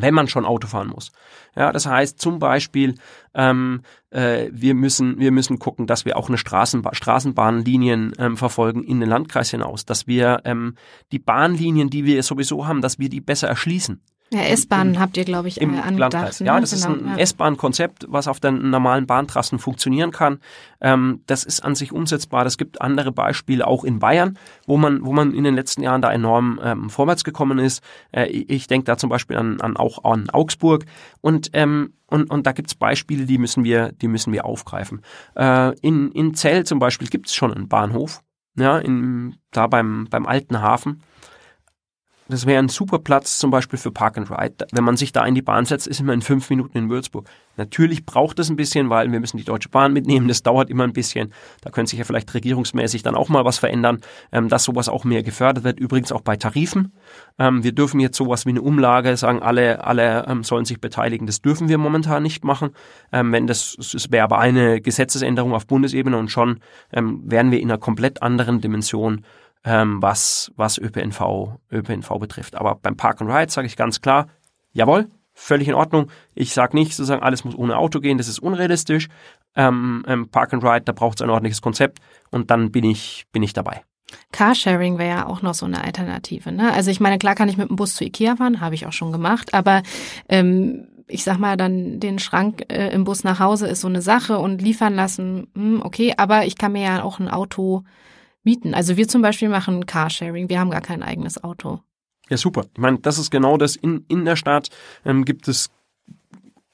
wenn 0.00 0.14
man 0.14 0.28
schon 0.28 0.44
Auto 0.44 0.66
fahren 0.68 0.88
muss. 0.88 1.12
Ja, 1.56 1.72
das 1.72 1.86
heißt 1.86 2.20
zum 2.20 2.38
Beispiel, 2.38 2.94
ähm, 3.34 3.82
äh, 4.10 4.48
wir 4.52 4.74
müssen 4.74 5.18
wir 5.18 5.32
müssen 5.32 5.58
gucken, 5.58 5.86
dass 5.86 6.04
wir 6.04 6.16
auch 6.16 6.28
eine 6.28 6.38
Straßenba 6.38 6.94
Straßenbahnlinien 6.94 8.12
ähm, 8.18 8.36
verfolgen 8.36 8.82
in 8.82 9.00
den 9.00 9.08
Landkreis 9.08 9.50
hinaus, 9.50 9.84
dass 9.84 10.06
wir 10.06 10.42
ähm, 10.44 10.74
die 11.12 11.18
Bahnlinien, 11.18 11.90
die 11.90 12.04
wir 12.04 12.22
sowieso 12.22 12.66
haben, 12.66 12.80
dass 12.80 12.98
wir 12.98 13.08
die 13.08 13.20
besser 13.20 13.48
erschließen. 13.48 14.00
Ja, 14.30 14.42
S-Bahn 14.42 14.98
habt 14.98 15.16
ihr, 15.16 15.24
glaube 15.24 15.48
ich, 15.48 15.60
im 15.60 15.74
äh, 15.74 15.78
angedacht. 15.78 16.12
Landkreis. 16.12 16.40
Ne? 16.40 16.46
Ja, 16.46 16.60
das 16.60 16.70
genau, 16.70 16.94
ist 16.94 17.02
ein 17.02 17.08
ja. 17.08 17.16
S-Bahn-Konzept, 17.16 18.06
was 18.08 18.28
auf 18.28 18.40
den 18.40 18.68
normalen 18.68 19.06
Bahntrassen 19.06 19.58
funktionieren 19.58 20.10
kann. 20.10 20.40
Ähm, 20.80 21.22
das 21.26 21.44
ist 21.44 21.60
an 21.60 21.74
sich 21.74 21.92
umsetzbar. 21.92 22.44
Es 22.44 22.58
gibt 22.58 22.82
andere 22.82 23.10
Beispiele 23.10 23.66
auch 23.66 23.84
in 23.84 23.98
Bayern, 23.98 24.38
wo 24.66 24.76
man, 24.76 25.04
wo 25.04 25.12
man 25.12 25.32
in 25.32 25.44
den 25.44 25.54
letzten 25.54 25.82
Jahren 25.82 26.02
da 26.02 26.12
enorm 26.12 26.60
ähm, 26.62 26.90
vorwärts 26.90 27.24
gekommen 27.24 27.58
ist. 27.58 27.82
Äh, 28.12 28.26
ich 28.26 28.66
denke 28.66 28.84
da 28.84 28.98
zum 28.98 29.08
Beispiel 29.08 29.36
an, 29.36 29.60
an 29.60 29.76
auch 29.76 30.04
an 30.04 30.28
Augsburg 30.30 30.84
und 31.20 31.50
ähm, 31.54 31.94
und, 32.10 32.30
und 32.30 32.46
da 32.46 32.52
gibt's 32.52 32.74
Beispiele, 32.74 33.26
die 33.26 33.36
müssen 33.36 33.64
wir, 33.64 33.92
die 33.92 34.08
müssen 34.08 34.32
wir 34.32 34.46
aufgreifen. 34.46 35.02
Äh, 35.36 35.78
in, 35.80 36.10
in 36.12 36.32
Zell 36.32 36.64
zum 36.64 36.78
Beispiel 36.78 37.08
gibt's 37.08 37.34
schon 37.34 37.52
einen 37.52 37.68
Bahnhof, 37.68 38.22
ja, 38.56 38.78
in, 38.78 39.36
da 39.50 39.66
beim, 39.66 40.06
beim 40.08 40.24
alten 40.24 40.62
Hafen. 40.62 41.02
Das 42.30 42.44
wäre 42.44 42.58
ein 42.58 42.68
super 42.68 42.98
Platz 42.98 43.38
zum 43.38 43.50
Beispiel 43.50 43.78
für 43.78 43.90
Park 43.90 44.18
and 44.18 44.30
Ride. 44.30 44.66
Wenn 44.72 44.84
man 44.84 44.98
sich 44.98 45.12
da 45.12 45.24
in 45.24 45.34
die 45.34 45.40
Bahn 45.40 45.64
setzt, 45.64 45.86
ist 45.86 46.02
man 46.02 46.16
in 46.16 46.22
fünf 46.22 46.50
Minuten 46.50 46.76
in 46.76 46.90
Würzburg. 46.90 47.26
Natürlich 47.56 48.04
braucht 48.04 48.38
es 48.38 48.50
ein 48.50 48.56
bisschen, 48.56 48.90
weil 48.90 49.10
wir 49.10 49.18
müssen 49.18 49.38
die 49.38 49.44
Deutsche 49.44 49.70
Bahn 49.70 49.94
mitnehmen. 49.94 50.28
Das 50.28 50.42
dauert 50.42 50.68
immer 50.68 50.84
ein 50.84 50.92
bisschen. 50.92 51.32
Da 51.62 51.70
könnte 51.70 51.90
sich 51.90 51.98
ja 51.98 52.04
vielleicht 52.04 52.32
regierungsmäßig 52.34 53.02
dann 53.02 53.14
auch 53.14 53.30
mal 53.30 53.46
was 53.46 53.58
verändern, 53.58 54.00
ähm, 54.30 54.48
dass 54.50 54.64
sowas 54.64 54.90
auch 54.90 55.04
mehr 55.04 55.22
gefördert 55.22 55.64
wird. 55.64 55.80
Übrigens 55.80 56.12
auch 56.12 56.20
bei 56.20 56.36
Tarifen. 56.36 56.92
Ähm, 57.38 57.64
wir 57.64 57.72
dürfen 57.72 57.98
jetzt 57.98 58.18
sowas 58.18 58.44
wie 58.44 58.50
eine 58.50 58.60
Umlage 58.60 59.16
sagen, 59.16 59.42
alle, 59.42 59.84
alle 59.84 60.26
ähm, 60.28 60.44
sollen 60.44 60.66
sich 60.66 60.80
beteiligen. 60.80 61.26
Das 61.26 61.40
dürfen 61.40 61.68
wir 61.68 61.78
momentan 61.78 62.22
nicht 62.22 62.44
machen. 62.44 62.70
Wenn 63.10 63.46
das, 63.46 63.76
es 63.78 64.10
wäre 64.12 64.24
aber 64.24 64.38
eine 64.38 64.80
Gesetzesänderung 64.80 65.54
auf 65.54 65.66
Bundesebene 65.66 66.16
und 66.16 66.30
schon 66.30 66.60
wären 66.90 67.50
wir 67.50 67.60
in 67.60 67.70
einer 67.70 67.78
komplett 67.78 68.22
anderen 68.22 68.60
Dimension 68.60 69.24
ähm, 69.68 70.00
was, 70.00 70.50
was 70.56 70.78
ÖPNV, 70.78 71.58
ÖPNV 71.70 72.18
betrifft. 72.18 72.56
Aber 72.56 72.76
beim 72.76 72.96
Park 72.96 73.20
and 73.20 73.30
Ride 73.30 73.52
sage 73.52 73.66
ich 73.66 73.76
ganz 73.76 74.00
klar, 74.00 74.28
jawohl, 74.72 75.08
völlig 75.34 75.68
in 75.68 75.74
Ordnung. 75.74 76.10
Ich 76.34 76.54
sage 76.54 76.74
nicht 76.74 76.94
sozusagen, 76.94 77.22
alles 77.22 77.44
muss 77.44 77.54
ohne 77.54 77.76
Auto 77.76 78.00
gehen, 78.00 78.16
das 78.16 78.28
ist 78.28 78.38
unrealistisch. 78.38 79.08
Ähm, 79.54 80.04
ähm, 80.08 80.30
Park 80.30 80.54
and 80.54 80.64
Ride, 80.64 80.82
da 80.86 80.92
braucht 80.92 81.20
es 81.20 81.22
ein 81.22 81.28
ordentliches 81.30 81.60
Konzept 81.60 81.98
und 82.30 82.50
dann 82.50 82.72
bin 82.72 82.84
ich, 82.84 83.26
bin 83.30 83.42
ich 83.42 83.52
dabei. 83.52 83.82
Carsharing 84.32 84.96
wäre 84.96 85.16
ja 85.16 85.26
auch 85.26 85.42
noch 85.42 85.52
so 85.52 85.66
eine 85.66 85.84
Alternative. 85.84 86.50
Ne? 86.50 86.72
Also 86.72 86.90
ich 86.90 86.98
meine, 86.98 87.18
klar 87.18 87.34
kann 87.34 87.50
ich 87.50 87.58
mit 87.58 87.68
dem 87.68 87.76
Bus 87.76 87.94
zu 87.94 88.04
Ikea 88.04 88.36
fahren, 88.36 88.62
habe 88.62 88.74
ich 88.74 88.86
auch 88.86 88.92
schon 88.92 89.12
gemacht, 89.12 89.52
aber 89.52 89.82
ähm, 90.30 90.88
ich 91.08 91.24
sag 91.24 91.38
mal, 91.38 91.58
dann 91.58 92.00
den 92.00 92.18
Schrank 92.18 92.64
äh, 92.68 92.88
im 92.88 93.04
Bus 93.04 93.22
nach 93.22 93.38
Hause 93.38 93.66
ist 93.66 93.82
so 93.82 93.88
eine 93.88 94.00
Sache 94.00 94.38
und 94.38 94.62
liefern 94.62 94.94
lassen, 94.94 95.48
hm, 95.54 95.82
okay, 95.82 96.14
aber 96.16 96.46
ich 96.46 96.56
kann 96.56 96.72
mir 96.72 96.82
ja 96.82 97.02
auch 97.02 97.18
ein 97.18 97.28
Auto 97.28 97.84
mieten. 98.48 98.72
Also 98.72 98.96
wir 98.96 99.06
zum 99.06 99.20
Beispiel 99.20 99.50
machen 99.50 99.84
Carsharing, 99.84 100.48
wir 100.48 100.58
haben 100.58 100.70
gar 100.70 100.80
kein 100.80 101.02
eigenes 101.02 101.44
Auto. 101.44 101.80
Ja, 102.30 102.38
super. 102.38 102.64
Ich 102.72 102.80
meine, 102.80 102.98
das 102.98 103.18
ist 103.18 103.30
genau 103.30 103.58
das. 103.58 103.76
In, 103.76 104.06
in 104.08 104.24
der 104.24 104.36
Stadt 104.36 104.70
ähm, 105.04 105.26
gibt 105.26 105.48
es 105.48 105.70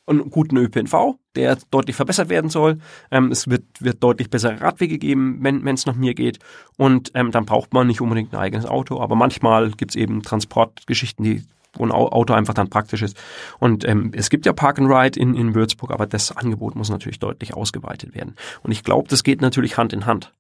einen 0.06 0.30
guten 0.30 0.56
ÖPNV, 0.56 1.16
der 1.34 1.58
deutlich 1.72 1.96
verbessert 1.96 2.28
werden 2.28 2.48
soll. 2.48 2.78
Ähm, 3.10 3.32
es 3.32 3.48
wird, 3.48 3.64
wird 3.80 4.02
deutlich 4.02 4.30
bessere 4.30 4.60
Radwege 4.60 4.98
geben, 4.98 5.38
wenn 5.42 5.66
es 5.66 5.86
nach 5.86 5.96
mir 5.96 6.14
geht. 6.14 6.38
Und 6.76 7.10
ähm, 7.14 7.32
dann 7.32 7.44
braucht 7.44 7.72
man 7.72 7.88
nicht 7.88 8.00
unbedingt 8.00 8.32
ein 8.32 8.38
eigenes 8.38 8.66
Auto. 8.66 9.00
Aber 9.00 9.16
manchmal 9.16 9.70
gibt's 9.72 9.96
eben 9.96 10.22
Transportgeschichten, 10.22 11.24
die 11.24 11.42
wo 11.76 11.84
ein 11.84 11.90
Auto 11.90 12.34
einfach 12.34 12.54
dann 12.54 12.70
praktisch 12.70 13.02
ist. 13.02 13.16
Und 13.58 13.84
ähm, 13.84 14.12
es 14.14 14.30
gibt 14.30 14.46
ja 14.46 14.52
Park 14.52 14.78
and 14.78 14.88
Ride 14.88 15.18
in, 15.18 15.34
in 15.34 15.56
Würzburg, 15.56 15.90
aber 15.90 16.06
das 16.06 16.30
Angebot 16.36 16.76
muss 16.76 16.88
natürlich 16.88 17.18
deutlich 17.18 17.54
ausgeweitet 17.54 18.14
werden. 18.14 18.36
Und 18.62 18.70
ich 18.70 18.84
glaube, 18.84 19.08
das 19.08 19.24
geht 19.24 19.40
natürlich 19.40 19.76
Hand 19.76 19.92
in 19.92 20.06
Hand. 20.06 20.32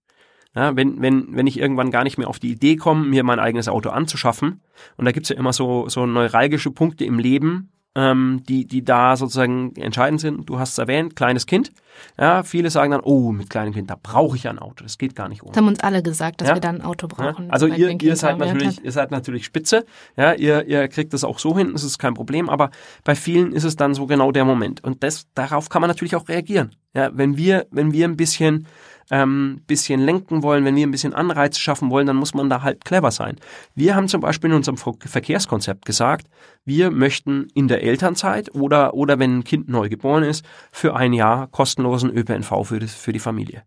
Ja, 0.54 0.76
wenn, 0.76 1.00
wenn, 1.02 1.34
wenn 1.34 1.46
ich 1.46 1.58
irgendwann 1.58 1.90
gar 1.90 2.04
nicht 2.04 2.16
mehr 2.16 2.28
auf 2.28 2.38
die 2.38 2.52
Idee 2.52 2.76
komme, 2.76 3.04
mir 3.04 3.24
mein 3.24 3.40
eigenes 3.40 3.68
Auto 3.68 3.90
anzuschaffen, 3.90 4.60
und 4.96 5.04
da 5.04 5.12
gibt's 5.12 5.28
ja 5.28 5.36
immer 5.36 5.52
so, 5.52 5.88
so 5.88 6.06
neuralgische 6.06 6.70
Punkte 6.70 7.04
im 7.04 7.18
Leben, 7.18 7.70
ähm, 7.96 8.42
die, 8.48 8.66
die 8.66 8.84
da 8.84 9.16
sozusagen 9.16 9.74
entscheidend 9.76 10.20
sind. 10.20 10.48
Du 10.48 10.58
hast 10.58 10.72
es 10.72 10.78
erwähnt, 10.78 11.16
kleines 11.16 11.46
Kind. 11.46 11.72
Ja, 12.18 12.42
viele 12.42 12.70
sagen 12.70 12.92
dann, 12.92 13.00
oh, 13.00 13.32
mit 13.32 13.50
kleinem 13.50 13.72
Kind, 13.72 13.90
da 13.90 13.96
brauche 14.00 14.36
ich 14.36 14.48
ein 14.48 14.58
Auto. 14.58 14.84
Das 14.84 14.98
geht 14.98 15.14
gar 15.14 15.28
nicht 15.28 15.42
ohne. 15.42 15.52
Das 15.52 15.58
haben 15.58 15.68
uns 15.68 15.80
alle 15.80 16.02
gesagt, 16.02 16.40
dass 16.40 16.48
ja? 16.48 16.54
wir 16.54 16.60
dann 16.60 16.76
ein 16.76 16.82
Auto 16.82 17.08
brauchen. 17.08 17.46
Ja? 17.46 17.52
Also 17.52 17.66
ihr, 17.66 18.00
ihr 18.00 18.16
seid 18.16 18.38
natürlich, 18.38 18.84
ihr 18.84 18.92
seid 18.92 19.10
natürlich 19.10 19.44
spitze. 19.44 19.84
Ja, 20.16 20.32
ihr, 20.32 20.66
ihr 20.66 20.88
kriegt 20.88 21.12
das 21.12 21.24
auch 21.24 21.38
so 21.38 21.56
hin, 21.56 21.72
das 21.72 21.84
ist 21.84 21.98
kein 21.98 22.14
Problem. 22.14 22.48
Aber 22.48 22.70
bei 23.04 23.14
vielen 23.14 23.52
ist 23.52 23.64
es 23.64 23.76
dann 23.76 23.94
so 23.94 24.06
genau 24.06 24.32
der 24.32 24.44
Moment. 24.44 24.82
Und 24.84 25.02
das, 25.02 25.26
darauf 25.34 25.68
kann 25.68 25.80
man 25.80 25.88
natürlich 25.88 26.16
auch 26.16 26.28
reagieren. 26.28 26.74
Ja, 26.94 27.10
wenn 27.12 27.36
wir, 27.36 27.66
wenn 27.70 27.92
wir 27.92 28.06
ein 28.06 28.16
bisschen 28.16 28.66
ähm, 29.10 29.60
bisschen 29.66 30.00
lenken 30.00 30.42
wollen, 30.42 30.64
wenn 30.64 30.76
wir 30.76 30.86
ein 30.86 30.90
bisschen 30.90 31.14
Anreiz 31.14 31.58
schaffen 31.58 31.90
wollen, 31.90 32.06
dann 32.06 32.16
muss 32.16 32.34
man 32.34 32.48
da 32.48 32.62
halt 32.62 32.84
clever 32.84 33.10
sein. 33.10 33.36
Wir 33.74 33.94
haben 33.94 34.08
zum 34.08 34.20
Beispiel 34.20 34.50
in 34.50 34.56
unserem 34.56 34.76
Verkehrskonzept 34.76 35.84
gesagt, 35.84 36.28
wir 36.64 36.90
möchten 36.90 37.48
in 37.54 37.68
der 37.68 37.82
Elternzeit 37.82 38.54
oder, 38.54 38.94
oder 38.94 39.18
wenn 39.18 39.38
ein 39.38 39.44
Kind 39.44 39.68
neu 39.68 39.88
geboren 39.88 40.22
ist, 40.22 40.44
für 40.72 40.96
ein 40.96 41.12
Jahr 41.12 41.48
kostenlosen 41.84 42.10
ÖPNV 42.10 42.66
für 42.66 42.78
die, 42.80 42.88
für 42.88 43.12
die 43.12 43.18
Familie. 43.18 43.64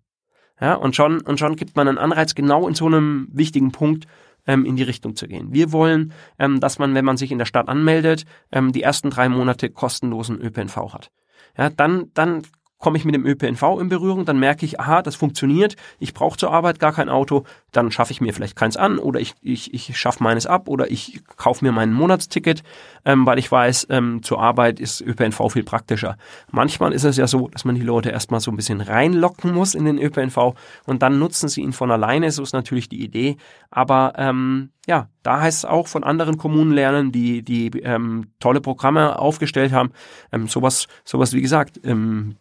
Ja, 0.60 0.74
und 0.74 0.96
schon, 0.96 1.22
und 1.22 1.40
schon 1.40 1.56
gibt 1.56 1.76
man 1.76 1.88
einen 1.88 2.00
Anreiz, 2.00 2.34
genau 2.34 2.68
in 2.68 2.74
so 2.74 2.88
einem 2.88 3.28
wichtigen 3.32 3.72
Punkt 3.72 4.08
ähm, 4.48 4.66
in 4.66 4.76
die 4.76 4.84
Richtung 4.84 5.16
zu 5.16 5.28
gehen. 5.28 5.54
Wir 5.54 5.72
wollen, 5.72 6.14
ähm, 6.40 6.60
dass 6.60 6.80
man, 6.80 6.96
wenn 6.96 7.06
man 7.06 7.18
sich 7.18 7.32
in 7.32 7.38
der 7.38 7.46
Stadt 7.46 7.68
anmeldet, 7.68 8.26
ähm, 8.52 8.72
die 8.72 8.82
ersten 8.82 9.12
drei 9.12 9.30
Monate 9.30 9.70
kostenlosen 9.70 10.42
ÖPNV 10.42 10.94
hat. 10.94 11.12
Ja, 11.58 11.70
dann, 11.70 12.12
dann 12.16 12.42
komme 12.78 12.98
ich 12.98 13.06
mit 13.06 13.16
dem 13.16 13.26
ÖPNV 13.26 13.80
in 13.80 13.90
Berührung, 13.90 14.26
dann 14.26 14.40
merke 14.40 14.66
ich, 14.66 14.80
aha, 14.80 15.02
das 15.02 15.16
funktioniert, 15.16 15.76
ich 16.00 16.14
brauche 16.14 16.38
zur 16.38 16.52
Arbeit 16.52 16.80
gar 16.80 16.94
kein 16.94 17.10
Auto, 17.10 17.44
dann 17.72 17.92
schaffe 17.92 18.12
ich 18.12 18.22
mir 18.22 18.34
vielleicht 18.34 18.56
keins 18.56 18.78
an 18.78 19.00
oder 19.00 19.20
ich, 19.20 19.34
ich, 19.42 19.74
ich 19.74 19.98
schaffe 19.98 20.24
meines 20.24 20.46
ab 20.46 20.68
oder 20.68 20.92
ich 20.92 21.22
kaufe 21.38 21.66
mir 21.66 21.72
mein 21.72 21.92
Monatsticket, 21.92 22.64
ähm, 23.06 23.26
weil 23.26 23.40
ich 23.40 23.52
weiß, 23.52 23.88
ähm, 23.90 24.22
zur 24.22 24.40
Arbeit 24.40 24.80
ist 24.80 25.02
ÖPNV 25.02 25.52
viel 25.52 25.64
praktischer. 25.64 26.18
Manchmal 26.52 26.94
ist 26.94 27.04
es 27.04 27.18
ja 27.18 27.28
so, 27.28 27.48
dass 27.48 27.66
man 27.66 27.76
die 27.76 27.82
Leute 27.82 28.10
erstmal 28.10 28.40
so 28.40 28.52
ein 28.52 28.58
bisschen 28.58 28.82
reinlocken 28.82 29.54
muss 29.54 29.74
in 29.74 29.86
den 29.86 29.98
ÖPNV 29.98 30.54
und 30.86 31.02
dann 31.02 31.20
nutzen 31.20 31.50
sie 31.50 31.62
ihn 31.62 31.74
von 31.74 31.92
alleine, 31.92 32.32
so 32.32 32.44
ist 32.44 32.54
natürlich 32.54 32.90
die 32.90 33.04
Idee, 33.04 33.38
aber 33.72 34.14
ähm, 34.18 34.70
ja, 34.88 35.10
da 35.24 35.42
heißt 35.42 35.60
es 35.60 35.66
auch 35.66 35.88
von 35.88 36.04
anderen 36.04 36.38
Kommunen 36.38 36.72
lernen, 36.72 37.12
die, 37.12 37.44
die 37.44 37.68
ähm, 37.82 38.28
tolle 38.40 38.62
Programme 38.62 39.20
aufgestellt 39.20 39.74
haben, 39.74 39.92
ähm, 40.32 40.48
sowas, 40.48 40.88
sowas 41.04 41.34
wie 41.34 41.42
gesagt, 41.42 41.82
ähm, 41.84 42.38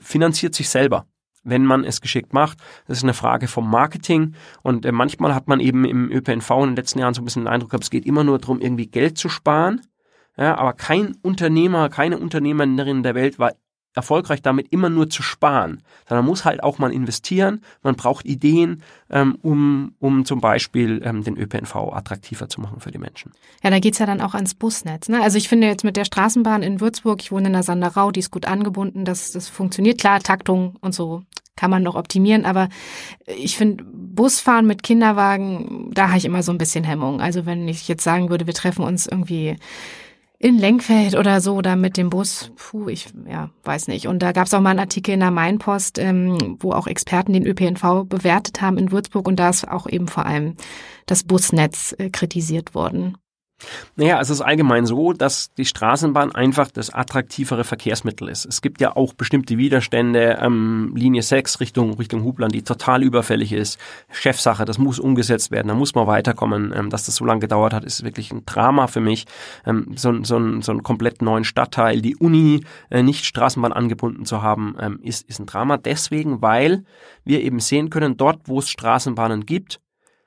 finanziert 0.00 0.54
sich 0.54 0.68
selber 0.68 1.06
wenn 1.42 1.64
man 1.64 1.84
es 1.84 2.00
geschickt 2.00 2.32
macht. 2.32 2.58
Das 2.86 2.98
ist 2.98 3.02
eine 3.02 3.14
Frage 3.14 3.48
vom 3.48 3.70
Marketing 3.70 4.34
und 4.62 4.84
äh, 4.84 4.92
manchmal 4.92 5.34
hat 5.34 5.48
man 5.48 5.60
eben 5.60 5.84
im 5.84 6.10
ÖPNV 6.10 6.50
in 6.50 6.66
den 6.68 6.76
letzten 6.76 6.98
Jahren 6.98 7.14
so 7.14 7.22
ein 7.22 7.24
bisschen 7.24 7.44
den 7.44 7.48
Eindruck 7.48 7.70
gehabt, 7.70 7.84
es 7.84 7.90
geht 7.90 8.06
immer 8.06 8.24
nur 8.24 8.38
darum, 8.38 8.60
irgendwie 8.60 8.86
Geld 8.86 9.18
zu 9.18 9.28
sparen. 9.28 9.80
Ja, 10.36 10.56
aber 10.56 10.72
kein 10.72 11.16
Unternehmer, 11.22 11.88
keine 11.88 12.18
Unternehmerin 12.18 13.02
der 13.02 13.14
Welt 13.14 13.38
war 13.38 13.52
erfolgreich 13.94 14.42
damit, 14.42 14.68
immer 14.70 14.88
nur 14.88 15.10
zu 15.10 15.22
sparen, 15.22 15.82
sondern 16.08 16.26
muss 16.26 16.44
halt 16.44 16.62
auch 16.62 16.78
mal 16.78 16.92
investieren. 16.92 17.62
Man 17.82 17.96
braucht 17.96 18.24
Ideen, 18.24 18.82
ähm, 19.10 19.36
um, 19.42 19.94
um 19.98 20.24
zum 20.24 20.40
Beispiel 20.40 21.00
ähm, 21.04 21.24
den 21.24 21.36
ÖPNV 21.36 21.74
attraktiver 21.92 22.48
zu 22.48 22.60
machen 22.60 22.80
für 22.80 22.90
die 22.90 22.98
Menschen. 22.98 23.32
Ja, 23.62 23.70
da 23.70 23.78
geht's 23.78 23.98
ja 23.98 24.06
dann 24.06 24.20
auch 24.20 24.34
ans 24.34 24.54
Busnetz. 24.54 25.08
Ne? 25.08 25.20
Also 25.22 25.38
ich 25.38 25.48
finde 25.48 25.66
jetzt 25.66 25.84
mit 25.84 25.96
der 25.96 26.04
Straßenbahn 26.04 26.62
in 26.62 26.80
Würzburg, 26.80 27.20
ich 27.20 27.32
wohne 27.32 27.48
in 27.48 27.52
der 27.52 27.62
Sanderau, 27.62 28.10
die 28.10 28.20
ist 28.20 28.30
gut 28.30 28.46
angebunden, 28.46 29.04
das, 29.04 29.32
das 29.32 29.48
funktioniert. 29.48 30.00
Klar, 30.00 30.20
Taktung 30.20 30.76
und 30.80 30.94
so 30.94 31.22
kann 31.56 31.70
man 31.70 31.82
noch 31.82 31.94
optimieren, 31.94 32.46
aber 32.46 32.70
ich 33.26 33.58
finde, 33.58 33.84
Busfahren 33.84 34.66
mit 34.66 34.82
Kinderwagen, 34.82 35.90
da 35.92 36.08
habe 36.08 36.16
ich 36.16 36.24
immer 36.24 36.42
so 36.42 36.52
ein 36.52 36.58
bisschen 36.58 36.84
Hemmung. 36.84 37.20
Also 37.20 37.44
wenn 37.44 37.68
ich 37.68 37.86
jetzt 37.86 38.02
sagen 38.02 38.30
würde, 38.30 38.46
wir 38.46 38.54
treffen 38.54 38.82
uns 38.82 39.06
irgendwie 39.06 39.56
in 40.42 40.58
Lenkfeld 40.58 41.16
oder 41.16 41.42
so 41.42 41.54
oder 41.54 41.76
mit 41.76 41.98
dem 41.98 42.08
Bus, 42.08 42.50
puh, 42.56 42.88
ich 42.88 43.10
ja, 43.28 43.50
weiß 43.64 43.88
nicht. 43.88 44.08
Und 44.08 44.20
da 44.20 44.32
gab 44.32 44.46
es 44.46 44.54
auch 44.54 44.60
mal 44.60 44.70
einen 44.70 44.78
Artikel 44.80 45.12
in 45.12 45.20
der 45.20 45.30
Mainpost, 45.30 45.98
ähm, 45.98 46.56
wo 46.60 46.72
auch 46.72 46.86
Experten 46.86 47.34
den 47.34 47.46
ÖPNV 47.46 48.06
bewertet 48.08 48.62
haben 48.62 48.78
in 48.78 48.90
Würzburg 48.90 49.28
und 49.28 49.36
da 49.36 49.50
ist 49.50 49.68
auch 49.68 49.86
eben 49.86 50.08
vor 50.08 50.24
allem 50.24 50.54
das 51.04 51.24
Busnetz 51.24 51.94
äh, 51.98 52.08
kritisiert 52.08 52.74
worden. 52.74 53.18
Naja, 53.96 54.20
es 54.20 54.30
ist 54.30 54.40
allgemein 54.40 54.86
so, 54.86 55.12
dass 55.12 55.52
die 55.54 55.64
Straßenbahn 55.64 56.32
einfach 56.32 56.70
das 56.70 56.90
attraktivere 56.90 57.64
Verkehrsmittel 57.64 58.28
ist. 58.28 58.46
Es 58.46 58.62
gibt 58.62 58.80
ja 58.80 58.96
auch 58.96 59.14
bestimmte 59.14 59.58
Widerstände, 59.58 60.38
ähm, 60.40 60.92
Linie 60.96 61.22
6 61.22 61.60
Richtung, 61.60 61.94
Richtung 61.94 62.24
Hubland, 62.24 62.54
die 62.54 62.62
total 62.62 63.02
überfällig 63.02 63.52
ist. 63.52 63.78
Chefsache, 64.10 64.64
das 64.64 64.78
muss 64.78 64.98
umgesetzt 64.98 65.50
werden, 65.50 65.68
da 65.68 65.74
muss 65.74 65.94
man 65.94 66.06
weiterkommen. 66.06 66.72
Ähm, 66.74 66.90
dass 66.90 67.04
das 67.04 67.16
so 67.16 67.24
lange 67.24 67.40
gedauert 67.40 67.74
hat, 67.74 67.84
ist 67.84 68.04
wirklich 68.04 68.32
ein 68.32 68.44
Drama 68.46 68.86
für 68.86 69.00
mich. 69.00 69.26
Ähm, 69.66 69.94
so, 69.96 70.12
so, 70.24 70.60
so 70.60 70.72
einen 70.72 70.82
komplett 70.82 71.22
neuen 71.22 71.44
Stadtteil, 71.44 72.00
die 72.00 72.16
Uni 72.16 72.64
äh, 72.90 73.02
nicht 73.02 73.24
Straßenbahn 73.24 73.72
angebunden 73.72 74.24
zu 74.24 74.42
haben, 74.42 74.76
ähm, 74.80 75.00
ist, 75.02 75.28
ist 75.28 75.38
ein 75.38 75.46
Drama. 75.46 75.76
Deswegen, 75.76 76.42
weil 76.42 76.84
wir 77.24 77.42
eben 77.42 77.60
sehen 77.60 77.90
können, 77.90 78.16
dort, 78.16 78.48
wo 78.48 78.58
es 78.58 78.68
Straßenbahnen 78.70 79.46
gibt, 79.46 79.80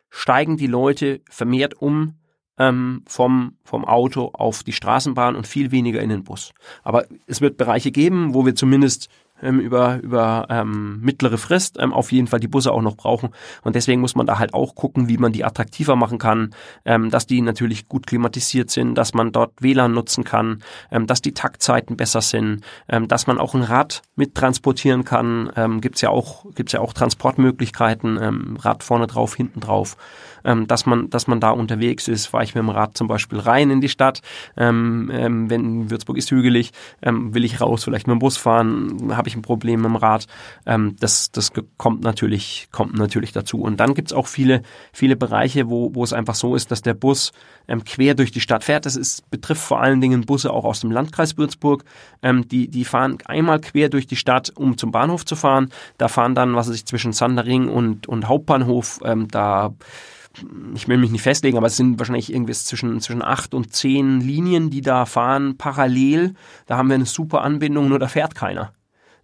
steigen 0.10 0.58
die 0.58 0.68
Leute 0.68 1.22
vermehrt 1.30 1.82
um 1.82 2.16
ähm, 2.58 3.04
vom, 3.08 3.58
vom 3.64 3.86
Auto 3.86 4.30
auf 4.34 4.64
die 4.64 4.74
Straßenbahn 4.74 5.36
und 5.36 5.48
viel 5.48 5.72
weniger 5.72 6.02
in 6.02 6.10
den 6.10 6.24
Bus. 6.24 6.54
Aber 6.84 7.06
es 7.26 7.42
wird 7.42 7.58
Bereiche 7.58 7.92
geben, 7.92 8.34
wo 8.34 8.46
wir 8.46 8.56
zumindest 8.56 9.10
ähm, 9.44 9.60
über, 9.60 10.00
über 10.02 10.48
ähm, 10.50 11.00
mittlere 11.02 11.38
Frist 11.38 11.78
ähm, 11.80 11.94
auf 11.94 12.12
jeden 12.12 12.28
Fall 12.28 12.40
die 12.40 12.48
Busse 12.48 12.72
auch 12.72 12.82
noch 12.82 12.96
brauchen. 12.96 13.30
Und 13.62 13.76
deswegen 13.76 14.02
muss 14.02 14.16
man 14.16 14.26
da 14.26 14.40
halt 14.40 14.54
auch 14.54 14.76
gucken, 14.76 15.08
wie 15.08 15.18
man 15.18 15.32
die 15.32 15.44
attraktiver 15.44 15.96
machen 15.96 16.18
kann, 16.18 16.56
ähm, 16.86 17.10
dass 17.10 17.28
die 17.28 17.42
natürlich 17.42 17.88
gut 17.88 18.08
klimatisiert 18.08 18.70
sind, 18.70 18.96
dass 18.96 19.14
man 19.14 19.32
dort 19.32 19.52
WLAN 19.62 19.94
nutzen 19.94 20.24
kann, 20.24 20.64
ähm, 20.92 21.08
dass 21.08 21.22
die 21.22 21.34
Taktzeiten 21.34 21.98
besser 21.98 22.22
sind, 22.22 22.62
ähm, 22.88 23.08
dass 23.08 23.28
man 23.28 23.38
auch 23.38 23.54
ein 23.54 23.64
Rad 23.64 24.02
mittransportieren 24.16 25.04
kann. 25.04 25.52
Ähm, 25.56 25.82
gibt's 25.82 26.02
ja 26.02 26.10
auch 26.10 26.46
gibt's 26.56 26.74
ja 26.74 26.80
auch 26.80 26.94
Transportmöglichkeiten, 26.94 28.20
ähm, 28.22 28.58
Rad 28.60 28.84
vorne 28.84 29.08
drauf, 29.08 29.36
hinten 29.36 29.60
drauf, 29.60 29.98
ähm, 30.44 30.68
dass 30.68 30.86
man 30.86 31.10
dass 31.10 31.28
man 31.28 31.40
da 31.40 31.52
unterwegs 31.52 32.08
ist. 32.08 32.28
Fahre 32.28 32.44
ich 32.44 32.56
mit 32.56 32.64
dem 32.64 32.70
Rad 32.70 32.98
zum 32.98 33.08
Beispiel 33.08 33.40
rein 33.40 33.70
in 33.70 33.82
die 33.82 33.90
Stadt, 33.90 34.22
ähm, 34.58 35.10
ähm, 35.14 35.50
wenn 35.50 35.90
Würzburg 35.90 36.18
ist 36.18 36.32
hügelig, 36.32 36.72
ähm, 37.02 37.34
will 37.34 37.44
ich 37.44 37.62
raus, 37.62 37.84
vielleicht 37.84 38.08
mit 38.08 38.16
dem 38.16 38.20
Bus 38.20 38.38
fahren, 38.38 39.16
habe 39.16 39.28
ich 39.28 39.33
ich 39.34 39.38
ein 39.38 39.42
Problem 39.42 39.82
mit 39.82 39.90
dem 39.90 39.96
Rad. 39.96 40.28
Ähm, 40.66 40.96
das 41.00 41.32
das 41.32 41.52
kommt 41.78 42.04
natürlich, 42.04 42.68
kommt 42.72 42.96
natürlich 42.96 43.32
dazu. 43.32 43.62
Und 43.62 43.80
dann 43.80 43.94
gibt's 43.94 44.14
auch 44.14 44.28
viele, 44.28 44.62
viele 44.92 45.16
Bereiche, 45.16 45.70
wo, 45.70 45.94
wo 45.94 46.04
es 46.04 46.14
einfach 46.14 46.36
so 46.36 46.56
ist, 46.56 46.72
dass 46.72 46.82
der 46.82 46.94
Bus 46.94 47.32
ähm, 47.68 47.84
quer 47.84 48.16
durch 48.16 48.32
die 48.32 48.42
Stadt 48.42 48.64
fährt. 48.64 48.86
Das 48.86 48.96
ist, 48.96 49.30
betrifft 49.30 49.62
vor 49.62 49.82
allen 49.82 50.02
Dingen 50.02 50.22
Busse 50.22 50.52
auch 50.52 50.66
aus 50.66 50.80
dem 50.80 50.92
Landkreis 50.92 51.38
Würzburg. 51.38 51.84
Ähm, 52.22 52.48
die, 52.48 52.70
die 52.70 52.86
fahren 52.86 53.18
einmal 53.26 53.60
quer 53.60 53.90
durch 53.90 54.08
die 54.08 54.16
Stadt, 54.16 54.52
um 54.56 54.78
zum 54.78 54.92
Bahnhof 54.92 55.26
zu 55.26 55.36
fahren. 55.36 55.70
Da 55.98 56.08
fahren 56.08 56.36
dann, 56.36 56.56
was 56.56 56.70
weiß 56.70 56.76
ich, 56.76 56.86
zwischen 56.86 57.14
Sandering 57.14 57.68
und, 57.68 58.08
und 58.08 58.28
Hauptbahnhof, 58.28 59.00
ähm, 59.04 59.28
da 59.28 59.74
ich 60.74 60.88
will 60.88 60.98
mich 60.98 61.12
nicht 61.12 61.22
festlegen, 61.22 61.58
aber 61.58 61.68
es 61.68 61.78
sind 61.78 62.00
wahrscheinlich 62.00 62.34
irgendwie 62.34 62.54
zwischen, 62.54 63.00
zwischen 63.02 63.22
acht 63.22 63.54
und 63.54 63.74
zehn 63.74 64.20
Linien, 64.20 64.70
die 64.70 64.82
da 64.82 65.06
fahren, 65.06 65.58
parallel. 65.58 66.34
Da 66.66 66.78
haben 66.78 66.90
wir 66.90 66.96
eine 66.96 67.06
super 67.06 67.42
Anbindung, 67.42 67.90
nur 67.90 68.00
da 68.00 68.08
fährt 68.08 68.36
keiner. 68.36 68.74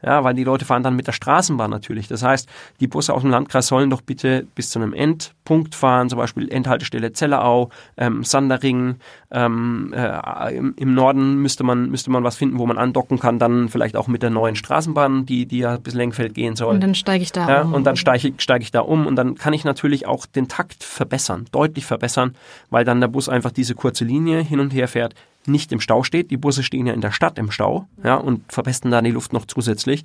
Ja, 0.01 0.23
weil 0.23 0.33
die 0.33 0.43
Leute 0.43 0.65
fahren 0.65 0.83
dann 0.83 0.95
mit 0.95 1.07
der 1.07 1.12
Straßenbahn 1.12 1.69
natürlich. 1.69 2.07
Das 2.07 2.23
heißt, 2.23 2.47
die 2.79 2.88
Busse 2.88 3.13
aus 3.13 3.21
dem 3.21 3.31
Landkreis 3.31 3.67
sollen 3.67 3.89
doch 3.89 4.01
bitte 4.01 4.47
bis 4.55 4.69
zu 4.69 4.79
einem 4.79 4.93
Endpunkt 4.93 5.75
fahren, 5.75 6.09
zum 6.09 6.17
Beispiel 6.17 6.49
Endhaltestelle 6.49 7.12
Zellerau, 7.12 7.69
ähm, 7.97 8.23
Sandering. 8.23 8.95
Ähm, 9.31 9.93
äh, 9.95 10.55
im, 10.55 10.73
im, 10.77 10.93
Norden 10.93 11.35
müsste 11.41 11.63
man, 11.63 11.89
müsste 11.89 12.12
man 12.12 12.23
was 12.23 12.35
finden, 12.35 12.57
wo 12.57 12.65
man 12.65 12.77
andocken 12.77 13.19
kann, 13.19 13.39
dann 13.39 13.69
vielleicht 13.69 13.95
auch 13.95 14.07
mit 14.07 14.23
der 14.23 14.29
neuen 14.29 14.55
Straßenbahn, 14.55 15.25
die, 15.25 15.45
die 15.45 15.59
ja 15.59 15.77
bis 15.77 15.93
Lengfeld 15.93 16.33
gehen 16.33 16.55
soll. 16.55 16.75
Und 16.75 16.81
dann 16.81 16.95
steige 16.95 17.23
ich 17.23 17.31
da 17.31 17.47
ja, 17.47 17.62
um. 17.62 17.73
Und 17.73 17.83
dann 17.83 17.95
steige 17.95 18.29
ich, 18.29 18.41
steig 18.41 18.62
ich 18.62 18.71
da 18.71 18.79
um 18.79 19.05
und 19.05 19.15
dann 19.15 19.35
kann 19.35 19.53
ich 19.53 19.65
natürlich 19.65 20.07
auch 20.07 20.25
den 20.25 20.47
Takt 20.47 20.83
verbessern, 20.83 21.45
deutlich 21.51 21.85
verbessern, 21.85 22.35
weil 22.69 22.85
dann 22.85 23.01
der 23.01 23.07
Bus 23.07 23.29
einfach 23.29 23.51
diese 23.51 23.75
kurze 23.75 24.05
Linie 24.05 24.41
hin 24.41 24.59
und 24.59 24.73
her 24.73 24.88
fährt 24.88 25.13
nicht 25.45 25.71
im 25.71 25.80
Stau 25.80 26.04
steht. 26.04 26.32
Die 26.32 26.38
Busse 26.38 26.63
stehen 26.63 26.86
ja 26.86 26.93
in 26.93 27.02
der 27.02 27.12
Stadt 27.12 27.38
im 27.38 27.52
Stau, 27.52 27.88
ja, 28.04 28.15
und 28.15 28.52
verpesten 28.52 28.91
da 28.91 29.02
die 29.02 29.12
Luft 29.12 29.34
noch 29.34 29.45
zusätzlich. 29.45 30.04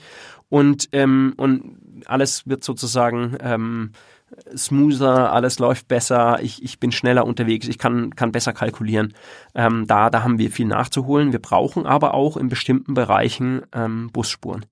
Und, 0.48 0.88
ähm, 0.92 1.34
und 1.36 1.78
alles 2.06 2.46
wird 2.46 2.64
sozusagen 2.64 3.36
ähm, 3.40 3.92
smoother, 4.56 5.32
alles 5.32 5.58
läuft 5.58 5.88
besser, 5.88 6.38
ich, 6.42 6.62
ich 6.62 6.80
bin 6.80 6.92
schneller 6.92 7.26
unterwegs, 7.26 7.68
ich 7.68 7.78
kann, 7.78 8.14
kann 8.14 8.32
besser 8.32 8.52
kalkulieren. 8.52 9.14
Ähm, 9.54 9.86
da, 9.86 10.10
da 10.10 10.22
haben 10.22 10.38
wir 10.38 10.50
viel 10.50 10.66
nachzuholen. 10.66 11.32
Wir 11.32 11.40
brauchen 11.40 11.86
aber 11.86 12.14
auch 12.14 12.36
in 12.36 12.48
bestimmten 12.48 12.94
Bereichen 12.94 13.62
ähm, 13.72 14.10
Busspuren. 14.12 14.64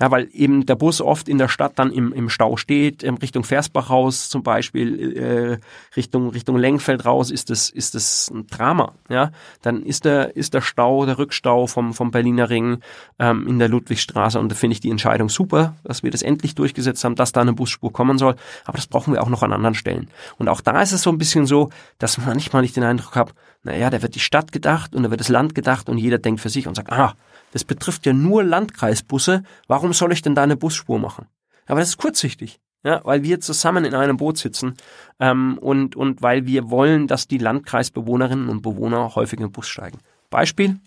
Ja, 0.00 0.10
weil 0.10 0.28
eben 0.32 0.66
der 0.66 0.76
Bus 0.76 1.00
oft 1.00 1.28
in 1.28 1.38
der 1.38 1.48
Stadt 1.48 1.72
dann 1.76 1.90
im, 1.90 2.12
im 2.12 2.28
Stau 2.28 2.56
steht, 2.56 3.02
in 3.02 3.16
Richtung 3.16 3.44
Versbach 3.44 3.90
raus 3.90 4.28
zum 4.28 4.42
Beispiel, 4.42 5.16
äh, 5.16 5.58
Richtung, 5.96 6.30
Richtung 6.30 6.56
Lengfeld 6.56 7.04
raus, 7.04 7.30
ist 7.30 7.50
das, 7.50 7.68
ist 7.70 7.94
das 7.94 8.30
ein 8.32 8.46
Drama. 8.46 8.94
Ja, 9.08 9.32
dann 9.62 9.82
ist 9.82 10.04
der, 10.04 10.36
ist 10.36 10.54
der 10.54 10.60
Stau, 10.60 11.04
der 11.06 11.18
Rückstau 11.18 11.66
vom, 11.66 11.94
vom 11.94 12.10
Berliner 12.10 12.48
Ring 12.48 12.80
ähm, 13.18 13.46
in 13.48 13.58
der 13.58 13.68
Ludwigstraße 13.68 14.38
und 14.38 14.50
da 14.50 14.54
finde 14.54 14.74
ich 14.74 14.80
die 14.80 14.90
Entscheidung 14.90 15.28
super, 15.28 15.76
dass 15.84 16.02
wir 16.02 16.10
das 16.10 16.22
endlich 16.22 16.54
durchgesetzt 16.54 17.02
haben, 17.04 17.14
dass 17.14 17.32
da 17.32 17.40
eine 17.40 17.52
Busspur 17.52 17.92
kommen 17.92 18.18
soll. 18.18 18.36
Aber 18.64 18.76
das 18.76 18.86
brauchen 18.86 19.14
wir 19.14 19.22
auch 19.22 19.28
noch 19.28 19.42
an 19.42 19.52
anderen 19.52 19.74
Stellen. 19.74 20.08
Und 20.38 20.48
auch 20.48 20.60
da 20.60 20.80
ist 20.82 20.92
es 20.92 21.02
so 21.02 21.10
ein 21.10 21.18
bisschen 21.18 21.46
so, 21.46 21.70
dass 21.98 22.18
manchmal 22.18 22.64
ich 22.64 22.72
den 22.72 22.84
Eindruck 22.84 23.16
habe, 23.16 23.32
naja, 23.62 23.90
da 23.90 24.02
wird 24.02 24.14
die 24.14 24.20
Stadt 24.20 24.52
gedacht 24.52 24.94
und 24.94 25.02
da 25.02 25.10
wird 25.10 25.20
das 25.20 25.28
Land 25.28 25.54
gedacht 25.54 25.88
und 25.88 25.98
jeder 25.98 26.18
denkt 26.18 26.40
für 26.40 26.48
sich 26.48 26.66
und 26.66 26.74
sagt, 26.74 26.92
ah, 26.92 27.14
das 27.52 27.64
betrifft 27.64 28.06
ja 28.06 28.12
nur 28.12 28.44
Landkreisbusse, 28.44 29.42
warum 29.66 29.92
soll 29.92 30.12
ich 30.12 30.22
denn 30.22 30.34
da 30.34 30.42
eine 30.42 30.56
Busspur 30.56 30.98
machen? 30.98 31.26
Aber 31.66 31.80
das 31.80 31.90
ist 31.90 31.98
kurzsichtig. 31.98 32.60
Ja, 32.84 33.00
weil 33.04 33.24
wir 33.24 33.40
zusammen 33.40 33.84
in 33.84 33.94
einem 33.94 34.18
Boot 34.18 34.38
sitzen 34.38 34.74
ähm, 35.18 35.58
und, 35.60 35.96
und 35.96 36.22
weil 36.22 36.46
wir 36.46 36.70
wollen, 36.70 37.08
dass 37.08 37.26
die 37.26 37.38
Landkreisbewohnerinnen 37.38 38.48
und 38.48 38.62
Bewohner 38.62 39.16
häufig 39.16 39.40
in 39.40 39.46
den 39.46 39.52
Bus 39.52 39.68
steigen. 39.68 39.98
Beispiel, 40.30 40.78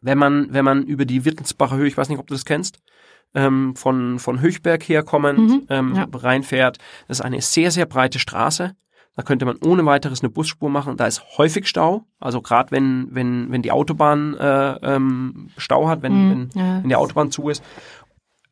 wenn 0.00 0.16
man, 0.16 0.52
wenn 0.54 0.64
man 0.64 0.84
über 0.84 1.04
die 1.04 1.26
Wittensbacher 1.26 1.76
Höhe, 1.76 1.86
ich 1.86 1.98
weiß 1.98 2.08
nicht, 2.08 2.18
ob 2.18 2.26
du 2.26 2.34
das 2.34 2.46
kennst, 2.46 2.78
ähm, 3.34 3.76
von, 3.76 4.18
von 4.18 4.40
Höchberg 4.40 4.82
herkommend 4.88 5.38
mhm, 5.38 5.66
ähm, 5.68 5.94
ja. 5.94 6.06
reinfährt, 6.10 6.78
das 7.08 7.18
ist 7.18 7.24
eine 7.24 7.42
sehr, 7.42 7.70
sehr 7.70 7.84
breite 7.86 8.18
Straße 8.18 8.74
da 9.16 9.22
könnte 9.22 9.46
man 9.46 9.56
ohne 9.64 9.84
weiteres 9.86 10.22
eine 10.22 10.28
Busspur 10.28 10.68
machen. 10.68 10.96
Da 10.98 11.06
ist 11.06 11.22
häufig 11.38 11.66
Stau. 11.66 12.04
Also 12.20 12.42
gerade 12.42 12.70
wenn, 12.70 13.08
wenn, 13.12 13.50
wenn 13.50 13.62
die 13.62 13.72
Autobahn 13.72 14.36
äh, 14.36 14.72
ähm, 14.82 15.48
Stau 15.56 15.88
hat, 15.88 16.02
wenn, 16.02 16.12
mhm, 16.12 16.30
wenn, 16.30 16.62
ja. 16.62 16.82
wenn 16.82 16.88
die 16.88 16.96
Autobahn 16.96 17.30
zu 17.30 17.48
ist. 17.48 17.64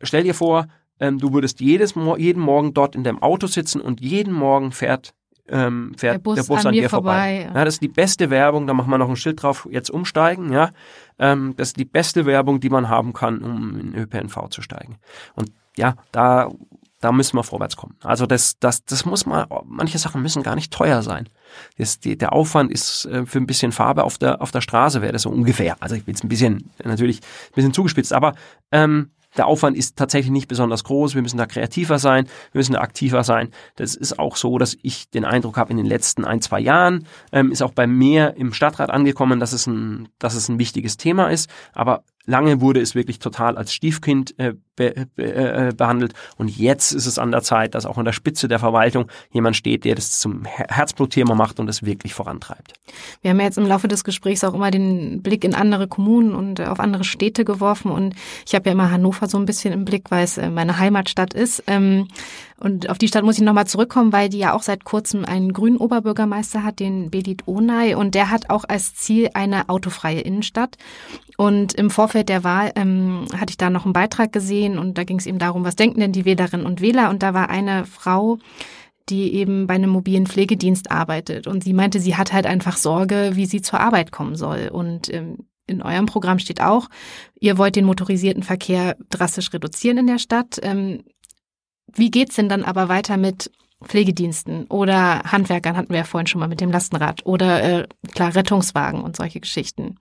Stell 0.01 0.25
dir 0.25 0.35
vor, 0.35 0.67
ähm, 1.01 1.19
du 1.19 1.33
würdest 1.35 1.61
jedes, 1.61 1.95
jeden 2.17 2.43
Morgen 2.43 2.73
dort 2.73 2.97
in 2.97 3.05
deinem 3.05 3.23
Auto 3.23 3.47
sitzen 3.47 3.81
und 3.81 4.01
jeden 4.01 4.33
Morgen 4.33 4.73
fährt 4.73 5.15
ähm, 5.47 5.93
fährt 5.99 6.15
der 6.15 6.19
Bus, 6.21 6.37
der 6.37 6.45
Bus 6.45 6.61
an, 6.61 6.69
an, 6.69 6.73
dir 6.73 6.89
vorbei. 6.89 7.43
vorbei. 7.43 7.59
Ja. 7.59 7.65
das 7.65 7.75
ist 7.75 7.83
die 7.83 7.89
beste 7.89 8.31
Werbung, 8.31 8.67
da 8.67 8.73
machen 8.73 8.89
wir 8.89 8.97
noch 8.97 9.11
ein 9.11 9.17
Schild 9.17 9.43
drauf, 9.43 9.69
jetzt 9.71 9.91
umsteigen, 9.91 10.51
ja. 10.51 10.71
Ähm, 11.19 11.53
das 11.59 11.69
ist 11.69 11.77
die 11.77 11.85
beste 11.85 12.25
Werbung, 12.25 12.61
die 12.61 12.71
man 12.71 12.89
haben 12.89 13.13
kann, 13.13 13.43
um 13.43 13.79
in 13.79 13.95
ÖPNV 13.95 14.49
zu 14.49 14.63
steigen. 14.63 14.97
Und 15.35 15.53
ja, 15.77 15.97
da 16.13 16.51
da 17.05 17.13
müssen 17.13 17.37
wir 17.37 17.43
vorwärts 17.43 17.77
kommen. 17.77 17.97
Also 18.03 18.25
das, 18.25 18.59
das, 18.59 18.83
das 18.87 19.05
muss 19.05 19.27
mal, 19.27 19.47
manche 19.67 19.99
Sachen 19.99 20.23
müssen 20.23 20.43
gar 20.43 20.55
nicht 20.55 20.73
teuer 20.73 21.03
sein. 21.03 21.29
Das, 21.77 22.01
die, 22.01 22.17
der 22.17 22.33
Aufwand 22.33 22.73
ist 22.73 23.05
äh, 23.05 23.27
für 23.27 23.39
ein 23.39 23.47
bisschen 23.47 23.73
Farbe 23.73 24.05
auf 24.05 24.17
der, 24.17 24.41
auf 24.41 24.53
der 24.53 24.63
Straße 24.63 25.03
wäre 25.03 25.13
das 25.13 25.23
so 25.23 25.31
ungefähr. 25.31 25.77
Also 25.81 25.97
ich 25.97 26.05
bin 26.05 26.15
jetzt 26.15 26.25
ein 26.25 26.29
bisschen, 26.29 26.71
natürlich 26.83 27.19
ein 27.19 27.55
bisschen 27.57 27.75
zugespitzt, 27.75 28.15
aber 28.15 28.33
ähm, 28.73 29.11
der 29.37 29.49
Aufwand 29.49 29.77
ist 29.77 29.97
tatsächlich 29.97 30.31
nicht 30.31 30.49
besonders 30.49 30.85
groß. 30.85 31.15
Wir 31.15 31.21
müssen 31.21 31.37
da 31.37 31.45
kreativer 31.45 31.99
sein, 31.99 32.27
wir 32.53 32.61
müssen 32.61 32.73
da 32.73 32.81
aktiver 32.81 33.23
sein. 33.23 33.51
Das 33.77 33.97
ist 33.97 34.19
auch 34.19 34.37
so, 34.37 34.57
dass 34.57 34.77
ich 34.81 35.11
den 35.11 35.27
Eindruck 35.27 35.59
habe, 35.59 35.73
in 35.73 35.77
den 35.77 35.87
letzten 35.87 36.25
ein, 36.25 36.41
zwei 36.41 36.61
Jahren 36.61 37.07
ähm, 37.33 37.53
ist 37.53 37.61
auch 37.61 37.73
bei 37.73 37.87
mir 37.87 38.35
im 38.39 38.55
Stadtrat 38.55 38.89
angekommen, 38.89 39.41
dass 39.41 39.53
es 39.53 39.67
ein, 39.67 40.09
dass 40.19 40.35
es 40.35 40.49
ein 40.49 40.59
wichtiges 40.59 40.97
Thema 40.97 41.29
ist. 41.29 41.51
Aber 41.75 42.05
Lange 42.27 42.61
wurde 42.61 42.81
es 42.81 42.95
wirklich 42.95 43.19
total 43.19 43.59
als 43.59 43.75
Stiefkind 43.75 44.39
äh, 44.39 44.55
be, 44.77 45.07
be, 45.15 45.35
äh, 45.35 45.73
behandelt 45.77 46.15
und 46.37 46.57
jetzt 46.57 46.93
ist 46.93 47.07
es 47.07 47.19
an 47.19 47.31
der 47.31 47.43
Zeit, 47.43 47.75
dass 47.75 47.87
auch 47.87 47.99
an 47.99 48.05
der 48.05 48.13
Spitze 48.13 48.49
der 48.49 48.59
Verwaltung 48.59 49.07
jemand 49.31 49.57
steht, 49.57 49.85
der 49.85 49.95
das 49.95 50.19
zum 50.19 50.45
Herzblutthema 50.45 51.35
macht 51.35 51.61
und 51.61 51.69
es 51.69 51.85
wirklich 51.85 52.15
vorantreibt. 52.15 52.75
Wir 53.23 53.31
haben 53.31 53.39
ja 53.39 53.47
jetzt 53.47 53.59
im 53.59 53.67
Laufe 53.67 53.89
des 53.89 54.05
Gesprächs 54.05 54.45
auch 54.45 54.55
immer 54.55 54.71
den 54.71 55.23
Blick 55.23 55.45
in 55.45 55.55
andere 55.55 55.89
Kommunen 55.89 56.35
und 56.35 56.61
auf 56.61 56.81
andere 56.81 57.05
Städte 57.05 57.45
geworfen 57.45 57.91
und 57.91 58.15
ich 58.47 58.55
habe 58.55 58.67
ja 58.67 58.73
immer 58.73 58.91
Hannover 58.91 59.29
so 59.29 59.39
ein 59.39 59.47
bisschen 59.47 59.73
im 59.73 59.85
Blick, 59.85 60.11
weil 60.11 60.25
es 60.25 60.39
äh, 60.39 60.51
meine 60.51 60.79
Heimatstadt 60.79 61.35
ist. 61.35 61.63
Ähm, 61.67 62.09
und 62.65 62.89
auf 62.89 62.99
die 62.99 63.09
Stadt 63.09 63.25
muss 63.25 63.37
ich 63.37 63.43
nochmal 63.43 63.67
zurückkommen, 63.67 64.13
weil 64.13 64.31
die 64.31 64.39
ja 64.39 64.55
auch 64.55 64.63
seit 64.63 64.85
kurzem 64.85 65.25
einen 65.25 65.53
grünen 65.53 65.77
Oberbürgermeister 65.77 66.63
hat, 66.63 66.79
den 66.81 67.11
Belit 67.11 67.47
Onay. 67.47 67.95
Und 67.95 68.15
der 68.15 68.31
hat 68.31 68.49
auch 68.49 68.65
als 68.67 68.95
Ziel 68.95 69.29
eine 69.35 69.69
autofreie 69.69 70.21
Innenstadt. 70.21 70.79
Und 71.37 71.75
im 71.75 71.91
Vorfeld 71.91 72.29
der 72.29 72.45
Wahl 72.45 72.73
ähm, 72.77 73.27
hatte 73.37 73.51
ich 73.51 73.57
da 73.57 73.69
noch 73.69 73.85
einen 73.85 73.93
Beitrag 73.93 74.33
gesehen 74.33 74.64
und 74.73 74.99
da 74.99 75.05
ging 75.05 75.19
es 75.19 75.27
eben 75.27 75.39
darum, 75.39 75.65
was 75.65 75.77
denken 75.77 76.01
denn 76.01 76.13
die 76.13 76.25
Wählerinnen 76.25 76.67
und 76.67 76.81
Wähler? 76.81 77.11
Und 77.11 77.23
da 77.23 77.35
war 77.35 77.51
eine 77.51 77.85
Frau, 77.85 78.39
die 79.09 79.35
eben 79.35 79.67
bei 79.67 79.75
einem 79.75 79.91
mobilen 79.91 80.27
Pflegedienst 80.27 80.91
arbeitet. 80.91 81.47
Und 81.47 81.63
sie 81.63 81.73
meinte, 81.73 82.01
sie 82.01 82.17
hat 82.17 82.33
halt 82.33 82.47
einfach 82.47 82.77
Sorge, 82.77 83.33
wie 83.35 83.47
sie 83.47 83.61
zur 83.61 83.81
Arbeit 83.81 84.13
kommen 84.13 84.37
soll. 84.37 84.69
Und 84.73 85.13
ähm, 85.13 85.47
in 85.67 85.83
eurem 85.83 86.07
Programm 86.07 86.39
steht 86.39 86.61
auch, 86.61 86.89
ihr 87.39 87.59
wollt 87.59 87.77
den 87.77 87.85
motorisierten 87.85 88.43
Verkehr 88.43 88.97
drastisch 89.11 89.53
reduzieren 89.53 89.99
in 89.99 90.07
der 90.07 90.19
Stadt. 90.19 90.59
Ähm, 90.63 91.05
wie 91.93 92.11
geht's 92.11 92.37
denn 92.37 92.49
dann 92.49 92.65
aber 92.65 92.89
weiter 92.89 93.17
mit 93.17 93.51
Pflegediensten 93.83 94.65
oder 94.67 95.21
Handwerkern 95.25 95.77
hatten 95.77 95.91
wir 95.91 95.99
ja 95.99 96.05
vorhin 96.05 96.27
schon 96.27 96.41
mal 96.41 96.49
mit 96.49 96.61
dem 96.61 96.71
Lastenrad 96.71 97.27
oder 97.27 97.63
äh, 97.63 97.87
klar 98.13 98.35
Rettungswagen 98.35 99.03
und 99.03 99.17
solche 99.17 99.41
Geschichten. 99.41 99.97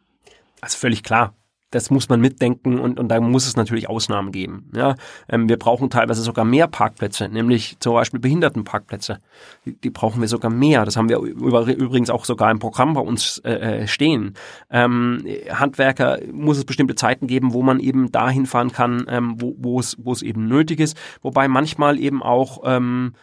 Also 0.62 0.78
völlig 0.78 1.04
klar 1.04 1.36
das 1.74 1.90
muss 1.90 2.08
man 2.08 2.22
mitdenken 2.22 2.80
und, 2.80 3.00
und 3.00 3.08
da 3.10 3.20
muss 3.20 3.48
es 3.48 3.56
natürlich 3.56 3.90
Ausnahmen 3.90 4.32
geben. 4.32 4.70
Ja, 4.76 4.96
ähm, 5.28 5.50
wir 5.50 5.58
brauchen 5.58 5.90
teilweise 5.90 6.22
sogar 6.22 6.46
mehr 6.46 6.68
Parkplätze, 6.68 7.30
nämlich 7.30 7.78
zum 7.80 7.94
Beispiel 7.94 8.20
Behindertenparkplätze. 8.20 9.20
Die, 9.66 9.74
die 9.74 9.90
brauchen 9.90 10.22
wir 10.22 10.28
sogar 10.28 10.52
mehr. 10.52 10.86
Das 10.86 10.98
haben 10.98 11.10
wir 11.10 11.18
über, 11.20 11.66
übrigens 11.66 12.10
auch 12.10 12.26
sogar 12.26 12.52
im 12.52 12.60
Programm 12.60 12.94
bei 12.94 13.02
uns 13.02 13.40
äh, 13.40 13.54
äh, 13.54 13.88
stehen. 13.88 14.36
Ähm, 14.70 15.26
Handwerker 15.50 16.20
muss 16.32 16.58
es 16.58 16.66
bestimmte 16.66 16.96
Zeiten 16.96 17.26
geben, 17.26 17.54
wo 17.54 17.64
man 17.64 17.80
eben 17.80 18.12
dahin 18.12 18.46
fahren 18.46 18.72
kann, 18.72 19.06
ähm, 19.10 19.36
wo, 19.40 19.80
es, 19.80 19.98
wo 20.00 20.12
es 20.12 20.22
eben 20.22 20.48
nötig 20.48 20.80
ist. 20.80 20.96
Wobei 21.22 21.48
manchmal 21.48 22.00
eben 22.00 22.22
auch 22.22 22.62
ähm, 22.66 23.14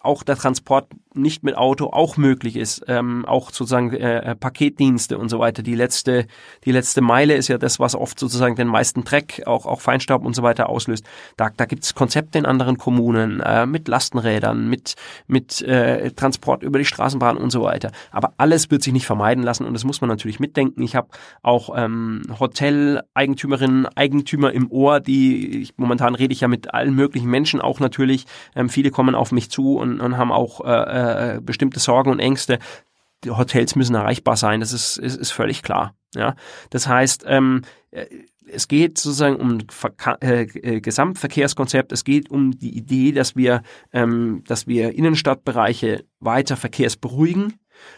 auch 0.00 0.22
der 0.22 0.36
Transport 0.36 0.88
nicht 1.14 1.42
mit 1.42 1.56
Auto 1.56 1.86
auch 1.86 2.16
möglich 2.16 2.56
ist, 2.56 2.84
ähm, 2.86 3.24
auch 3.26 3.50
sozusagen 3.50 3.92
äh, 3.92 4.18
äh, 4.18 4.34
Paketdienste 4.34 5.18
und 5.18 5.28
so 5.28 5.38
weiter. 5.38 5.62
Die 5.62 5.74
letzte, 5.74 6.26
die 6.64 6.72
letzte 6.72 7.00
Meile 7.00 7.34
ist 7.34 7.48
ja 7.48 7.58
das, 7.58 7.80
was 7.80 7.94
oft 7.94 8.18
sozusagen 8.18 8.54
den 8.54 8.68
meisten 8.68 9.04
Dreck, 9.04 9.42
auch, 9.46 9.66
auch 9.66 9.80
Feinstaub 9.80 10.24
und 10.24 10.34
so 10.34 10.42
weiter 10.42 10.68
auslöst. 10.68 11.04
Da, 11.36 11.50
da 11.54 11.64
gibt 11.66 11.84
es 11.84 11.94
Konzepte 11.94 12.38
in 12.38 12.46
anderen 12.46 12.78
Kommunen 12.78 13.40
äh, 13.40 13.66
mit 13.66 13.88
Lastenrädern, 13.88 14.68
mit, 14.68 14.94
mit 15.26 15.60
äh, 15.62 16.12
Transport 16.12 16.62
über 16.62 16.78
die 16.78 16.84
Straßenbahn 16.84 17.36
und 17.36 17.50
so 17.50 17.62
weiter. 17.62 17.90
Aber 18.12 18.32
alles 18.36 18.70
wird 18.70 18.82
sich 18.82 18.92
nicht 18.92 19.06
vermeiden 19.06 19.42
lassen 19.42 19.64
und 19.64 19.74
das 19.74 19.84
muss 19.84 20.00
man 20.00 20.08
natürlich 20.08 20.38
mitdenken. 20.38 20.82
Ich 20.82 20.94
habe 20.94 21.08
auch 21.42 21.70
ähm, 21.76 22.22
Hotel-Eigentümerinnen, 22.38 23.86
Eigentümer 23.96 24.52
im 24.52 24.70
Ohr, 24.70 25.00
die 25.00 25.62
ich, 25.62 25.76
momentan 25.76 26.14
rede 26.14 26.32
ich 26.32 26.40
ja 26.40 26.48
mit 26.48 26.72
allen 26.72 26.94
möglichen 26.94 27.28
Menschen 27.28 27.60
auch 27.60 27.80
natürlich. 27.80 28.26
Ähm, 28.54 28.68
viele 28.68 28.90
kommen 28.90 29.16
auf 29.16 29.32
mich 29.32 29.50
zu 29.50 29.76
und, 29.76 29.89
und 29.98 30.18
haben 30.18 30.30
auch 30.30 30.60
äh, 30.64 31.36
äh, 31.36 31.40
bestimmte 31.40 31.80
Sorgen 31.80 32.10
und 32.10 32.20
Ängste. 32.20 32.58
Die 33.24 33.30
Hotels 33.30 33.74
müssen 33.76 33.94
erreichbar 33.94 34.36
sein, 34.36 34.60
das 34.60 34.72
ist, 34.72 34.98
ist, 34.98 35.16
ist 35.16 35.30
völlig 35.30 35.62
klar. 35.62 35.94
Ja, 36.14 36.34
das 36.70 36.86
heißt, 36.86 37.24
ähm, 37.26 37.62
äh, 37.90 38.06
es 38.52 38.68
geht 38.68 38.98
sozusagen 38.98 39.36
um 39.36 39.58
äh, 40.20 40.42
äh, 40.42 40.80
Gesamtverkehrskonzept. 40.80 41.92
Es 41.92 42.04
geht 42.04 42.30
um 42.30 42.58
die 42.58 42.76
Idee, 42.76 43.12
dass 43.12 43.36
wir, 43.36 43.62
ähm, 43.92 44.42
dass 44.46 44.66
wir 44.66 44.94
Innenstadtbereiche 44.94 46.04
weiter 46.18 46.56
verkehrsberuhigen 46.56 47.54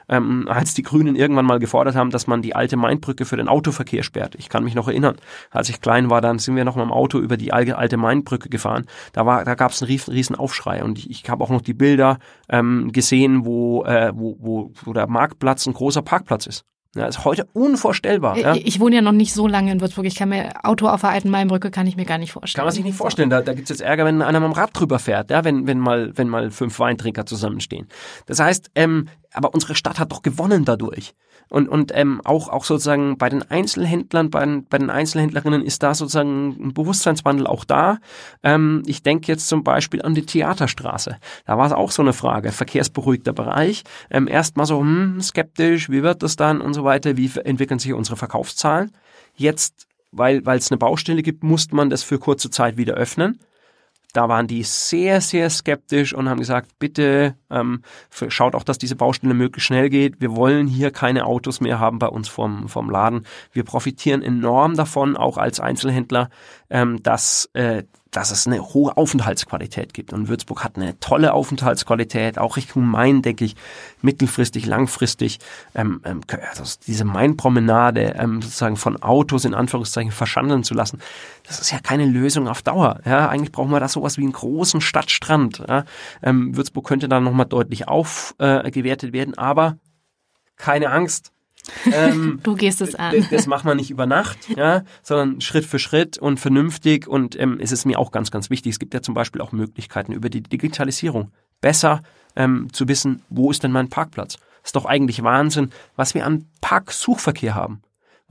ähm, 0.09 0.47
als 0.49 0.75
die 0.75 0.83
Grünen 0.83 1.17
irgendwann 1.17 1.47
mal 1.47 1.59
gefordert 1.59 1.95
haben, 1.95 2.11
dass 2.11 2.27
man 2.27 2.43
die 2.43 2.55
alte 2.55 2.77
Mainbrücke 2.77 3.25
für 3.25 3.37
den 3.37 3.49
Autoverkehr 3.49 4.03
sperrt. 4.03 4.35
Ich 4.37 4.49
kann 4.49 4.65
mich 4.65 4.75
noch 4.75 4.89
erinnern, 4.89 5.17
als 5.51 5.69
ich 5.69 5.81
klein 5.81 6.11
war, 6.11 6.21
dann 6.21 6.39
sind 6.39 6.57
wir 6.57 6.65
noch 6.65 6.77
mal 6.77 6.83
im 6.83 6.93
Auto 6.93 7.19
über 7.19 7.37
die 7.37 7.53
alte 7.53 7.97
Mainbrücke 7.97 8.49
gefahren. 8.49 8.87
Da 9.13 9.27
war, 9.27 9.45
da 9.45 9.55
gab 9.55 9.73
es 9.73 9.83
einen 9.83 9.91
riesen, 9.91 10.13
riesen 10.13 10.37
Aufschrei 10.37 10.83
und 10.83 10.99
ich, 10.99 11.11
ich 11.11 11.29
habe 11.29 11.43
auch 11.45 11.51
noch 11.51 11.63
die 11.63 11.75
Bilder 11.75 12.19
ähm, 12.49 12.93
gesehen, 12.93 13.45
wo, 13.45 13.85
äh, 13.85 14.13
wo, 14.15 14.37
wo, 14.41 14.73
wo 14.85 14.93
der 14.93 15.07
Marktplatz 15.07 15.67
ein 15.67 15.75
großer 15.75 16.03
Parkplatz 16.03 16.47
ist. 16.47 16.65
Ja, 16.95 17.07
ist 17.07 17.25
heute 17.25 17.49
unvorstellbar. 17.55 18.37
Ja? 18.37 18.55
Ich 18.55 18.79
wohne 18.79 18.97
ja 18.97 19.03
noch 19.03 19.13
nicht 19.13 19.33
so 19.33 19.49
lange 19.49 19.73
in 19.73 19.81
Würzburg. 19.81 20.05
Ich 20.05 20.15
kann 20.15 20.29
mir 20.29 20.53
Auto 20.63 20.89
auf 20.89 21.01
der 21.01 21.11
alten 21.11 21.31
Mainbrücke 21.31 21.71
kann 21.71 21.87
ich 21.87 21.97
mir 21.97 22.05
gar 22.05 22.19
nicht 22.19 22.33
vorstellen. 22.33 22.61
Kann 22.61 22.67
man 22.67 22.75
sich 22.75 22.85
nicht 22.85 22.97
vorstellen. 22.97 23.31
Da, 23.31 23.41
da 23.41 23.55
gibt's 23.55 23.71
jetzt 23.71 23.81
Ärger, 23.81 24.05
wenn 24.05 24.21
einer 24.21 24.41
mit 24.41 24.51
dem 24.51 24.53
Rad 24.53 24.71
drüber 24.75 24.99
fährt, 24.99 25.31
ja, 25.31 25.43
wenn, 25.43 25.67
wenn 25.67 25.79
mal, 25.79 26.13
wenn 26.17 26.29
mal 26.29 26.51
fünf 26.51 26.79
Weintrinker 26.79 27.25
zusammenstehen. 27.25 27.89
Das 28.27 28.41
heißt, 28.41 28.73
ähm, 28.75 29.09
aber 29.33 29.55
unsere 29.55 29.75
Stadt 29.75 29.99
hat 29.99 30.13
doch 30.13 30.21
gewonnen 30.21 30.67
dadurch. 30.67 31.15
Und, 31.53 31.69
und 31.69 31.93
ähm, 31.95 32.23
auch, 32.25 32.49
auch 32.49 32.65
sozusagen 32.65 33.19
bei 33.19 33.29
den 33.29 33.43
Einzelhändlern, 33.43 34.31
bei 34.31 34.43
den, 34.43 34.65
bei 34.65 34.79
den 34.79 34.89
Einzelhändlerinnen 34.89 35.63
ist 35.63 35.83
da 35.83 35.95
sozusagen 35.95 36.57
ein 36.59 36.73
Bewusstseinswandel 36.73 37.47
auch 37.47 37.65
da. 37.65 37.99
Ähm, 38.43 38.83
ich 38.87 39.03
denke 39.03 39.31
jetzt 39.31 39.49
zum 39.49 39.63
Beispiel 39.63 40.01
an 40.01 40.15
die 40.15 40.25
Theaterstraße. 40.25 41.19
Da 41.45 41.59
war 41.59 41.67
es 41.67 41.73
auch 41.73 41.91
so 41.91 42.01
eine 42.01 42.15
Frage, 42.15 42.53
verkehrsberuhigter 42.53 43.35
Bereich. 43.35 43.85
Ähm, 44.11 44.29
Erstmal 44.29 44.65
so, 44.65 44.81
hm, 44.81 45.21
skeptisch, 45.21 45.91
wie 45.91 46.03
wird 46.03 46.23
das 46.23 46.37
dann 46.37 46.63
und 46.63 46.73
so 46.73 46.85
weiter, 46.85 47.19
wie 47.19 47.31
entwickeln 47.45 47.79
sich 47.79 47.93
unsere 47.93 48.17
Verkaufszahlen. 48.17 48.91
Jetzt, 49.37 49.87
weil 50.11 50.43
es 50.47 50.71
eine 50.71 50.79
Baustelle 50.79 51.23
gibt, 51.23 51.45
musste 51.45 51.77
man 51.77 51.91
das 51.91 52.03
für 52.03 52.19
kurze 52.19 52.49
Zeit 52.49 52.79
wieder 52.79 52.95
öffnen 52.95 53.39
Da 54.13 54.29
waren 54.29 54.47
die 54.47 54.63
sehr, 54.63 55.21
sehr 55.21 55.49
skeptisch 55.49 56.15
und 56.15 56.29
haben 56.29 56.39
gesagt, 56.39 56.79
bitte 56.79 57.35
ähm, 57.51 57.83
schaut 58.29 58.55
auch, 58.55 58.65
dass 58.65 58.79
diese 58.79 58.97
Baustelle 58.97 59.35
möglichst 59.35 59.67
schnell 59.67 59.89
geht. 59.89 60.21
Wir 60.21 60.37
wollen 60.37 60.67
hier 60.67 60.91
keine 60.91 61.25
Autos 61.25 61.61
mehr 61.61 61.81
haben 61.81 61.99
bei 61.99 62.09
uns 62.09 62.29
vom, 62.29 62.69
vom 62.69 62.91
Laden. 62.91 63.27
Wir 63.53 63.65
profitieren 63.65 64.23
enorm 64.23 64.77
davon, 64.77 65.17
auch 65.17 65.39
als 65.39 65.61
Einzelhändler, 65.61 66.29
ähm, 66.69 67.03
dass 67.03 67.49
äh, 67.55 67.85
dass 68.13 68.31
es 68.31 68.47
eine 68.47 68.61
hohe 68.61 68.97
Aufenthaltsqualität 68.97 69.95
gibt. 69.95 70.13
Und 70.13 70.29
Würzburg 70.29 70.63
hat 70.63 70.77
eine 70.77 71.01
tolle 71.01 71.33
Aufenthaltsqualität, 71.33 72.39
auch 72.39 72.57
Richtung 72.57 72.87
Main, 72.87 73.23
denke 73.23 73.45
ich, 73.45 73.57
mittelfristig, 74.03 74.67
langfristig. 74.67 75.39
Ähm, 75.75 76.01
ähm, 76.05 76.21
also 76.51 76.79
diese 76.87 77.05
Main-Promenade 77.05 78.15
ähm, 78.19 78.43
sozusagen 78.43 78.77
von 78.77 79.03
Autos 79.03 79.47
in 79.47 79.55
Anführungszeichen 79.55 80.13
verschandeln 80.13 80.63
zu 80.63 80.75
lassen, 80.75 81.01
das 81.47 81.59
ist 81.59 81.73
ja 81.73 81.79
keine 81.81 82.05
Lösung 82.05 82.49
auf 82.49 82.63
Dauer. 82.63 83.01
Ja, 83.07 83.29
eigentlich 83.29 83.51
brauchen 83.51 83.71
wir 83.71 83.81
da 83.81 83.89
sowas 83.89 84.19
wie 84.19 84.23
einen 84.23 84.33
großen 84.33 84.83
Stadtstrand. 84.83 85.65
Ja. 85.67 85.85
Ähm, 86.23 86.55
Würzburg 86.55 86.87
könnte 86.87 87.09
da 87.09 87.19
nochmal 87.19 87.47
deutlich 87.47 87.89
aufgewertet 87.89 89.11
äh, 89.11 89.13
werden, 89.13 89.39
aber 89.39 89.79
keine 90.57 90.91
Angst. 90.91 91.33
Ähm, 91.93 92.41
du 92.43 92.55
gehst 92.55 92.81
es 92.81 92.95
an. 92.95 93.15
Das, 93.17 93.29
das 93.31 93.47
macht 93.47 93.65
man 93.65 93.77
nicht 93.77 93.91
über 93.91 94.07
Nacht, 94.07 94.39
ja, 94.57 94.85
sondern 95.03 95.41
Schritt 95.41 95.65
für 95.65 95.79
Schritt 95.79 96.19
und 96.19 96.41
vernünftig. 96.41 97.07
Und 97.07 97.39
ähm, 97.39 97.59
es 97.61 97.73
ist 97.73 97.85
mir 97.85 97.99
auch 97.99 98.11
ganz, 98.11 98.31
ganz 98.31 98.51
wichtig. 98.51 98.73
Es 98.73 98.79
gibt 98.79 98.95
ja 98.95 99.03
zum 99.03 99.15
Beispiel 99.15 99.41
auch 99.41 99.53
Möglichkeiten 99.53 100.13
über 100.13 100.29
die 100.29 100.43
Digitalisierung. 100.43 101.31
Besser 101.61 102.03
ähm, 102.35 102.73
zu 102.73 102.89
wissen, 102.89 103.23
wo 103.29 103.51
ist 103.51 103.63
denn 103.63 103.73
mein 103.73 103.89
Parkplatz? 103.89 104.37
Das 104.37 104.69
ist 104.69 104.77
doch 104.77 104.87
eigentlich 104.87 105.23
Wahnsinn, 105.23 105.71
was 105.97 106.15
wir 106.15 106.27
an 106.27 106.47
Parksuchverkehr 106.61 107.55
haben 107.55 107.83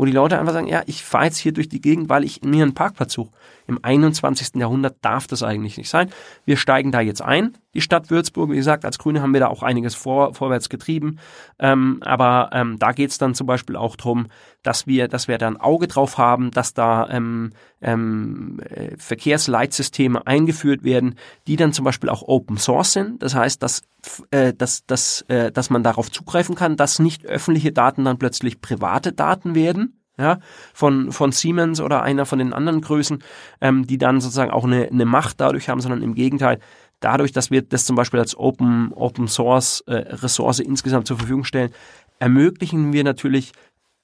wo 0.01 0.05
die 0.05 0.11
Leute 0.11 0.39
einfach 0.39 0.53
sagen, 0.53 0.65
ja, 0.65 0.82
ich 0.88 1.03
fahre 1.03 1.25
jetzt 1.25 1.38
hier 1.38 1.51
durch 1.51 1.69
die 1.69 1.79
Gegend, 1.79 2.09
weil 2.09 2.23
ich 2.23 2.41
mir 2.41 2.63
einen 2.63 2.73
Parkplatz 2.73 3.13
suche. 3.13 3.29
Im 3.72 3.80
21. 3.82 4.55
Jahrhundert 4.55 4.97
darf 5.01 5.28
das 5.28 5.43
eigentlich 5.43 5.78
nicht 5.78 5.89
sein. 5.89 6.09
Wir 6.43 6.57
steigen 6.57 6.91
da 6.91 6.99
jetzt 6.99 7.22
ein, 7.22 7.57
die 7.74 7.80
Stadt 7.80 8.09
Würzburg. 8.11 8.51
Wie 8.51 8.57
gesagt, 8.57 8.84
als 8.84 8.97
Grüne 8.97 9.22
haben 9.22 9.32
wir 9.32 9.39
da 9.39 9.47
auch 9.47 9.63
einiges 9.63 9.95
vor, 9.95 10.34
vorwärts 10.34 10.67
getrieben. 10.67 11.19
Ähm, 11.57 11.99
aber 12.01 12.49
ähm, 12.51 12.78
da 12.80 12.91
geht 12.91 13.11
es 13.11 13.17
dann 13.17 13.34
zum 13.34 13.47
Beispiel 13.47 13.78
auch 13.78 13.95
drum, 13.95 14.28
dass 14.61 14.88
wir, 14.88 15.07
dass 15.07 15.30
wir 15.30 15.38
da 15.38 15.47
ein 15.47 15.55
Auge 15.55 15.88
drauf 15.88 16.17
haben, 16.17 16.51
dass 16.51 16.74
da 16.74 17.09
ähm, 17.09 17.51
ähm, 17.82 18.59
äh, 18.59 18.97
Verkehrsleitsysteme 18.97 20.28
eingeführt 20.28 20.84
werden, 20.84 21.15
die 21.47 21.55
dann 21.55 21.72
zum 21.72 21.86
Beispiel 21.86 22.09
auch 22.09 22.24
Open 22.24 22.57
Source 22.57 22.91
sind. 22.91 23.24
Das 23.24 23.36
heißt, 23.36 23.63
dass, 23.63 23.84
äh, 24.32 24.53
dass, 24.53 24.86
dass, 24.86 25.22
äh, 25.30 25.49
dass 25.49 25.69
man 25.69 25.82
darauf 25.82 26.11
zugreifen 26.11 26.55
kann, 26.55 26.76
dass 26.76 26.99
nicht 26.99 27.26
öffentliche 27.26 27.72
Daten 27.72 28.03
dann 28.03 28.19
plötzlich 28.19 28.59
private 28.59 29.13
Daten 29.13 29.55
werden 29.55 30.01
ja, 30.22 30.39
von, 30.74 31.11
von 31.11 31.32
Siemens 31.32 31.82
oder 31.82 32.03
einer 32.03 32.26
von 32.26 32.39
den 32.39 32.53
anderen 32.53 32.82
Größen, 32.82 33.24
ähm, 33.59 33.88
die 33.88 33.97
dann 33.97 34.22
sozusagen 34.22 34.51
auch 34.51 34.63
eine, 34.63 34.88
eine 34.88 35.05
Macht 35.05 35.41
dadurch 35.41 35.67
haben, 35.67 35.82
sondern 35.82 36.03
im 36.03 36.13
Gegenteil, 36.13 36.59
dadurch, 36.99 37.32
dass 37.32 37.51
wir 37.51 37.63
das 37.63 37.86
zum 37.86 37.95
Beispiel 37.95 38.19
als 38.19 38.38
Open, 38.38 38.93
Open 38.93 39.28
Source 39.28 39.82
äh, 39.88 39.93
Ressource 39.93 40.59
insgesamt 40.59 41.07
zur 41.07 41.17
Verfügung 41.17 41.43
stellen, 41.43 41.72
ermöglichen 42.19 42.93
wir 42.93 43.03
natürlich 43.03 43.51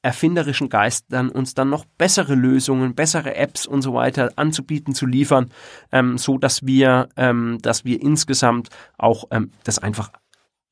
erfinderischen 0.01 0.69
Geistern 0.69 1.29
uns 1.29 1.53
dann 1.53 1.69
noch 1.69 1.85
bessere 1.97 2.35
Lösungen, 2.35 2.95
bessere 2.95 3.35
Apps 3.35 3.65
und 3.65 3.81
so 3.81 3.93
weiter 3.93 4.31
anzubieten, 4.35 4.93
zu 4.95 5.05
liefern, 5.05 5.49
ähm, 5.91 6.17
so 6.17 6.37
dass 6.37 6.65
wir, 6.65 7.09
ähm, 7.17 7.57
dass 7.61 7.85
wir 7.85 8.01
insgesamt 8.01 8.69
auch 8.97 9.25
ähm, 9.31 9.51
das 9.63 9.79
einfach 9.79 10.11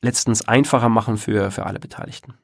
letztens 0.02 0.48
einfacher 0.48 0.90
machen 0.90 1.18
für, 1.18 1.52
für 1.52 1.66
alle 1.66 1.80
Beteiligten 1.80 2.36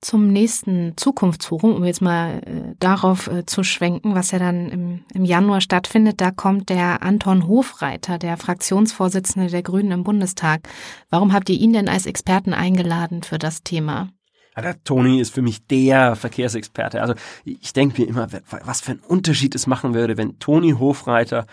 zum 0.00 0.28
nächsten 0.28 0.94
Zukunftsforum, 0.96 1.74
um 1.74 1.84
jetzt 1.84 2.02
mal 2.02 2.42
äh, 2.44 2.74
darauf 2.78 3.26
äh, 3.26 3.46
zu 3.46 3.64
schwenken, 3.64 4.14
was 4.14 4.30
ja 4.30 4.38
dann 4.38 4.68
im, 4.68 5.04
im 5.14 5.24
Januar 5.24 5.60
stattfindet. 5.60 6.20
Da 6.20 6.30
kommt 6.30 6.68
der 6.68 7.02
Anton 7.02 7.48
Hofreiter, 7.48 8.18
der 8.18 8.36
Fraktionsvorsitzende 8.36 9.48
der 9.48 9.62
Grünen 9.62 9.92
im 9.92 10.04
Bundestag. 10.04 10.68
Warum 11.10 11.32
habt 11.32 11.48
ihr 11.48 11.58
ihn 11.58 11.72
denn 11.72 11.88
als 11.88 12.06
Experten 12.06 12.52
eingeladen 12.52 13.22
für 13.22 13.38
das 13.38 13.62
Thema? 13.62 14.10
Ja, 14.56 14.62
der 14.62 14.84
Toni 14.84 15.20
ist 15.20 15.34
für 15.34 15.42
mich 15.42 15.66
der 15.66 16.14
Verkehrsexperte. 16.14 17.02
Also 17.02 17.14
ich 17.44 17.72
denke 17.72 18.00
mir 18.00 18.08
immer, 18.08 18.28
was 18.64 18.82
für 18.82 18.92
einen 18.92 19.00
Unterschied 19.00 19.54
es 19.54 19.66
machen 19.66 19.94
würde, 19.94 20.16
wenn 20.16 20.38
Toni 20.38 20.72
Hofreiter 20.72 21.46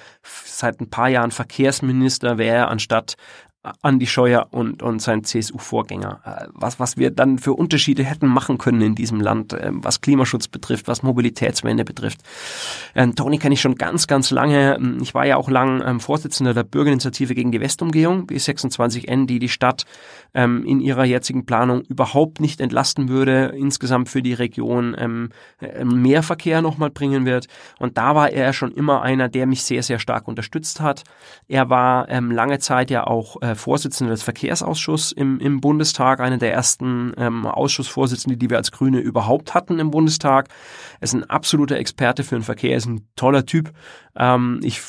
seit 0.45 0.79
ein 0.79 0.89
paar 0.89 1.09
Jahren 1.09 1.31
Verkehrsminister 1.31 2.37
wäre, 2.37 2.67
anstatt 2.67 3.15
Andi 3.81 4.07
Scheuer 4.07 4.47
und, 4.49 4.81
und 4.81 5.01
sein 5.01 5.23
CSU-Vorgänger. 5.23 6.21
Äh, 6.25 6.47
was, 6.53 6.79
was 6.79 6.97
wir 6.97 7.11
dann 7.11 7.37
für 7.37 7.53
Unterschiede 7.53 8.03
hätten 8.03 8.27
machen 8.27 8.57
können 8.57 8.81
in 8.81 8.95
diesem 8.95 9.21
Land, 9.21 9.55
ähm, 9.59 9.83
was 9.83 10.01
Klimaschutz 10.01 10.47
betrifft, 10.47 10.87
was 10.87 11.03
Mobilitätswende 11.03 11.85
betrifft. 11.85 12.21
Ähm, 12.95 13.13
Toni 13.13 13.37
kenne 13.37 13.53
ich 13.53 13.61
schon 13.61 13.75
ganz, 13.75 14.07
ganz 14.07 14.31
lange. 14.31 14.77
Ähm, 14.77 14.97
ich 15.01 15.13
war 15.13 15.27
ja 15.27 15.37
auch 15.37 15.47
lang 15.47 15.83
ähm, 15.85 15.99
Vorsitzender 15.99 16.55
der 16.55 16.63
Bürgerinitiative 16.63 17.35
gegen 17.35 17.51
die 17.51 17.61
Westumgehung, 17.61 18.25
B26N, 18.25 19.27
die 19.27 19.39
die 19.39 19.49
Stadt 19.49 19.85
in 20.33 20.79
ihrer 20.79 21.03
jetzigen 21.03 21.45
Planung 21.45 21.81
überhaupt 21.81 22.39
nicht 22.39 22.61
entlasten 22.61 23.09
würde, 23.09 23.53
insgesamt 23.53 24.07
für 24.07 24.21
die 24.21 24.31
Region 24.31 24.93
äh, 24.93 25.83
mehr 25.83 26.23
Verkehr 26.23 26.61
nochmal 26.61 26.89
bringen 26.89 27.25
wird. 27.25 27.47
Und 27.79 27.97
da 27.97 28.15
war 28.15 28.29
er 28.29 28.53
schon 28.53 28.71
immer 28.71 29.01
einer, 29.01 29.27
der 29.27 29.45
mich 29.45 29.63
sehr, 29.63 29.83
sehr 29.83 29.99
stark 29.99 30.29
unterstützt 30.29 30.79
hat. 30.79 31.03
Er 31.49 31.69
war 31.69 32.07
lange 32.09 32.59
Zeit 32.59 32.91
ja 32.91 33.05
auch 33.05 33.41
äh, 33.41 33.50
Vorsitzender 33.55 34.11
des 34.11 34.23
Verkehrsausschusses 34.23 35.11
im, 35.11 35.39
im 35.39 35.61
Bundestag, 35.61 36.19
einer 36.19 36.37
der 36.37 36.53
ersten 36.53 37.13
ähm, 37.17 37.45
Ausschussvorsitzenden, 37.45 38.39
die 38.39 38.49
wir 38.49 38.57
als 38.57 38.71
Grüne 38.71 38.99
überhaupt 38.99 39.53
hatten 39.53 39.79
im 39.79 39.91
Bundestag. 39.91 40.49
Er 40.99 41.03
ist 41.03 41.13
ein 41.13 41.29
absoluter 41.29 41.77
Experte 41.77 42.23
für 42.23 42.35
den 42.35 42.43
Verkehr, 42.43 42.77
ist 42.77 42.87
ein 42.87 43.07
toller 43.15 43.45
Typ. 43.45 43.71
Ähm, 44.15 44.59
ich 44.63 44.81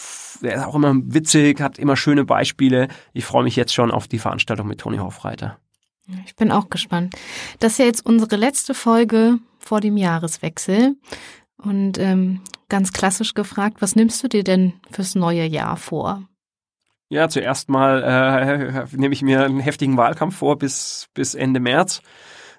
er 0.43 0.57
ist 0.57 0.65
auch 0.65 0.75
immer 0.75 0.95
witzig, 0.97 1.61
hat 1.61 1.79
immer 1.79 1.97
schöne 1.97 2.25
Beispiele. 2.25 2.89
Ich 3.13 3.25
freue 3.25 3.45
mich 3.45 3.55
jetzt 3.55 3.73
schon 3.73 3.91
auf 3.91 4.09
die 4.09 4.19
Veranstaltung 4.19 4.67
mit 4.67 4.81
Toni 4.81 4.99
Hofreiter. 4.99 5.59
Ich 6.27 6.35
bin 6.37 6.51
auch 6.51 6.69
gespannt. 6.69 7.15
Das 7.61 7.73
ist 7.73 7.79
ja 7.79 7.85
jetzt 7.85 8.05
unsere 8.05 8.37
letzte 8.37 8.75
Folge 8.75 9.39
vor 9.59 9.81
dem 9.81 9.97
Jahreswechsel. 9.97 10.97
Und 11.57 11.99
ähm, 11.99 12.41
ganz 12.69 12.93
klassisch 12.93 13.35
gefragt, 13.35 13.77
was 13.81 13.95
nimmst 13.95 14.23
du 14.25 14.29
dir 14.29 14.43
denn 14.43 14.75
fürs 14.91 15.15
neue 15.15 15.45
Jahr 15.45 15.77
vor? 15.77 16.27
Ja, 17.13 17.29
zuerst 17.29 17.69
mal 17.69 18.03
äh, 18.03 18.87
nehme 18.97 19.13
ich 19.13 19.21
mir 19.21 19.45
einen 19.45 19.61
heftigen 19.61 19.99
Wahlkampf 19.99 20.35
vor 20.35 20.57
bis, 20.57 21.09
bis 21.13 21.35
Ende 21.35 21.61
März. 21.61 22.01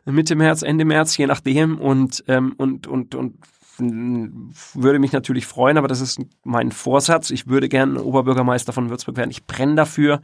Mitte 0.06 0.36
März, 0.36 0.62
Ende 0.62 0.86
März, 0.86 1.18
je 1.18 1.26
nachdem. 1.26 1.80
Und, 1.80 2.24
ähm, 2.28 2.54
und, 2.58 2.86
und, 2.86 3.16
und 3.16 3.40
würde 3.80 5.00
mich 5.00 5.12
natürlich 5.12 5.48
freuen, 5.48 5.80
aber 5.80 5.88
das 5.88 6.02
ist 6.02 6.22
mein 6.44 6.72
Vorsatz. 6.72 7.32
Ich 7.32 7.48
würde 7.48 7.68
gern 7.68 7.98
Oberbürgermeister 7.98 8.74
von 8.74 8.92
Würzburg 8.92 9.18
werden. 9.18 9.32
Ich 9.32 9.48
brenne 9.48 9.74
dafür. 9.74 10.22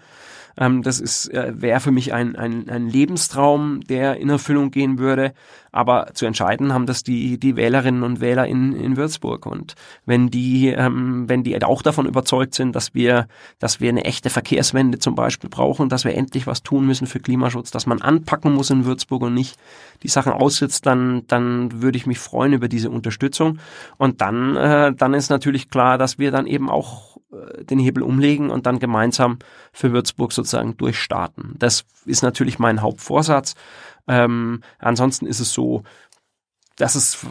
Ähm, 0.59 0.83
das 0.83 0.99
ist 0.99 1.33
äh, 1.33 1.53
wäre 1.55 1.79
für 1.79 1.91
mich 1.91 2.13
ein, 2.13 2.35
ein, 2.35 2.69
ein 2.69 2.89
Lebenstraum, 2.89 3.81
der 3.81 4.17
in 4.17 4.29
Erfüllung 4.29 4.71
gehen 4.71 4.99
würde. 4.99 5.33
Aber 5.71 6.07
zu 6.13 6.25
entscheiden 6.25 6.73
haben 6.73 6.85
das 6.85 7.03
die, 7.03 7.39
die 7.39 7.55
Wählerinnen 7.55 8.03
und 8.03 8.21
Wähler 8.21 8.47
in, 8.47 8.73
in 8.73 8.97
Würzburg. 8.97 9.45
Und 9.45 9.75
wenn 10.05 10.29
die, 10.29 10.67
ähm, 10.67 11.29
wenn 11.29 11.43
die 11.43 11.63
auch 11.63 11.81
davon 11.81 12.07
überzeugt 12.07 12.55
sind, 12.55 12.75
dass 12.75 12.93
wir, 12.93 13.27
dass 13.59 13.79
wir 13.79 13.89
eine 13.89 14.03
echte 14.03 14.29
Verkehrswende 14.29 14.99
zum 14.99 15.15
Beispiel 15.15 15.49
brauchen, 15.49 15.87
dass 15.87 16.05
wir 16.05 16.15
endlich 16.15 16.45
was 16.45 16.63
tun 16.63 16.85
müssen 16.85 17.07
für 17.07 17.19
Klimaschutz, 17.19 17.71
dass 17.71 17.85
man 17.85 18.01
anpacken 18.01 18.53
muss 18.53 18.69
in 18.69 18.85
Würzburg 18.85 19.21
und 19.21 19.33
nicht 19.33 19.57
die 20.03 20.07
Sachen 20.07 20.33
aussitzt, 20.33 20.85
dann, 20.85 21.23
dann 21.27 21.81
würde 21.81 21.97
ich 21.97 22.05
mich 22.05 22.19
freuen 22.19 22.53
über 22.53 22.67
diese 22.67 22.89
Unterstützung. 22.89 23.59
Und 23.97 24.21
dann, 24.21 24.55
äh, 24.57 24.93
dann 24.93 25.13
ist 25.13 25.29
natürlich 25.29 25.69
klar, 25.69 25.97
dass 25.97 26.19
wir 26.19 26.31
dann 26.31 26.47
eben 26.47 26.69
auch 26.69 27.17
äh, 27.31 27.63
den 27.63 27.77
Hebel 27.77 28.01
umlegen 28.01 28.49
und 28.49 28.65
dann 28.65 28.79
gemeinsam 28.79 29.37
für 29.71 29.91
Würzburg 29.91 30.33
sozusagen 30.33 30.77
durchstarten. 30.77 31.55
Das 31.57 31.85
ist 32.05 32.23
natürlich 32.23 32.59
mein 32.59 32.81
Hauptvorsatz. 32.81 33.55
Ähm, 34.07 34.61
ansonsten 34.79 35.25
ist 35.27 35.39
es 35.39 35.53
so, 35.53 35.83
dass 36.79 36.95
es 36.95 37.27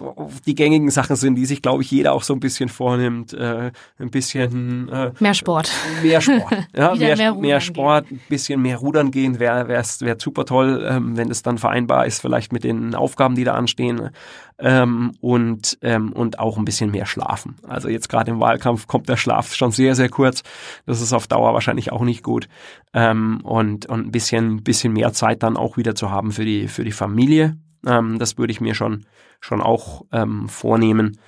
die 0.46 0.54
gängigen 0.54 0.90
Sachen 0.90 1.16
sind, 1.16 1.34
die 1.34 1.46
sich, 1.46 1.62
glaube 1.62 1.82
ich, 1.82 1.90
jeder 1.90 2.12
auch 2.12 2.22
so 2.22 2.34
ein 2.34 2.40
bisschen 2.40 2.68
vornimmt. 2.68 3.32
Äh, 3.32 3.72
ein 3.98 4.10
bisschen 4.10 4.90
äh, 4.90 5.10
mehr 5.18 5.32
Sport. 5.32 5.72
Mehr 6.02 6.20
Sport. 6.20 6.38
Ja, 6.76 6.94
mehr, 6.94 7.16
mehr, 7.16 7.34
mehr, 7.34 7.60
Sport, 7.60 8.08
gehen. 8.08 8.18
ein 8.18 8.28
bisschen 8.28 8.60
mehr 8.60 8.76
Rudern 8.76 9.10
gehen 9.10 9.38
wäre 9.38 9.66
wäre 9.68 9.82
wär 10.00 10.16
super 10.18 10.44
toll, 10.44 10.86
ähm, 10.88 11.16
wenn 11.16 11.30
es 11.30 11.42
dann 11.42 11.56
vereinbar 11.56 12.06
ist, 12.06 12.20
vielleicht 12.20 12.52
mit 12.52 12.62
den 12.62 12.94
Aufgaben, 12.94 13.34
die 13.34 13.44
da 13.44 13.54
anstehen. 13.54 14.10
Ähm, 14.58 15.12
und, 15.20 15.78
ähm, 15.82 16.12
und 16.12 16.38
auch 16.38 16.58
ein 16.58 16.64
bisschen 16.64 16.90
mehr 16.90 17.06
schlafen. 17.06 17.56
Also 17.66 17.88
jetzt 17.88 18.08
gerade 18.08 18.30
im 18.30 18.40
Wahlkampf 18.40 18.86
kommt 18.86 19.08
der 19.08 19.16
Schlaf 19.16 19.54
schon 19.54 19.70
sehr, 19.70 19.94
sehr 19.94 20.10
kurz. 20.10 20.42
Das 20.84 21.00
ist 21.00 21.12
auf 21.12 21.26
Dauer 21.26 21.54
wahrscheinlich 21.54 21.90
auch 21.90 22.02
nicht 22.02 22.22
gut. 22.22 22.48
Ähm, 22.92 23.40
und, 23.44 23.86
und 23.86 24.06
ein 24.06 24.10
bisschen, 24.10 24.62
bisschen 24.62 24.92
mehr 24.92 25.12
Zeit 25.14 25.42
dann 25.42 25.56
auch 25.56 25.78
wieder 25.78 25.94
zu 25.94 26.10
haben 26.10 26.32
für 26.32 26.44
die, 26.44 26.68
für 26.68 26.84
die 26.84 26.92
Familie. 26.92 27.56
Ähm, 27.86 28.18
das 28.18 28.38
würde 28.38 28.52
ich 28.52 28.60
mir 28.60 28.74
schon 28.74 29.06
schon 29.40 29.60
auch 29.60 30.04
ähm, 30.12 30.48
vornehmen. 30.48 31.18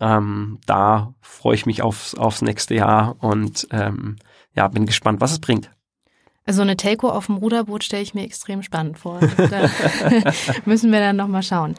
Ähm, 0.00 0.58
da 0.66 1.14
freue 1.20 1.54
ich 1.54 1.66
mich 1.66 1.82
aufs, 1.82 2.14
aufs 2.14 2.42
nächste 2.42 2.74
Jahr 2.74 3.16
und 3.20 3.66
ähm, 3.70 4.16
ja, 4.54 4.68
bin 4.68 4.86
gespannt, 4.86 5.20
was 5.20 5.32
es 5.32 5.40
bringt. 5.40 5.70
Also 6.44 6.62
eine 6.62 6.76
Telco 6.76 7.08
auf 7.08 7.26
dem 7.26 7.36
Ruderboot 7.36 7.82
stelle 7.82 8.02
ich 8.02 8.14
mir 8.14 8.22
extrem 8.22 8.62
spannend 8.62 8.98
vor. 8.98 9.18
Da 9.36 9.68
müssen 10.64 10.92
wir 10.92 11.00
dann 11.00 11.16
nochmal 11.16 11.42
schauen. 11.42 11.74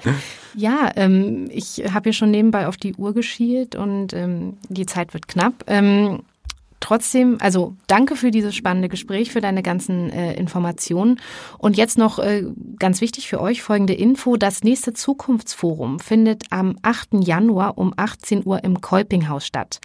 Ja, 0.55 0.91
ähm, 0.95 1.49
ich 1.51 1.84
habe 1.93 2.05
hier 2.05 2.13
schon 2.13 2.32
nebenbei 2.32 2.67
auf 2.67 2.75
die 2.75 2.93
Uhr 2.95 3.13
geschielt 3.13 3.75
und 3.75 4.13
ähm, 4.13 4.57
die 4.67 4.86
Zeit 4.86 5.13
wird 5.13 5.28
knapp. 5.28 5.63
Ähm, 5.67 6.23
trotzdem, 6.80 7.38
also 7.39 7.75
danke 7.88 8.15
für 8.15 8.32
dieses 8.32 8.55
spannende 8.55 8.89
Gespräch, 8.89 9.32
für 9.32 9.41
deine 9.41 9.63
ganzen 9.63 10.09
äh, 10.09 10.34
Informationen. 10.34 11.19
Und 11.57 11.78
jetzt 11.78 11.97
noch 11.97 12.19
äh, 12.19 12.43
ganz 12.80 13.01
wichtig 13.01 13.28
für 13.28 13.41
euch 13.41 13.61
folgende 13.61 13.93
Info. 13.93 14.38
Das 14.38 14.63
nächste 14.63 14.93
Zukunftsforum 14.93 15.99
findet 15.99 16.45
am 16.49 16.78
8. 16.82 17.09
Januar 17.25 17.78
um 17.78 17.93
18 17.95 18.45
Uhr 18.45 18.63
im 18.63 18.82
Kolpinghaus 18.82 19.45
statt. 19.45 19.80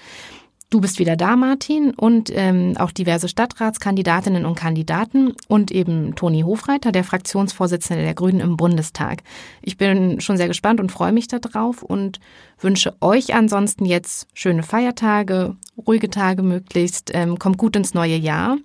Du 0.72 0.80
bist 0.80 0.98
wieder 0.98 1.16
da, 1.16 1.36
Martin, 1.36 1.90
und 1.90 2.30
ähm, 2.34 2.78
auch 2.78 2.92
diverse 2.92 3.28
Stadtratskandidatinnen 3.28 4.46
und 4.46 4.54
Kandidaten 4.54 5.34
und 5.46 5.70
eben 5.70 6.14
Toni 6.14 6.40
Hofreiter, 6.40 6.92
der 6.92 7.04
Fraktionsvorsitzende 7.04 8.02
der 8.02 8.14
Grünen 8.14 8.40
im 8.40 8.56
Bundestag. 8.56 9.22
Ich 9.60 9.76
bin 9.76 10.22
schon 10.22 10.38
sehr 10.38 10.48
gespannt 10.48 10.80
und 10.80 10.90
freue 10.90 11.12
mich 11.12 11.28
darauf 11.28 11.82
und 11.82 12.20
wünsche 12.58 12.94
euch 13.02 13.34
ansonsten 13.34 13.84
jetzt 13.84 14.28
schöne 14.32 14.62
Feiertage, 14.62 15.56
ruhige 15.86 16.08
Tage 16.08 16.42
möglichst, 16.42 17.10
ähm, 17.12 17.38
kommt 17.38 17.58
gut 17.58 17.76
ins 17.76 17.92
neue 17.92 18.16
Jahr 18.16 18.56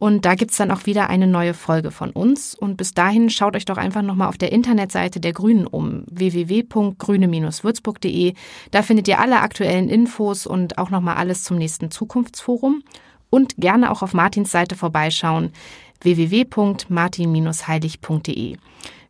und 0.00 0.24
da 0.24 0.34
gibt's 0.34 0.56
dann 0.56 0.70
auch 0.70 0.86
wieder 0.86 1.10
eine 1.10 1.26
neue 1.26 1.52
Folge 1.52 1.90
von 1.90 2.08
uns. 2.10 2.54
Und 2.54 2.78
bis 2.78 2.94
dahin 2.94 3.28
schaut 3.28 3.54
euch 3.54 3.66
doch 3.66 3.76
einfach 3.76 4.00
nochmal 4.00 4.28
auf 4.28 4.38
der 4.38 4.50
Internetseite 4.50 5.20
der 5.20 5.34
Grünen 5.34 5.66
um, 5.66 6.04
www.grüne-würzburg.de. 6.10 8.32
Da 8.70 8.80
findet 8.80 9.08
ihr 9.08 9.20
alle 9.20 9.42
aktuellen 9.42 9.90
Infos 9.90 10.46
und 10.46 10.78
auch 10.78 10.88
nochmal 10.88 11.16
alles 11.16 11.44
zum 11.44 11.58
nächsten 11.58 11.90
Zukunftsforum. 11.90 12.82
Und 13.28 13.58
gerne 13.58 13.90
auch 13.90 14.00
auf 14.00 14.14
Martins 14.14 14.50
Seite 14.50 14.74
vorbeischauen, 14.74 15.52
www.martin-heilig.de. 16.00 18.56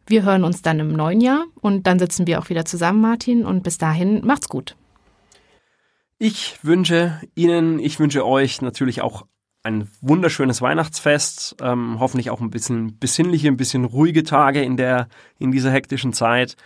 Wir 0.08 0.22
hören 0.24 0.42
uns 0.42 0.62
dann 0.62 0.80
im 0.80 0.92
neuen 0.92 1.20
Jahr 1.20 1.44
und 1.60 1.86
dann 1.86 2.00
sitzen 2.00 2.26
wir 2.26 2.40
auch 2.40 2.48
wieder 2.48 2.64
zusammen, 2.64 3.00
Martin. 3.00 3.44
Und 3.44 3.62
bis 3.62 3.78
dahin 3.78 4.26
macht's 4.26 4.48
gut. 4.48 4.74
Ich 6.18 6.58
wünsche 6.64 7.20
Ihnen, 7.36 7.78
ich 7.78 8.00
wünsche 8.00 8.26
euch 8.26 8.60
natürlich 8.60 9.02
auch 9.02 9.24
ein 9.62 9.90
wunderschönes 10.00 10.62
Weihnachtsfest, 10.62 11.56
ähm, 11.60 11.98
hoffentlich 11.98 12.30
auch 12.30 12.40
ein 12.40 12.50
bisschen 12.50 12.98
besinnliche, 12.98 13.48
ein 13.48 13.56
bisschen 13.56 13.84
ruhige 13.84 14.24
Tage 14.24 14.62
in 14.62 14.76
der 14.76 15.08
in 15.38 15.52
dieser 15.52 15.70
hektischen 15.70 16.12
Zeit 16.12 16.56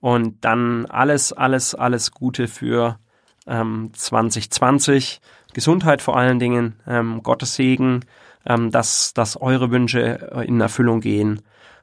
und 0.00 0.44
dann 0.44 0.86
alles, 0.86 1.32
alles, 1.32 1.74
alles 1.74 2.12
Gute 2.12 2.46
für 2.46 2.98
ähm, 3.46 3.90
2020, 3.92 5.20
Gesundheit 5.52 6.02
vor 6.02 6.16
allen 6.16 6.38
Dingen, 6.38 6.76
ähm, 6.86 7.22
Gottes 7.22 7.54
Segen, 7.54 8.04
ähm, 8.46 8.70
dass 8.70 9.14
dass 9.14 9.36
eure 9.36 9.70
Wünsche 9.70 10.44
in 10.46 10.60
Erfüllung 10.60 11.00
gehen. 11.00 11.42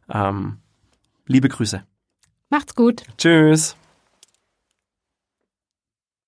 Ähm, 0.09 0.57
liebe 1.27 1.49
Grüße. 1.49 1.83
Macht's 2.49 2.75
gut. 2.75 3.03
Tschüss. 3.17 3.75